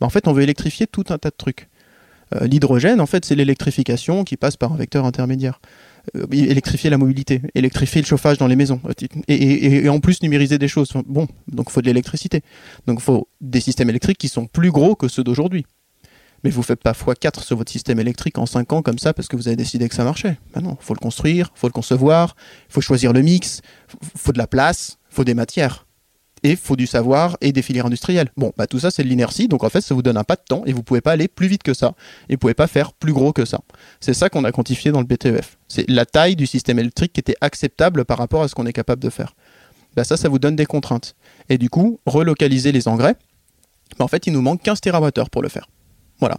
bah, 0.00 0.06
en 0.06 0.10
fait, 0.10 0.28
on 0.28 0.32
veut 0.32 0.42
électrifier 0.42 0.86
tout 0.86 1.04
un 1.08 1.18
tas 1.18 1.30
de 1.30 1.36
trucs. 1.36 1.68
Euh, 2.34 2.46
l'hydrogène, 2.46 3.00
en 3.00 3.06
fait, 3.06 3.24
c'est 3.24 3.34
l'électrification 3.34 4.24
qui 4.24 4.36
passe 4.36 4.56
par 4.56 4.72
un 4.72 4.76
vecteur 4.76 5.04
intermédiaire. 5.04 5.60
Euh, 6.16 6.26
électrifier 6.32 6.90
la 6.90 6.98
mobilité, 6.98 7.42
électrifier 7.54 8.00
le 8.00 8.06
chauffage 8.06 8.38
dans 8.38 8.48
les 8.48 8.56
maisons, 8.56 8.80
et, 9.28 9.84
et 9.84 9.88
en 9.88 10.00
plus 10.00 10.20
numériser 10.22 10.58
des 10.58 10.66
choses. 10.66 10.92
Bon, 11.06 11.28
donc 11.46 11.66
il 11.68 11.72
faut 11.72 11.80
de 11.80 11.86
l'électricité. 11.86 12.42
Donc 12.86 12.98
il 13.00 13.04
faut 13.04 13.28
des 13.40 13.60
systèmes 13.60 13.88
électriques 13.88 14.18
qui 14.18 14.28
sont 14.28 14.46
plus 14.46 14.72
gros 14.72 14.96
que 14.96 15.06
ceux 15.06 15.22
d'aujourd'hui. 15.22 15.64
Mais 16.44 16.50
vous 16.50 16.62
faites 16.62 16.82
pas 16.82 16.92
x4 16.92 17.44
sur 17.44 17.56
votre 17.56 17.70
système 17.70 18.00
électrique 18.00 18.38
en 18.38 18.46
5 18.46 18.72
ans 18.72 18.82
comme 18.82 18.98
ça 18.98 19.12
parce 19.12 19.28
que 19.28 19.36
vous 19.36 19.48
avez 19.48 19.56
décidé 19.56 19.88
que 19.88 19.94
ça 19.94 20.04
marchait. 20.04 20.38
Ben 20.54 20.60
non, 20.60 20.76
faut 20.80 20.94
le 20.94 20.98
construire, 20.98 21.50
faut 21.54 21.68
le 21.68 21.72
concevoir, 21.72 22.34
faut 22.68 22.80
choisir 22.80 23.12
le 23.12 23.22
mix, 23.22 23.60
faut 24.16 24.32
de 24.32 24.38
la 24.38 24.46
place, 24.46 24.98
faut 25.08 25.24
des 25.24 25.34
matières. 25.34 25.86
Et 26.44 26.56
faut 26.56 26.74
du 26.74 26.88
savoir 26.88 27.36
et 27.40 27.52
des 27.52 27.62
filières 27.62 27.86
industrielles. 27.86 28.28
Bon, 28.36 28.52
bah 28.56 28.66
tout 28.66 28.80
ça 28.80 28.90
c'est 28.90 29.04
de 29.04 29.08
l'inertie, 29.08 29.46
donc 29.46 29.62
en 29.62 29.68
fait 29.68 29.80
ça 29.80 29.94
vous 29.94 30.02
donne 30.02 30.16
un 30.16 30.24
pas 30.24 30.34
de 30.34 30.42
temps 30.44 30.64
et 30.66 30.72
vous 30.72 30.82
pouvez 30.82 31.00
pas 31.00 31.12
aller 31.12 31.28
plus 31.28 31.46
vite 31.46 31.62
que 31.62 31.72
ça. 31.72 31.94
Et 32.28 32.34
vous 32.34 32.38
pouvez 32.38 32.54
pas 32.54 32.66
faire 32.66 32.92
plus 32.92 33.12
gros 33.12 33.32
que 33.32 33.44
ça. 33.44 33.60
C'est 34.00 34.14
ça 34.14 34.28
qu'on 34.28 34.42
a 34.42 34.50
quantifié 34.50 34.90
dans 34.90 34.98
le 34.98 35.06
BTEF. 35.06 35.56
C'est 35.68 35.88
la 35.88 36.04
taille 36.04 36.34
du 36.34 36.46
système 36.46 36.80
électrique 36.80 37.12
qui 37.12 37.20
était 37.20 37.36
acceptable 37.40 38.04
par 38.04 38.18
rapport 38.18 38.42
à 38.42 38.48
ce 38.48 38.56
qu'on 38.56 38.66
est 38.66 38.72
capable 38.72 39.00
de 39.00 39.10
faire. 39.10 39.36
Bah 39.94 40.02
ça, 40.02 40.16
ça 40.16 40.28
vous 40.28 40.40
donne 40.40 40.56
des 40.56 40.66
contraintes. 40.66 41.14
Et 41.48 41.58
du 41.58 41.70
coup, 41.70 42.00
relocaliser 42.06 42.72
les 42.72 42.88
engrais, 42.88 43.14
bah 43.96 44.04
en 44.04 44.08
fait 44.08 44.26
il 44.26 44.32
nous 44.32 44.42
manque 44.42 44.62
15 44.62 44.80
TWh 44.80 45.30
pour 45.30 45.42
le 45.42 45.48
faire. 45.48 45.68
Voilà. 46.22 46.38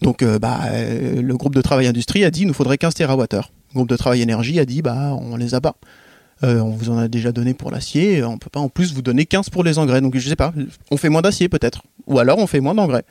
Donc 0.00 0.22
euh, 0.22 0.38
bah, 0.38 0.58
euh, 0.70 1.20
le 1.20 1.36
groupe 1.36 1.54
de 1.54 1.60
travail 1.60 1.86
industrie 1.86 2.24
a 2.24 2.30
dit 2.30 2.42
il 2.42 2.46
nous 2.46 2.54
faudrait 2.54 2.78
15 2.78 2.94
TWh. 2.94 3.04
Le 3.04 3.74
groupe 3.74 3.90
de 3.90 3.96
travail 3.96 4.22
énergie 4.22 4.58
a 4.58 4.64
dit 4.64 4.80
bah 4.80 5.14
on 5.20 5.36
les 5.36 5.54
a 5.54 5.60
pas. 5.60 5.76
Euh, 6.44 6.60
on 6.60 6.70
vous 6.70 6.88
en 6.88 6.96
a 6.96 7.06
déjà 7.06 7.30
donné 7.30 7.52
pour 7.52 7.70
l'acier, 7.70 8.24
on 8.24 8.38
peut 8.38 8.48
pas 8.48 8.60
en 8.60 8.70
plus 8.70 8.94
vous 8.94 9.02
donner 9.02 9.26
15 9.26 9.50
pour 9.50 9.64
les 9.64 9.78
engrais. 9.78 10.00
Donc 10.00 10.16
je 10.16 10.26
sais 10.26 10.34
pas, 10.34 10.54
on 10.90 10.96
fait 10.96 11.10
moins 11.10 11.20
d'acier 11.20 11.50
peut-être. 11.50 11.82
Ou 12.06 12.18
alors 12.18 12.38
on 12.38 12.46
fait 12.46 12.60
moins 12.60 12.74
d'engrais. 12.74 13.04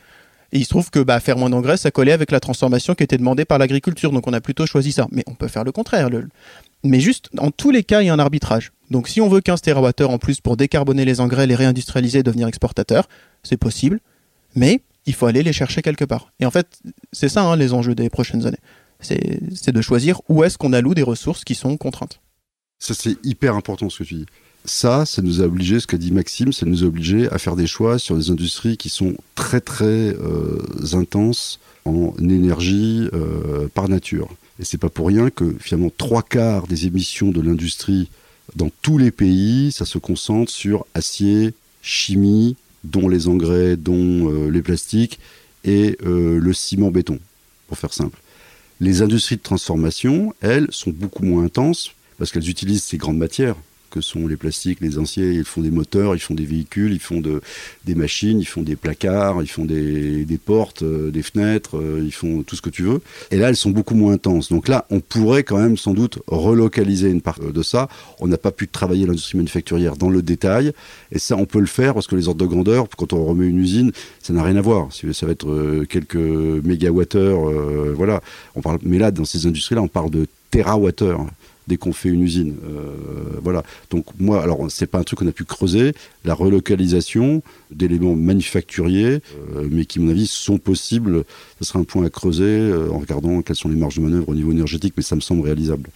Et 0.52 0.58
il 0.58 0.64
se 0.64 0.70
trouve 0.70 0.90
que 0.90 1.00
bah, 1.00 1.20
faire 1.20 1.38
moins 1.38 1.52
d'engrais, 1.52 1.78
ça 1.78 1.92
collait 1.92 2.14
avec 2.14 2.32
la 2.32 2.40
transformation 2.40 2.96
qui 2.96 3.04
était 3.04 3.18
demandée 3.18 3.46
par 3.46 3.60
l'agriculture. 3.60 4.12
Donc 4.12 4.26
on 4.26 4.34
a 4.34 4.42
plutôt 4.42 4.66
choisi 4.66 4.92
ça. 4.92 5.06
Mais 5.12 5.24
on 5.28 5.36
peut 5.36 5.48
faire 5.48 5.66
le 5.66 5.72
contraire. 5.72 6.10
Mais 6.84 7.00
juste, 7.00 7.30
en 7.38 7.52
tous 7.52 7.70
les 7.70 7.84
cas, 7.84 8.02
il 8.02 8.08
y 8.08 8.10
a 8.10 8.14
un 8.14 8.20
arbitrage. 8.20 8.72
Donc 8.90 9.08
si 9.08 9.22
on 9.22 9.30
veut 9.30 9.42
15 9.42 9.62
TWh 9.62 10.06
en 10.06 10.18
plus 10.18 10.42
pour 10.42 10.58
décarboner 10.58 11.06
les 11.06 11.20
engrais, 11.20 11.46
les 11.46 11.56
réindustrialiser 11.56 12.20
et 12.20 12.24
devenir 12.24 12.48
exportateur, 12.48 13.08
c'est 13.44 13.58
possible. 13.58 14.00
Mais 14.56 14.82
il 15.06 15.14
faut 15.14 15.26
aller 15.26 15.44
les 15.44 15.54
chercher 15.54 15.82
quelque 15.82 16.06
part. 16.06 16.32
Et 16.40 16.46
en 16.46 16.52
fait, 16.52 16.80
c'est 17.12 17.30
ça 17.30 17.44
hein, 17.44 17.56
les 17.56 17.74
enjeux 17.74 17.96
des 17.96 18.10
prochaines 18.10 18.46
années. 18.46 18.60
C'est 19.02 19.72
de 19.72 19.82
choisir 19.82 20.22
où 20.30 20.44
est-ce 20.44 20.58
qu'on 20.58 20.74
alloue 20.74 20.96
des 20.96 21.04
ressources 21.04 21.44
qui 21.44 21.54
sont 21.54 21.78
contraintes. 21.78 22.22
Ça, 22.80 22.94
c'est 22.94 23.18
hyper 23.24 23.56
important 23.56 23.90
ce 23.90 24.00
que 24.00 24.04
tu 24.04 24.16
dis. 24.16 24.26
Ça, 24.66 25.06
ça 25.06 25.22
nous 25.22 25.42
a 25.42 25.46
obligé, 25.46 25.80
ce 25.80 25.86
qu'a 25.86 25.98
dit 25.98 26.12
Maxime, 26.12 26.52
ça 26.52 26.66
nous 26.66 26.84
a 26.84 26.88
obligé 26.88 27.30
à 27.30 27.38
faire 27.38 27.56
des 27.56 27.68
choix 27.68 28.00
sur 28.00 28.18
des 28.18 28.32
industries 28.32 28.78
qui 28.78 28.90
sont 28.90 29.14
très 29.36 29.62
très 29.62 29.86
euh, 29.86 30.60
intenses 30.94 31.60
en 31.86 32.16
énergie 32.18 33.08
euh, 33.14 33.68
par 33.76 33.90
nature. 33.90 34.30
Et 34.60 34.66
c'est 34.66 34.80
pas 34.80 34.90
pour 34.90 35.08
rien 35.08 35.30
que 35.30 35.56
finalement 35.60 35.92
trois 35.96 36.24
quarts 36.24 36.66
des 36.66 36.88
émissions 36.88 37.30
de 37.30 37.42
l'industrie 37.42 38.10
dans 38.56 38.72
tous 38.82 38.98
les 38.98 39.12
pays, 39.12 39.72
ça 39.72 39.86
se 39.86 39.98
concentre 39.98 40.52
sur 40.52 40.86
acier, 40.94 41.54
chimie, 41.82 42.56
dont 42.86 43.10
les 43.10 43.28
engrais, 43.28 43.78
dont 43.78 44.30
euh, 44.32 44.50
les 44.50 44.62
plastiques 44.62 45.20
et 45.64 45.98
euh, 46.06 46.40
le 46.40 46.54
ciment 46.54 46.92
béton, 46.92 47.20
pour 47.68 47.78
faire 47.78 47.94
simple. 47.94 48.20
Les 48.80 49.02
industries 49.02 49.38
de 49.38 49.42
transformation, 49.42 50.34
elles, 50.42 50.68
sont 50.70 50.92
beaucoup 50.92 51.24
moins 51.24 51.46
intenses 51.46 51.94
parce 52.18 52.32
qu'elles 52.32 52.50
utilisent 52.50 52.84
ces 52.84 52.98
grandes 52.98 53.18
matières 53.18 53.56
que 53.96 54.02
sont 54.02 54.28
les 54.28 54.36
plastiques, 54.36 54.82
les 54.82 55.00
anciens. 55.00 55.32
Ils 55.32 55.46
font 55.46 55.62
des 55.62 55.72
moteurs, 55.72 56.16
ils 56.16 56.20
font 56.20 56.34
des 56.34 56.46
véhicules, 56.46 56.92
ils 56.92 57.00
font 57.00 57.22
de, 57.22 57.42
des 57.86 57.96
machines, 57.96 58.40
ils 58.42 58.46
font 58.46 58.62
des 58.62 58.76
placards, 58.76 59.42
ils 59.42 59.48
font 59.48 59.64
des, 59.64 60.40
portes, 60.44 60.84
euh, 60.84 61.12
des 61.12 61.24
fenêtres, 61.24 61.78
euh, 61.78 62.02
ils 62.04 62.14
font 62.14 62.44
tout 62.44 62.58
ce 62.58 62.62
que 62.62 62.70
tu 62.70 62.84
veux. 62.84 63.02
Et 63.32 63.38
là, 63.38 63.48
elles 63.48 63.56
sont 63.56 63.70
beaucoup 63.70 63.96
moins 63.96 64.14
intenses. 64.14 64.50
Donc 64.50 64.68
là, 64.68 64.86
on 64.90 65.00
pourrait 65.00 65.44
quand 65.44 65.58
même 65.58 65.78
sans 65.78 65.94
doute 65.94 66.20
relocaliser 66.28 67.10
une 67.10 67.22
part 67.22 67.40
de 67.40 67.64
ça. 67.64 67.88
On 68.20 68.28
n'a 68.28 68.38
pas 68.38 68.52
pu 68.52 68.68
travailler 68.68 69.06
l'industrie 69.06 69.38
manufacturière 69.38 69.96
dans 69.96 70.10
le 70.10 70.22
détail. 70.22 70.74
Et 71.14 71.20
ça, 71.20 71.38
on 71.38 71.46
peut 71.46 71.62
le 71.62 71.66
faire 71.66 71.94
parce 71.94 72.08
que 72.08 72.18
les 72.18 72.28
ordres 72.28 72.42
de 72.42 72.50
grandeur, 72.50 72.88
quand 72.98 73.14
on 73.14 73.24
remet 73.24 73.48
une 73.48 73.60
usine, 73.60 73.94
ça 74.22 74.34
n'a 74.34 74.44
rien 74.44 74.58
à 74.58 74.62
voir. 74.62 74.90
Ça 74.92 75.26
va 75.26 75.32
être 75.32 75.50
euh, 75.50 75.86
quelques 75.88 76.16
mégawattheures, 76.16 77.50
voilà. 77.96 78.22
On 78.56 78.62
parle, 78.62 78.80
mais 78.84 78.98
là, 78.98 79.12
dans 79.12 79.26
ces 79.26 79.48
industries-là, 79.48 79.82
on 79.82 79.88
parle 79.88 80.10
de 80.10 80.28
terawattheures 80.52 81.26
dès 81.68 81.78
qu'on 81.78 81.94
fait 81.94 82.10
une 82.10 82.22
usine. 82.22 82.56
Euh, 82.68 83.40
voilà. 83.42 83.64
Donc 83.90 84.06
moi, 84.20 84.42
alors 84.42 84.66
c'est 84.70 84.88
pas 84.88 85.00
un 85.00 85.04
truc 85.04 85.20
qu'on 85.20 85.28
a 85.28 85.32
pu 85.32 85.46
creuser, 85.46 85.94
la 86.24 86.34
relocalisation 86.34 87.42
d'éléments 87.72 88.16
manufacturiers, 88.16 89.22
euh, 89.56 89.68
mais 89.70 89.86
qui, 89.86 90.00
à 90.00 90.02
mon 90.02 90.10
avis, 90.10 90.28
sont 90.28 90.58
possibles. 90.58 91.24
Ce 91.60 91.66
sera 91.66 91.80
un 91.80 91.84
point 91.84 92.06
à 92.06 92.10
creuser 92.10 92.44
euh, 92.44 92.90
en 92.92 93.00
regardant 93.00 93.42
quelles 93.42 93.56
sont 93.56 93.70
les 93.70 93.76
marges 93.76 93.98
de 93.98 94.02
manœuvre 94.02 94.30
au 94.30 94.36
niveau 94.36 94.52
énergétique, 94.52 94.94
mais 94.98 95.04
ça 95.04 95.16
me 95.16 95.22
semble 95.22 95.42
réalisable 95.42 95.90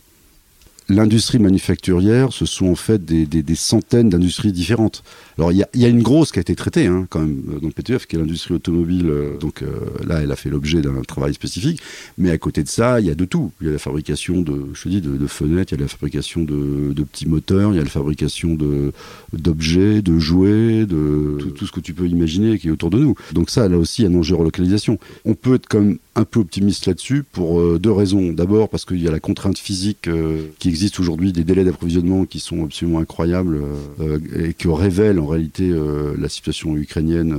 l'industrie 0.89 1.39
manufacturière, 1.39 2.33
ce 2.33 2.45
sont 2.45 2.67
en 2.67 2.75
fait 2.75 3.05
des, 3.05 3.55
centaines 3.55 4.09
d'industries 4.09 4.51
différentes. 4.51 5.03
Alors 5.37 5.51
il 5.51 5.65
y 5.73 5.85
a, 5.85 5.87
une 5.87 6.01
grosse 6.01 6.31
qui 6.31 6.39
a 6.39 6.41
été 6.41 6.55
traitée 6.55 6.87
hein, 6.87 7.05
quand 7.09 7.19
même 7.19 7.41
dans 7.61 7.67
le 7.67 7.73
PTF, 7.73 8.07
qui 8.07 8.15
est 8.15 8.19
l'industrie 8.19 8.55
automobile. 8.55 9.07
Euh, 9.09 9.37
donc 9.37 9.61
euh, 9.61 9.67
là, 10.05 10.21
elle 10.21 10.31
a 10.31 10.35
fait 10.35 10.49
l'objet 10.49 10.81
d'un 10.81 11.01
travail 11.01 11.33
spécifique. 11.33 11.81
Mais 12.17 12.31
à 12.31 12.37
côté 12.37 12.63
de 12.63 12.67
ça, 12.67 12.99
il 12.99 13.05
y 13.05 13.09
a 13.09 13.15
de 13.15 13.25
tout. 13.25 13.51
Il 13.61 13.67
y 13.67 13.69
a 13.69 13.73
la 13.73 13.79
fabrication 13.79 14.41
de, 14.41 14.65
je 14.73 14.89
dis, 14.89 15.01
de, 15.01 15.27
fenêtres, 15.27 15.73
il 15.73 15.77
y 15.77 15.79
a 15.79 15.83
la 15.83 15.87
fabrication 15.87 16.43
de, 16.43 17.03
petits 17.03 17.27
moteurs, 17.27 17.71
il 17.71 17.77
y 17.77 17.79
a 17.79 17.83
la 17.83 17.89
fabrication 17.89 18.57
d'objets, 19.33 20.01
de, 20.01 20.19
jouets, 20.19 20.85
de 20.85 21.37
tout, 21.39 21.51
tout, 21.51 21.67
ce 21.67 21.71
que 21.71 21.79
tu 21.79 21.93
peux 21.93 22.07
imaginer 22.07 22.57
qui 22.57 22.67
est 22.67 22.71
autour 22.71 22.89
de 22.89 22.99
nous. 22.99 23.15
Donc 23.33 23.49
ça, 23.49 23.67
là 23.69 23.77
aussi, 23.77 24.05
un 24.05 24.13
enjeu 24.15 24.35
relocalisation. 24.35 24.99
On 25.25 25.35
peut 25.35 25.55
être 25.55 25.67
comme 25.67 25.97
un 26.19 26.25
peu 26.25 26.41
optimiste 26.41 26.85
là-dessus 26.85 27.23
pour 27.23 27.59
euh, 27.59 27.79
deux 27.79 27.91
raisons. 27.91 28.33
D'abord 28.33 28.69
parce 28.69 28.85
qu'il 28.85 29.01
y 29.01 29.07
a 29.07 29.11
la 29.11 29.19
contrainte 29.19 29.57
physique 29.57 30.07
euh, 30.07 30.47
qui 30.59 30.67
existe 30.67 30.99
aujourd'hui, 30.99 31.31
des 31.31 31.43
délais 31.43 31.63
d'approvisionnement 31.63 32.25
qui 32.25 32.39
sont 32.39 32.65
absolument 32.65 32.99
incroyables 32.99 33.61
euh, 34.01 34.19
et 34.35 34.53
qui 34.53 34.67
révèlent 34.67 35.19
en 35.19 35.27
réalité 35.27 35.73
la 36.17 36.29
situation 36.29 36.75
ukrainienne, 36.75 37.35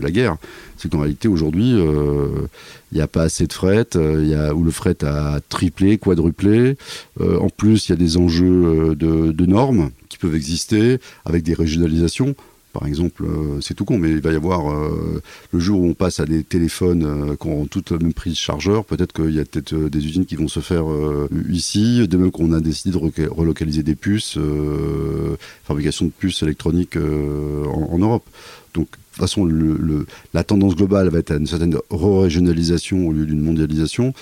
la 0.00 0.10
guerre. 0.10 0.36
C'est 0.76 0.90
qu'en 0.90 1.00
réalité 1.00 1.28
aujourd'hui, 1.28 1.72
il 1.72 2.94
n'y 2.94 3.00
a 3.00 3.06
pas 3.06 3.22
assez 3.22 3.46
de 3.46 3.52
fret, 3.52 3.86
y 3.94 4.52
où 4.52 4.64
le 4.64 4.70
fret 4.70 5.04
a 5.04 5.40
triplé, 5.48 5.98
quadruplé. 5.98 6.76
en 7.20 7.48
plus, 7.48 7.88
il 7.88 7.90
y 7.90 7.92
a 7.92 7.96
des 7.96 8.16
enjeux 8.16 8.94
de 8.96 9.46
normes 9.46 9.90
qui 10.08 10.18
peuvent 10.18 10.34
exister 10.34 10.98
avec 11.24 11.42
des 11.42 11.54
régionalisations. 11.54 12.34
Par 12.72 12.86
exemple, 12.86 13.24
euh, 13.26 13.60
c'est 13.60 13.74
tout 13.74 13.84
con, 13.84 13.98
mais 13.98 14.10
il 14.10 14.20
va 14.20 14.32
y 14.32 14.36
avoir 14.36 14.72
euh, 14.72 15.22
le 15.52 15.60
jour 15.60 15.80
où 15.80 15.86
on 15.86 15.94
passe 15.94 16.20
à 16.20 16.24
des 16.24 16.42
téléphones 16.42 17.04
euh, 17.04 17.36
qui 17.36 17.46
ont 17.46 17.66
toutes 17.66 17.90
la 17.90 17.98
même 17.98 18.14
prise 18.14 18.36
chargeur, 18.36 18.86
peut-être 18.86 19.12
qu'il 19.12 19.34
y 19.34 19.40
a 19.40 19.44
peut-être 19.44 19.74
des 19.74 20.06
usines 20.06 20.24
qui 20.24 20.36
vont 20.36 20.48
se 20.48 20.60
faire 20.60 20.84
ici, 21.50 22.06
de 22.08 22.16
même 22.16 22.30
qu'on 22.30 22.52
a 22.52 22.60
décidé 22.60 22.90
de 22.90 23.28
relocaliser 23.28 23.82
des 23.82 23.94
puces, 23.94 24.38
fabrication 25.64 26.06
de 26.06 26.10
puces 26.10 26.42
électroniques 26.42 26.96
en, 26.96 27.98
Europe. 27.98 28.24
Donc, 28.74 28.86
de 28.86 28.96
toute 29.12 29.20
façon, 29.20 29.48
la 30.32 30.44
tendance 30.44 30.74
globale 30.74 31.08
va 31.08 31.18
être 31.18 31.32
à 31.32 31.36
une 31.36 31.46
certaine 31.46 31.76
re-régionalisation 31.90 33.06
au 33.08 33.12
lieu 33.12 33.26
d'une 33.26 33.42
mondialisation, 33.42 34.14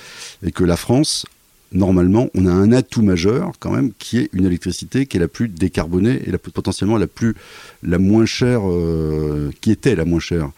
et 0.43 0.51
que 0.51 0.65
la 0.65 0.77
France 0.77 1.27
normalement, 1.73 2.29
on 2.35 2.47
a 2.47 2.51
un 2.51 2.73
atout 2.73 3.03
majeur 3.03 3.53
quand 3.59 3.71
même 3.71 3.93
qui 3.99 4.19
est 4.19 4.31
une 4.33 4.45
électricité 4.45 5.07
qui 5.07 5.17
est 5.17 5.21
la 5.21 5.29
plus 5.29 5.49
décarbonée 5.49 6.23
et 6.27 6.31
la, 6.31 6.39
potentiellement 6.39 6.97
la 6.97 7.07
plus 7.07 7.35
la 7.83 7.99
moins 7.99 8.27
chère, 8.27 8.63
euh, 8.69 9.51
qui 9.61 9.71
était 9.71 9.95
la 9.95 10.05
moins 10.05 10.21
chère. 10.21 10.51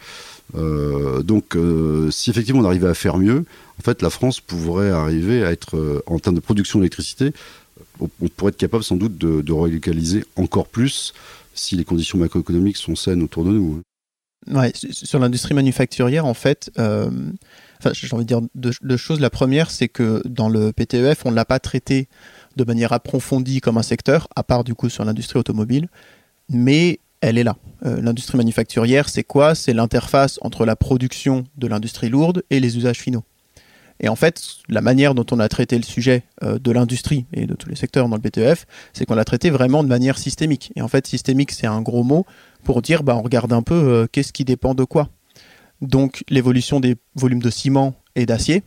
Euh, 0.55 1.21
donc, 1.23 1.55
euh, 1.55 2.11
si 2.11 2.29
effectivement 2.29 2.61
on 2.61 2.65
arrivait 2.65 2.89
à 2.89 2.93
faire 2.93 3.17
mieux, 3.17 3.45
en 3.79 3.83
fait, 3.83 4.01
la 4.01 4.09
France 4.09 4.39
pourrait 4.39 4.91
arriver 4.91 5.43
à 5.43 5.51
être, 5.51 6.03
en 6.05 6.19
termes 6.19 6.35
de 6.35 6.41
production 6.41 6.79
d'électricité, 6.79 7.31
on, 7.99 8.07
pourrait 8.27 8.49
être 8.49 8.57
capable 8.57 8.83
sans 8.83 8.95
doute 8.95 9.17
de, 9.17 9.41
de 9.41 9.51
relocaliser 9.51 10.25
encore 10.35 10.67
plus 10.67 11.13
si 11.53 11.75
les 11.75 11.83
conditions 11.83 12.17
macroéconomiques 12.17 12.77
sont 12.77 12.95
saines 12.95 13.23
autour 13.23 13.45
de 13.45 13.51
nous. 13.51 13.79
Hein. 13.79 13.83
Ouais, 14.51 14.73
sur 14.75 15.19
l'industrie 15.19 15.53
manufacturière, 15.53 16.25
en 16.25 16.33
fait, 16.33 16.69
j'ai 17.91 18.13
envie 18.13 18.25
de 18.25 18.27
dire 18.27 18.41
deux, 18.55 18.97
choses. 18.97 19.19
La 19.19 19.29
première, 19.29 19.71
c'est 19.71 19.89
que 19.89 20.21
dans 20.25 20.49
le 20.49 20.71
PTEF, 20.71 21.25
on 21.25 21.31
ne 21.31 21.35
l'a 21.35 21.45
pas 21.45 21.59
traité 21.59 22.07
de 22.55 22.63
manière 22.63 22.93
approfondie 22.93 23.61
comme 23.61 23.77
un 23.77 23.83
secteur, 23.83 24.27
à 24.35 24.43
part 24.43 24.63
du 24.63 24.75
coup 24.75 24.89
sur 24.89 25.03
l'industrie 25.03 25.39
automobile, 25.39 25.87
mais 26.49 26.99
elle 27.21 27.37
est 27.37 27.43
là. 27.43 27.55
Euh, 27.85 28.01
l'industrie 28.01 28.37
manufacturière, 28.37 29.09
c'est 29.09 29.23
quoi? 29.23 29.55
C'est 29.55 29.73
l'interface 29.73 30.39
entre 30.41 30.65
la 30.65 30.75
production 30.75 31.45
de 31.57 31.67
l'industrie 31.67 32.09
lourde 32.09 32.43
et 32.49 32.59
les 32.59 32.77
usages 32.77 32.99
finaux. 32.99 33.23
Et 33.99 34.09
en 34.09 34.15
fait, 34.15 34.41
la 34.67 34.81
manière 34.81 35.15
dont 35.15 35.25
on 35.31 35.39
a 35.39 35.47
traité 35.47 35.77
le 35.77 35.83
sujet 35.83 36.23
euh, 36.43 36.59
de 36.59 36.71
l'industrie 36.71 37.25
et 37.31 37.45
de 37.45 37.53
tous 37.53 37.69
les 37.69 37.75
secteurs 37.75 38.09
dans 38.09 38.15
le 38.15 38.21
PTEF, 38.21 38.65
c'est 38.91 39.05
qu'on 39.05 39.15
l'a 39.15 39.23
traité 39.23 39.49
vraiment 39.49 39.83
de 39.83 39.87
manière 39.87 40.17
systémique. 40.17 40.73
Et 40.75 40.81
en 40.81 40.87
fait, 40.87 41.07
systémique, 41.07 41.51
c'est 41.51 41.67
un 41.67 41.81
gros 41.81 42.03
mot 42.03 42.25
pour 42.63 42.81
dire, 42.81 43.03
bah, 43.03 43.15
on 43.15 43.21
regarde 43.21 43.53
un 43.53 43.61
peu 43.61 43.75
euh, 43.75 44.07
qu'est-ce 44.11 44.33
qui 44.33 44.43
dépend 44.43 44.75
de 44.75 44.83
quoi? 44.83 45.09
Donc 45.83 46.23
l'évolution 46.29 46.79
des 46.79 46.95
volumes 47.15 47.41
de 47.41 47.49
ciment 47.49 47.93
et 48.15 48.25
d'acier, 48.25 48.63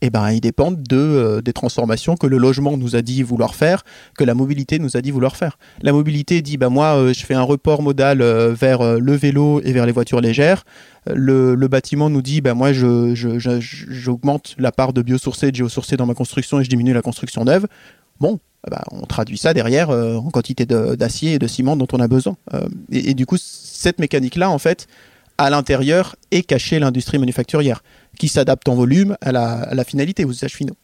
eh 0.00 0.10
ben, 0.10 0.30
ils 0.30 0.40
dépendent 0.40 0.82
de, 0.82 0.96
euh, 0.96 1.40
des 1.40 1.54
transformations 1.54 2.14
que 2.16 2.26
le 2.26 2.36
logement 2.36 2.76
nous 2.76 2.94
a 2.94 3.00
dit 3.00 3.22
vouloir 3.22 3.54
faire, 3.54 3.84
que 4.18 4.24
la 4.24 4.34
mobilité 4.34 4.78
nous 4.78 4.98
a 4.98 5.00
dit 5.00 5.10
vouloir 5.10 5.34
faire. 5.34 5.58
La 5.80 5.92
mobilité 5.92 6.42
dit, 6.42 6.58
bah, 6.58 6.68
moi, 6.68 6.96
euh, 6.96 7.14
je 7.14 7.24
fais 7.24 7.34
un 7.34 7.42
report 7.42 7.80
modal 7.80 8.20
euh, 8.20 8.52
vers 8.52 8.98
le 9.00 9.14
vélo 9.14 9.62
et 9.64 9.72
vers 9.72 9.86
les 9.86 9.92
voitures 9.92 10.20
légères. 10.20 10.64
Le, 11.06 11.54
bâtiment 11.68 12.10
nous 12.10 12.20
dit, 12.22 12.42
bah, 12.42 12.52
moi, 12.54 12.72
j'augmente 12.74 14.54
je, 14.56 14.62
la 14.62 14.72
part 14.72 14.92
de 14.92 15.00
biosourcé 15.00 15.48
et 15.48 15.50
de 15.52 15.56
géosourcé 15.56 15.96
dans 15.96 16.06
ma 16.06 16.14
construction 16.14 16.60
et 16.60 16.64
je 16.64 16.68
diminue 16.70 16.92
la 16.92 17.02
construction 17.02 17.44
neuve. 17.44 17.66
Bon, 18.20 18.40
bah, 18.70 18.84
on 18.90 19.06
traduit 19.06 19.38
ça 19.38 19.54
derrière 19.54 19.88
en 19.90 20.30
quantité 20.30 20.66
d'acier 20.66 21.34
et 21.34 21.38
de 21.38 21.46
ciment 21.46 21.76
dont 21.76 21.88
on 21.92 22.00
a 22.00 22.08
besoin. 22.08 22.36
et, 22.90 23.14
du 23.14 23.24
coup, 23.24 23.36
cette 23.38 23.98
mécanique-là, 23.98 24.50
en 24.50 24.58
fait, 24.58 24.86
à 25.38 25.50
l'intérieur 25.50 26.16
et 26.30 26.42
cacher 26.42 26.78
l'industrie 26.78 27.18
manufacturière, 27.18 27.82
qui 28.18 28.28
s'adapte 28.28 28.68
en 28.68 28.74
volume 28.74 29.16
à 29.20 29.32
la, 29.32 29.84
finalité, 29.84 30.24
aux 30.24 30.30
usages 30.30 30.54
finaux. 30.54 30.76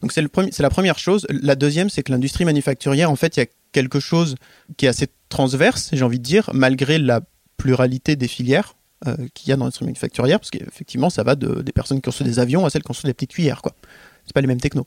Donc 0.00 0.12
c'est 0.12 0.22
la 0.62 0.70
première 0.70 0.98
chose. 0.98 1.26
La 1.28 1.56
deuxième, 1.56 1.90
c'est 1.90 2.02
que 2.02 2.12
l'industrie 2.12 2.44
manufacturière, 2.44 3.10
en 3.10 3.16
fait, 3.16 3.36
il 3.36 3.40
y 3.40 3.42
a 3.42 3.46
quelque 3.72 4.00
chose 4.00 4.36
qui 4.76 4.86
est 4.86 4.88
assez 4.88 5.08
transverse, 5.28 5.90
j'ai 5.92 6.04
envie 6.04 6.18
de 6.18 6.24
dire, 6.24 6.50
malgré 6.54 6.98
la 6.98 7.20
pluralité 7.56 8.16
des 8.16 8.28
filières 8.28 8.76
euh, 9.06 9.16
qu'il 9.34 9.48
y 9.48 9.52
a 9.52 9.56
dans 9.56 9.64
l'industrie 9.64 9.86
manufacturière, 9.86 10.38
parce 10.38 10.50
qu'effectivement, 10.50 11.10
ça 11.10 11.22
va 11.22 11.34
de, 11.34 11.62
des 11.62 11.72
personnes 11.72 11.98
qui 11.98 12.02
construisent 12.02 12.30
des 12.30 12.38
avions 12.38 12.64
à 12.64 12.70
celles 12.70 12.82
qui 12.82 12.86
construisent 12.86 13.10
des 13.10 13.14
petites 13.14 13.32
cuillères, 13.32 13.62
quoi. 13.62 13.74
C'est 14.24 14.34
pas 14.34 14.40
les 14.40 14.46
mêmes 14.46 14.60
technos. 14.60 14.86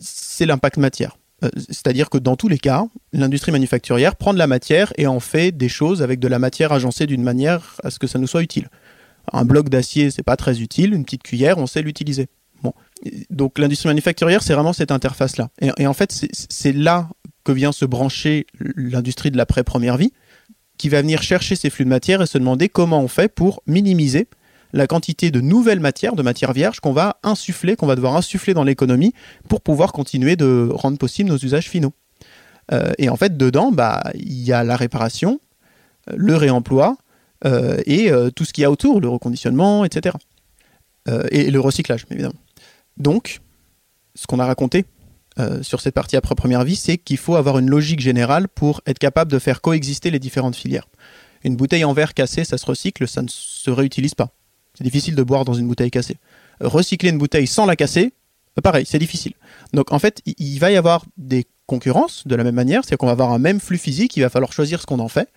C'est 0.00 0.46
l'impact 0.46 0.78
matière. 0.78 1.18
Euh, 1.44 1.50
c'est-à-dire 1.56 2.10
que 2.10 2.18
dans 2.18 2.36
tous 2.36 2.48
les 2.48 2.58
cas, 2.58 2.86
l'industrie 3.12 3.52
manufacturière 3.52 4.16
prend 4.16 4.32
de 4.32 4.38
la 4.38 4.46
matière 4.46 4.92
et 4.96 5.06
en 5.06 5.20
fait 5.20 5.52
des 5.52 5.68
choses 5.68 6.02
avec 6.02 6.18
de 6.18 6.28
la 6.28 6.38
matière 6.38 6.72
agencée 6.72 7.06
d'une 7.06 7.22
manière 7.22 7.76
à 7.84 7.90
ce 7.90 7.98
que 7.98 8.06
ça 8.06 8.18
nous 8.18 8.26
soit 8.26 8.42
utile. 8.42 8.68
Un 9.32 9.44
bloc 9.44 9.68
d'acier, 9.68 10.10
c'est 10.10 10.22
pas 10.22 10.36
très 10.36 10.60
utile. 10.60 10.94
Une 10.94 11.04
petite 11.04 11.22
cuillère, 11.22 11.58
on 11.58 11.66
sait 11.66 11.82
l'utiliser. 11.82 12.28
Donc 13.30 13.58
l'industrie 13.58 13.88
manufacturière, 13.88 14.42
c'est 14.42 14.54
vraiment 14.54 14.72
cette 14.72 14.90
interface-là. 14.90 15.50
Et, 15.60 15.86
en 15.86 15.94
fait, 15.94 16.26
c'est 16.32 16.72
là 16.72 17.08
que 17.44 17.52
vient 17.52 17.70
se 17.72 17.84
brancher 17.84 18.46
l'industrie 18.76 19.30
de 19.30 19.36
l'après-première 19.36 19.96
vie, 19.96 20.12
qui 20.76 20.88
va 20.88 21.02
venir 21.02 21.22
chercher 21.22 21.54
ces 21.54 21.70
flux 21.70 21.84
de 21.84 21.90
matière 21.90 22.22
et 22.22 22.26
se 22.26 22.38
demander 22.38 22.68
comment 22.68 23.00
on 23.00 23.08
fait 23.08 23.28
pour 23.28 23.62
minimiser 23.66 24.26
la 24.72 24.86
quantité 24.86 25.30
de 25.30 25.40
nouvelles 25.40 25.80
matières, 25.80 26.14
de 26.14 26.22
matières 26.22 26.52
vierges 26.52 26.80
qu'on 26.80 26.92
va 26.92 27.18
insuffler, 27.22 27.76
qu'on 27.76 27.86
va 27.86 27.96
devoir 27.96 28.16
insuffler 28.16 28.54
dans 28.54 28.64
l'économie 28.64 29.14
pour 29.48 29.60
pouvoir 29.60 29.92
continuer 29.92 30.36
de 30.36 30.68
rendre 30.72 30.98
possible 30.98 31.30
nos 31.30 31.38
usages 31.38 31.68
finaux. 31.68 31.92
Euh, 32.72 32.92
et 32.98 33.08
en 33.08 33.16
fait, 33.16 33.36
dedans, 33.36 33.72
bah, 33.72 34.02
il 34.14 34.42
y 34.42 34.52
a 34.52 34.64
la 34.64 34.76
réparation, 34.76 35.40
euh, 36.10 36.14
le 36.16 36.36
réemploi 36.36 36.96
euh, 37.44 37.78
et 37.86 38.10
tout 38.34 38.44
ce 38.44 38.52
qu'il 38.52 38.62
y 38.62 38.64
a 38.64 38.70
autour, 38.70 39.00
le 39.00 39.08
reconditionnement, 39.08 39.84
etc. 39.84 40.16
et 41.30 41.50
le 41.50 41.60
recyclage, 41.60 42.04
évidemment. 42.10 42.34
Donc, 42.96 43.40
ce 44.14 44.26
qu'on 44.26 44.40
a 44.40 44.44
raconté 44.44 44.84
sur 45.62 45.80
cette 45.80 45.94
partie 45.94 46.16
après 46.16 46.34
première 46.34 46.64
vie, 46.64 46.74
c'est 46.74 46.98
qu'il 46.98 47.16
faut 47.16 47.36
avoir 47.36 47.58
une 47.58 47.70
logique 47.70 48.00
générale 48.00 48.48
pour 48.48 48.80
être 48.86 48.98
capable 48.98 49.30
de 49.30 49.38
faire 49.38 49.60
coexister 49.60 50.10
les 50.10 50.18
différentes 50.18 50.56
filières. 50.56 50.88
Une 51.44 51.54
bouteille 51.54 51.84
en 51.84 51.92
verre 51.92 52.12
cassée, 52.12 52.42
ça 52.42 52.58
se 52.58 52.66
recycle, 52.66 53.06
ça 53.06 53.22
ne 53.22 53.28
se 53.28 53.70
réutilise 53.70 54.16
pas. 54.16 54.32
C'est 54.78 54.84
difficile 54.84 55.16
de 55.16 55.22
boire 55.24 55.44
dans 55.44 55.54
une 55.54 55.66
bouteille 55.66 55.90
cassée. 55.90 56.18
Recycler 56.60 57.10
une 57.10 57.18
bouteille 57.18 57.48
sans 57.48 57.66
la 57.66 57.74
casser, 57.74 58.12
euh, 58.56 58.62
pareil, 58.62 58.86
c'est 58.86 59.00
difficile. 59.00 59.32
Donc 59.72 59.92
en 59.92 59.98
fait, 59.98 60.22
il 60.24 60.58
va 60.60 60.70
y 60.70 60.76
avoir 60.76 61.04
des 61.16 61.46
concurrences 61.66 62.24
de 62.28 62.36
la 62.36 62.44
même 62.44 62.54
manière, 62.54 62.84
c'est-à-dire 62.84 62.98
qu'on 62.98 63.06
va 63.06 63.12
avoir 63.12 63.32
un 63.32 63.40
même 63.40 63.58
flux 63.58 63.76
physique, 63.76 64.16
il 64.16 64.20
va 64.20 64.30
falloir 64.30 64.52
choisir 64.52 64.80
ce 64.80 64.86
qu'on 64.86 65.00
en 65.00 65.08
fait. 65.08 65.30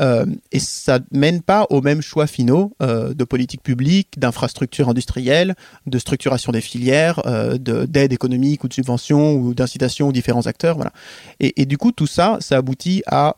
Euh, 0.00 0.26
et 0.52 0.58
ça 0.58 1.00
mène 1.10 1.40
pas 1.40 1.66
aux 1.70 1.80
mêmes 1.80 2.02
choix 2.02 2.26
finaux 2.26 2.74
euh, 2.82 3.14
de 3.14 3.24
politique 3.24 3.62
publique, 3.62 4.18
d'infrastructures 4.18 4.90
industrielles, 4.90 5.54
de 5.86 5.98
structuration 5.98 6.52
des 6.52 6.60
filières, 6.60 7.22
d'aide 7.58 8.12
économique 8.12 8.62
ou 8.62 8.68
de 8.68 8.74
subvention 8.74 9.34
ou 9.36 9.54
d'incitation 9.54 10.08
aux 10.08 10.12
différents 10.12 10.46
acteurs. 10.46 10.76
Voilà. 10.76 10.92
Et, 11.40 11.64
du 11.64 11.78
coup, 11.78 11.92
tout 11.92 12.06
ça, 12.06 12.36
ça 12.40 12.58
aboutit 12.58 13.02
à 13.06 13.36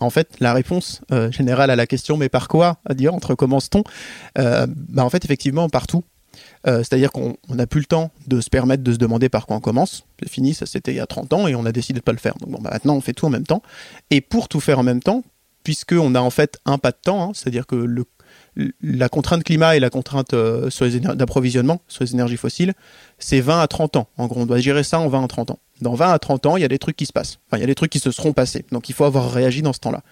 en 0.00 0.10
fait, 0.10 0.40
la 0.40 0.52
réponse 0.52 1.00
euh, 1.12 1.30
générale 1.30 1.70
à 1.70 1.76
la 1.76 1.86
question, 1.86 2.16
mais 2.16 2.28
par 2.28 2.48
quoi 2.48 2.78
à 2.84 2.94
dire 2.94 3.14
entre 3.14 3.34
commence-t-on 3.34 3.82
euh, 4.38 4.66
bah, 4.68 5.04
En 5.04 5.10
fait, 5.10 5.24
effectivement, 5.24 5.68
partout. 5.68 6.04
Euh, 6.66 6.78
c'est-à-dire 6.78 7.12
qu'on 7.12 7.36
n'a 7.48 7.66
plus 7.66 7.80
le 7.80 7.86
temps 7.86 8.10
de 8.26 8.40
se 8.40 8.50
permettre 8.50 8.82
de 8.82 8.92
se 8.92 8.98
demander 8.98 9.28
par 9.28 9.46
quoi 9.46 9.56
on 9.56 9.60
commence. 9.60 10.04
C'est 10.20 10.28
fini, 10.28 10.52
ça 10.52 10.66
c'était 10.66 10.92
il 10.92 10.96
y 10.96 11.00
a 11.00 11.06
30 11.06 11.32
ans 11.32 11.48
et 11.48 11.54
on 11.54 11.64
a 11.64 11.72
décidé 11.72 11.94
de 11.94 12.02
ne 12.02 12.04
pas 12.04 12.12
le 12.12 12.18
faire. 12.18 12.34
Donc 12.38 12.50
bon, 12.50 12.58
bah, 12.60 12.70
maintenant, 12.72 12.96
on 12.96 13.00
fait 13.00 13.14
tout 13.14 13.24
en 13.24 13.30
même 13.30 13.46
temps. 13.46 13.62
Et 14.10 14.20
pour 14.20 14.48
tout 14.48 14.60
faire 14.60 14.78
en 14.78 14.82
même 14.82 15.02
temps, 15.02 15.22
puisqu'on 15.62 16.14
a 16.14 16.20
en 16.20 16.30
fait 16.30 16.58
un 16.66 16.78
pas 16.78 16.90
de 16.90 16.98
temps, 17.02 17.22
hein, 17.22 17.32
c'est-à-dire 17.34 17.66
que 17.66 17.76
le 17.76 18.04
la 18.80 19.08
contrainte 19.08 19.44
climat 19.44 19.76
et 19.76 19.80
la 19.80 19.90
contrainte 19.90 20.34
euh, 20.34 20.70
d'approvisionnement 21.14 21.80
sur 21.88 22.04
les 22.04 22.12
énergies 22.12 22.36
fossiles, 22.36 22.74
c'est 23.18 23.40
20 23.40 23.60
à 23.60 23.66
30 23.66 23.96
ans. 23.96 24.08
En 24.16 24.26
gros, 24.26 24.40
on 24.40 24.46
doit 24.46 24.58
gérer 24.58 24.82
ça 24.82 24.98
en 24.98 25.08
20 25.08 25.24
à 25.24 25.28
30 25.28 25.50
ans. 25.52 25.58
Dans 25.80 25.94
20 25.94 26.12
à 26.12 26.18
30 26.18 26.46
ans, 26.46 26.56
il 26.56 26.62
y 26.62 26.64
a 26.64 26.68
des 26.68 26.78
trucs 26.78 26.96
qui 26.96 27.06
se 27.06 27.12
passent. 27.12 27.38
Il 27.52 27.60
y 27.60 27.62
a 27.62 27.66
des 27.66 27.74
trucs 27.74 27.90
qui 27.90 27.98
se 27.98 28.10
seront 28.10 28.32
passés. 28.32 28.64
Donc, 28.72 28.88
il 28.88 28.94
faut 28.94 29.04
avoir 29.04 29.30
réagi 29.30 29.62
dans 29.62 29.72
ce 29.72 29.80
temps-là. 29.80 30.02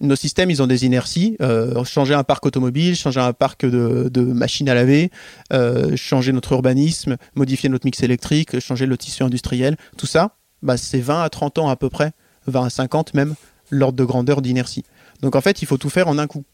Nos 0.00 0.16
systèmes, 0.16 0.50
ils 0.50 0.62
ont 0.62 0.66
des 0.66 0.84
inerties. 0.84 1.36
Euh, 1.40 1.82
changer 1.84 2.14
un 2.14 2.24
parc 2.24 2.46
automobile, 2.46 2.94
changer 2.94 3.20
un 3.20 3.32
parc 3.32 3.66
de, 3.66 4.20
machines 4.20 4.68
à 4.68 4.74
laver, 4.74 5.10
euh, 5.52 5.96
changer 5.96 6.32
notre 6.32 6.52
urbanisme, 6.52 7.16
modifier 7.34 7.68
notre 7.68 7.86
mix 7.86 8.02
électrique, 8.02 8.60
changer 8.60 8.86
le 8.86 8.96
tissu 8.96 9.22
industriel, 9.22 9.76
tout 9.96 10.06
ça, 10.06 10.36
bah, 10.62 10.76
c'est 10.76 11.00
20 11.00 11.22
à 11.22 11.28
30 11.28 11.58
ans 11.58 11.68
à 11.68 11.76
peu 11.76 11.88
près, 11.88 12.12
20 12.46 12.66
à 12.66 12.70
50 12.70 13.14
même, 13.14 13.34
l'ordre 13.70 13.96
de 13.96 14.04
grandeur 14.04 14.40
d'inertie. 14.40 14.84
Donc 15.20 15.34
en 15.34 15.40
fait, 15.40 15.62
il 15.62 15.66
faut 15.66 15.78
tout 15.78 15.90
faire 15.90 16.06
en 16.06 16.18
un 16.18 16.26
coup. 16.26 16.44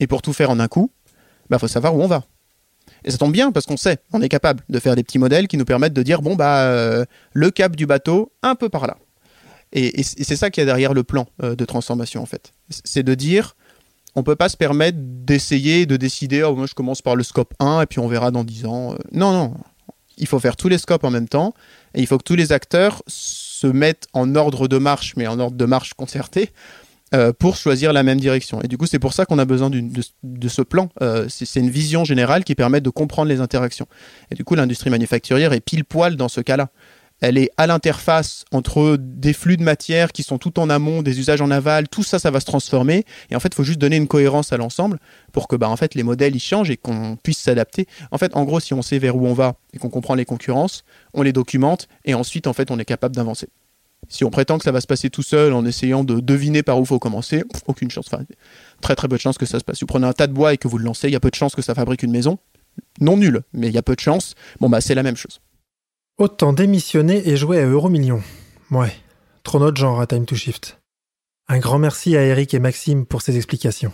Et 0.00 0.06
pour 0.06 0.22
tout 0.22 0.32
faire 0.32 0.50
en 0.50 0.60
un 0.60 0.68
coup, 0.68 0.90
il 1.06 1.50
bah, 1.50 1.58
faut 1.58 1.68
savoir 1.68 1.94
où 1.94 2.02
on 2.02 2.06
va. 2.06 2.24
Et 3.04 3.10
ça 3.10 3.18
tombe 3.18 3.32
bien 3.32 3.52
parce 3.52 3.66
qu'on 3.66 3.76
sait, 3.76 3.98
on 4.12 4.22
est 4.22 4.28
capable 4.28 4.62
de 4.68 4.78
faire 4.78 4.96
des 4.96 5.02
petits 5.02 5.18
modèles 5.18 5.48
qui 5.48 5.56
nous 5.56 5.64
permettent 5.64 5.92
de 5.92 6.02
dire 6.02 6.22
bon 6.22 6.36
bah 6.36 6.62
euh, 6.62 7.04
le 7.32 7.50
cap 7.50 7.76
du 7.76 7.86
bateau 7.86 8.32
un 8.42 8.54
peu 8.54 8.68
par 8.68 8.86
là. 8.86 8.96
Et, 9.72 10.02
c'est 10.02 10.36
ça 10.36 10.50
qui 10.50 10.60
est 10.60 10.64
derrière 10.64 10.94
le 10.94 11.04
plan 11.04 11.26
euh, 11.42 11.54
de 11.54 11.64
transformation 11.64 12.22
en 12.22 12.26
fait. 12.26 12.52
C'est 12.70 13.02
de 13.02 13.14
dire 13.14 13.54
on 14.14 14.22
peut 14.22 14.36
pas 14.36 14.48
se 14.48 14.56
permettre 14.56 14.98
d'essayer 15.00 15.86
de 15.86 15.96
décider 15.96 16.42
oh 16.42 16.54
moi 16.54 16.66
je 16.66 16.74
commence 16.74 17.02
par 17.02 17.16
le 17.16 17.22
scope 17.22 17.54
1 17.60 17.82
et 17.82 17.86
puis 17.86 17.98
on 17.98 18.08
verra 18.08 18.30
dans 18.30 18.44
10 18.44 18.66
ans. 18.66 18.94
Euh. 18.94 18.96
non 19.12 19.32
non, 19.32 19.54
il 20.16 20.26
faut 20.26 20.38
faire 20.38 20.56
tous 20.56 20.68
les 20.68 20.78
scopes 20.78 21.04
en 21.04 21.10
même 21.10 21.28
temps 21.28 21.54
et 21.94 22.00
il 22.00 22.06
faut 22.06 22.18
que 22.18 22.24
tous 22.24 22.36
les 22.36 22.52
acteurs 22.52 23.02
se 23.06 23.66
mettent 23.66 24.06
en 24.12 24.34
ordre 24.34 24.68
de 24.68 24.78
marche 24.78 25.14
mais 25.16 25.26
en 25.26 25.38
ordre 25.38 25.56
de 25.56 25.64
marche 25.66 25.92
concerté 25.94 26.50
euh, 27.14 27.32
pour 27.32 27.56
choisir 27.56 27.92
la 27.92 28.02
même 28.02 28.20
direction. 28.20 28.60
Et 28.62 28.68
du 28.68 28.76
coup, 28.76 28.86
c'est 28.86 28.98
pour 28.98 29.14
ça 29.14 29.24
qu'on 29.24 29.38
a 29.38 29.44
besoin 29.46 29.70
de, 29.70 30.48
ce 30.48 30.62
plan. 30.62 30.90
Euh, 31.00 31.26
c'est 31.28 31.60
une 31.60 31.70
vision 31.70 32.04
générale 32.04 32.44
qui 32.44 32.54
permet 32.54 32.80
de 32.80 32.90
comprendre 32.90 33.28
les 33.28 33.40
interactions. 33.40 33.86
Et 34.30 34.34
du 34.34 34.44
coup, 34.44 34.54
l'industrie 34.54 34.90
manufacturière 34.90 35.52
est 35.52 35.60
pile 35.60 35.84
poil 35.84 36.16
dans 36.16 36.28
ce 36.28 36.40
cas-là. 36.42 36.68
Elle 37.20 37.38
est 37.38 37.50
à 37.56 37.66
l'interface 37.66 38.44
entre 38.52 38.96
des 39.00 39.32
flux 39.32 39.56
de 39.56 39.62
matière 39.62 40.12
qui 40.12 40.22
sont 40.22 40.38
tout 40.38 40.60
en 40.60 40.70
amont, 40.70 41.02
des 41.02 41.18
usages 41.18 41.40
en 41.40 41.50
aval, 41.50 41.88
tout 41.88 42.02
ça, 42.02 42.18
ça 42.18 42.30
va 42.30 42.40
se 42.40 42.44
transformer. 42.44 43.04
Et 43.30 43.36
en 43.36 43.40
fait, 43.40 43.48
il 43.48 43.54
faut 43.54 43.64
juste 43.64 43.80
donner 43.80 43.96
une 43.96 44.06
cohérence 44.06 44.52
à 44.52 44.56
l'ensemble 44.56 44.98
pour 45.32 45.48
que 45.48 45.56
bah, 45.56 45.68
en 45.68 45.76
fait, 45.76 45.94
les 45.94 46.02
modèles 46.02 46.36
ils 46.36 46.40
changent 46.40 46.70
et 46.70 46.76
qu'on 46.76 47.16
puisse 47.16 47.38
s'adapter. 47.38 47.88
En 48.12 48.18
fait, 48.18 48.36
en 48.36 48.44
gros, 48.44 48.60
si 48.60 48.74
on 48.74 48.82
sait 48.82 48.98
vers 48.98 49.16
où 49.16 49.26
on 49.26 49.34
va 49.34 49.56
et 49.72 49.78
qu'on 49.78 49.90
comprend 49.90 50.14
les 50.14 50.24
concurrences, 50.26 50.84
on 51.14 51.22
les 51.22 51.32
documente 51.32 51.88
et 52.04 52.14
ensuite, 52.14 52.46
en 52.46 52.52
fait, 52.52 52.70
on 52.70 52.78
est 52.78 52.84
capable 52.84 53.16
d'avancer. 53.16 53.48
Si 54.08 54.24
on 54.24 54.30
prétend 54.30 54.58
que 54.58 54.64
ça 54.64 54.72
va 54.72 54.80
se 54.80 54.86
passer 54.86 55.10
tout 55.10 55.22
seul 55.22 55.52
en 55.52 55.64
essayant 55.64 56.02
de 56.02 56.20
deviner 56.20 56.62
par 56.62 56.80
où 56.80 56.84
faut 56.84 56.98
commencer, 56.98 57.44
aucune 57.66 57.90
chance. 57.90 58.06
Enfin, 58.12 58.24
très 58.80 58.96
très 58.96 59.08
peu 59.08 59.16
de 59.16 59.20
chance 59.20 59.38
que 59.38 59.46
ça 59.46 59.58
se 59.58 59.64
passe. 59.64 59.78
Si 59.78 59.82
vous 59.82 59.88
prenez 59.88 60.06
un 60.06 60.12
tas 60.12 60.26
de 60.26 60.32
bois 60.32 60.54
et 60.54 60.56
que 60.56 60.68
vous 60.68 60.78
le 60.78 60.84
lancez, 60.84 61.08
il 61.08 61.12
y 61.12 61.16
a 61.16 61.20
peu 61.20 61.30
de 61.30 61.34
chance 61.34 61.54
que 61.54 61.62
ça 61.62 61.74
fabrique 61.74 62.02
une 62.02 62.12
maison. 62.12 62.38
Non 63.00 63.16
nul, 63.16 63.42
mais 63.52 63.68
il 63.68 63.74
y 63.74 63.78
a 63.78 63.82
peu 63.82 63.94
de 63.94 64.00
chance. 64.00 64.34
Bon 64.60 64.68
bah 64.68 64.80
c'est 64.80 64.94
la 64.94 65.02
même 65.02 65.16
chose. 65.16 65.40
Autant 66.16 66.52
démissionner 66.52 67.28
et 67.28 67.36
jouer 67.36 67.60
à 67.60 67.66
Euromillion. 67.66 68.22
Ouais, 68.70 68.92
trop 69.42 69.58
notre 69.58 69.76
genre 69.76 70.00
à 70.00 70.06
Time 70.06 70.26
to 70.26 70.34
Shift. 70.34 70.80
Un 71.48 71.58
grand 71.58 71.78
merci 71.78 72.16
à 72.16 72.22
Eric 72.22 72.54
et 72.54 72.58
Maxime 72.58 73.06
pour 73.06 73.22
ces 73.22 73.36
explications. 73.36 73.92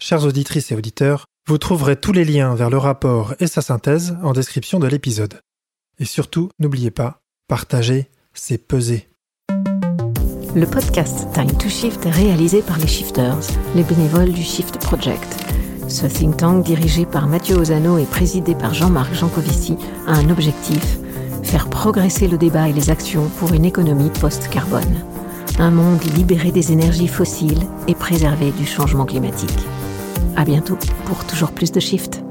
Chers 0.00 0.24
auditrices 0.24 0.70
et 0.70 0.76
auditeurs, 0.76 1.24
vous 1.48 1.58
trouverez 1.58 1.96
tous 1.96 2.12
les 2.12 2.24
liens 2.24 2.54
vers 2.54 2.70
le 2.70 2.78
rapport 2.78 3.34
et 3.40 3.46
sa 3.46 3.62
synthèse 3.62 4.16
en 4.22 4.32
description 4.32 4.78
de 4.78 4.86
l'épisode. 4.86 5.40
Et 5.98 6.04
surtout, 6.04 6.50
n'oubliez 6.58 6.92
pas, 6.92 7.20
partager, 7.48 8.08
c'est 8.32 8.58
peser. 8.58 9.08
Le 10.54 10.66
podcast 10.66 11.28
Time 11.34 11.52
to 11.58 11.68
Shift 11.68 12.06
est 12.06 12.10
réalisé 12.10 12.62
par 12.62 12.78
les 12.78 12.86
Shifters, 12.86 13.38
les 13.74 13.82
bénévoles 13.82 14.32
du 14.32 14.42
Shift 14.42 14.78
Project. 14.78 15.36
Ce 15.88 16.06
think 16.06 16.38
tank 16.38 16.64
dirigé 16.64 17.04
par 17.04 17.26
Mathieu 17.26 17.56
Ozano 17.56 17.98
et 17.98 18.04
présidé 18.04 18.54
par 18.54 18.72
Jean-Marc 18.72 19.14
Jancovici 19.14 19.76
a 20.06 20.14
un 20.14 20.30
objectif 20.30 20.98
faire 21.42 21.68
progresser 21.68 22.28
le 22.28 22.38
débat 22.38 22.68
et 22.68 22.72
les 22.72 22.90
actions 22.90 23.28
pour 23.38 23.52
une 23.52 23.64
économie 23.64 24.10
post-carbone. 24.20 25.04
Un 25.58 25.70
monde 25.70 26.02
libéré 26.16 26.50
des 26.50 26.72
énergies 26.72 27.08
fossiles 27.08 27.62
et 27.86 27.94
préservé 27.94 28.50
du 28.52 28.66
changement 28.66 29.04
climatique. 29.04 29.66
À 30.36 30.44
bientôt 30.44 30.78
pour 31.04 31.24
toujours 31.26 31.52
plus 31.52 31.72
de 31.72 31.80
Shift. 31.80 32.22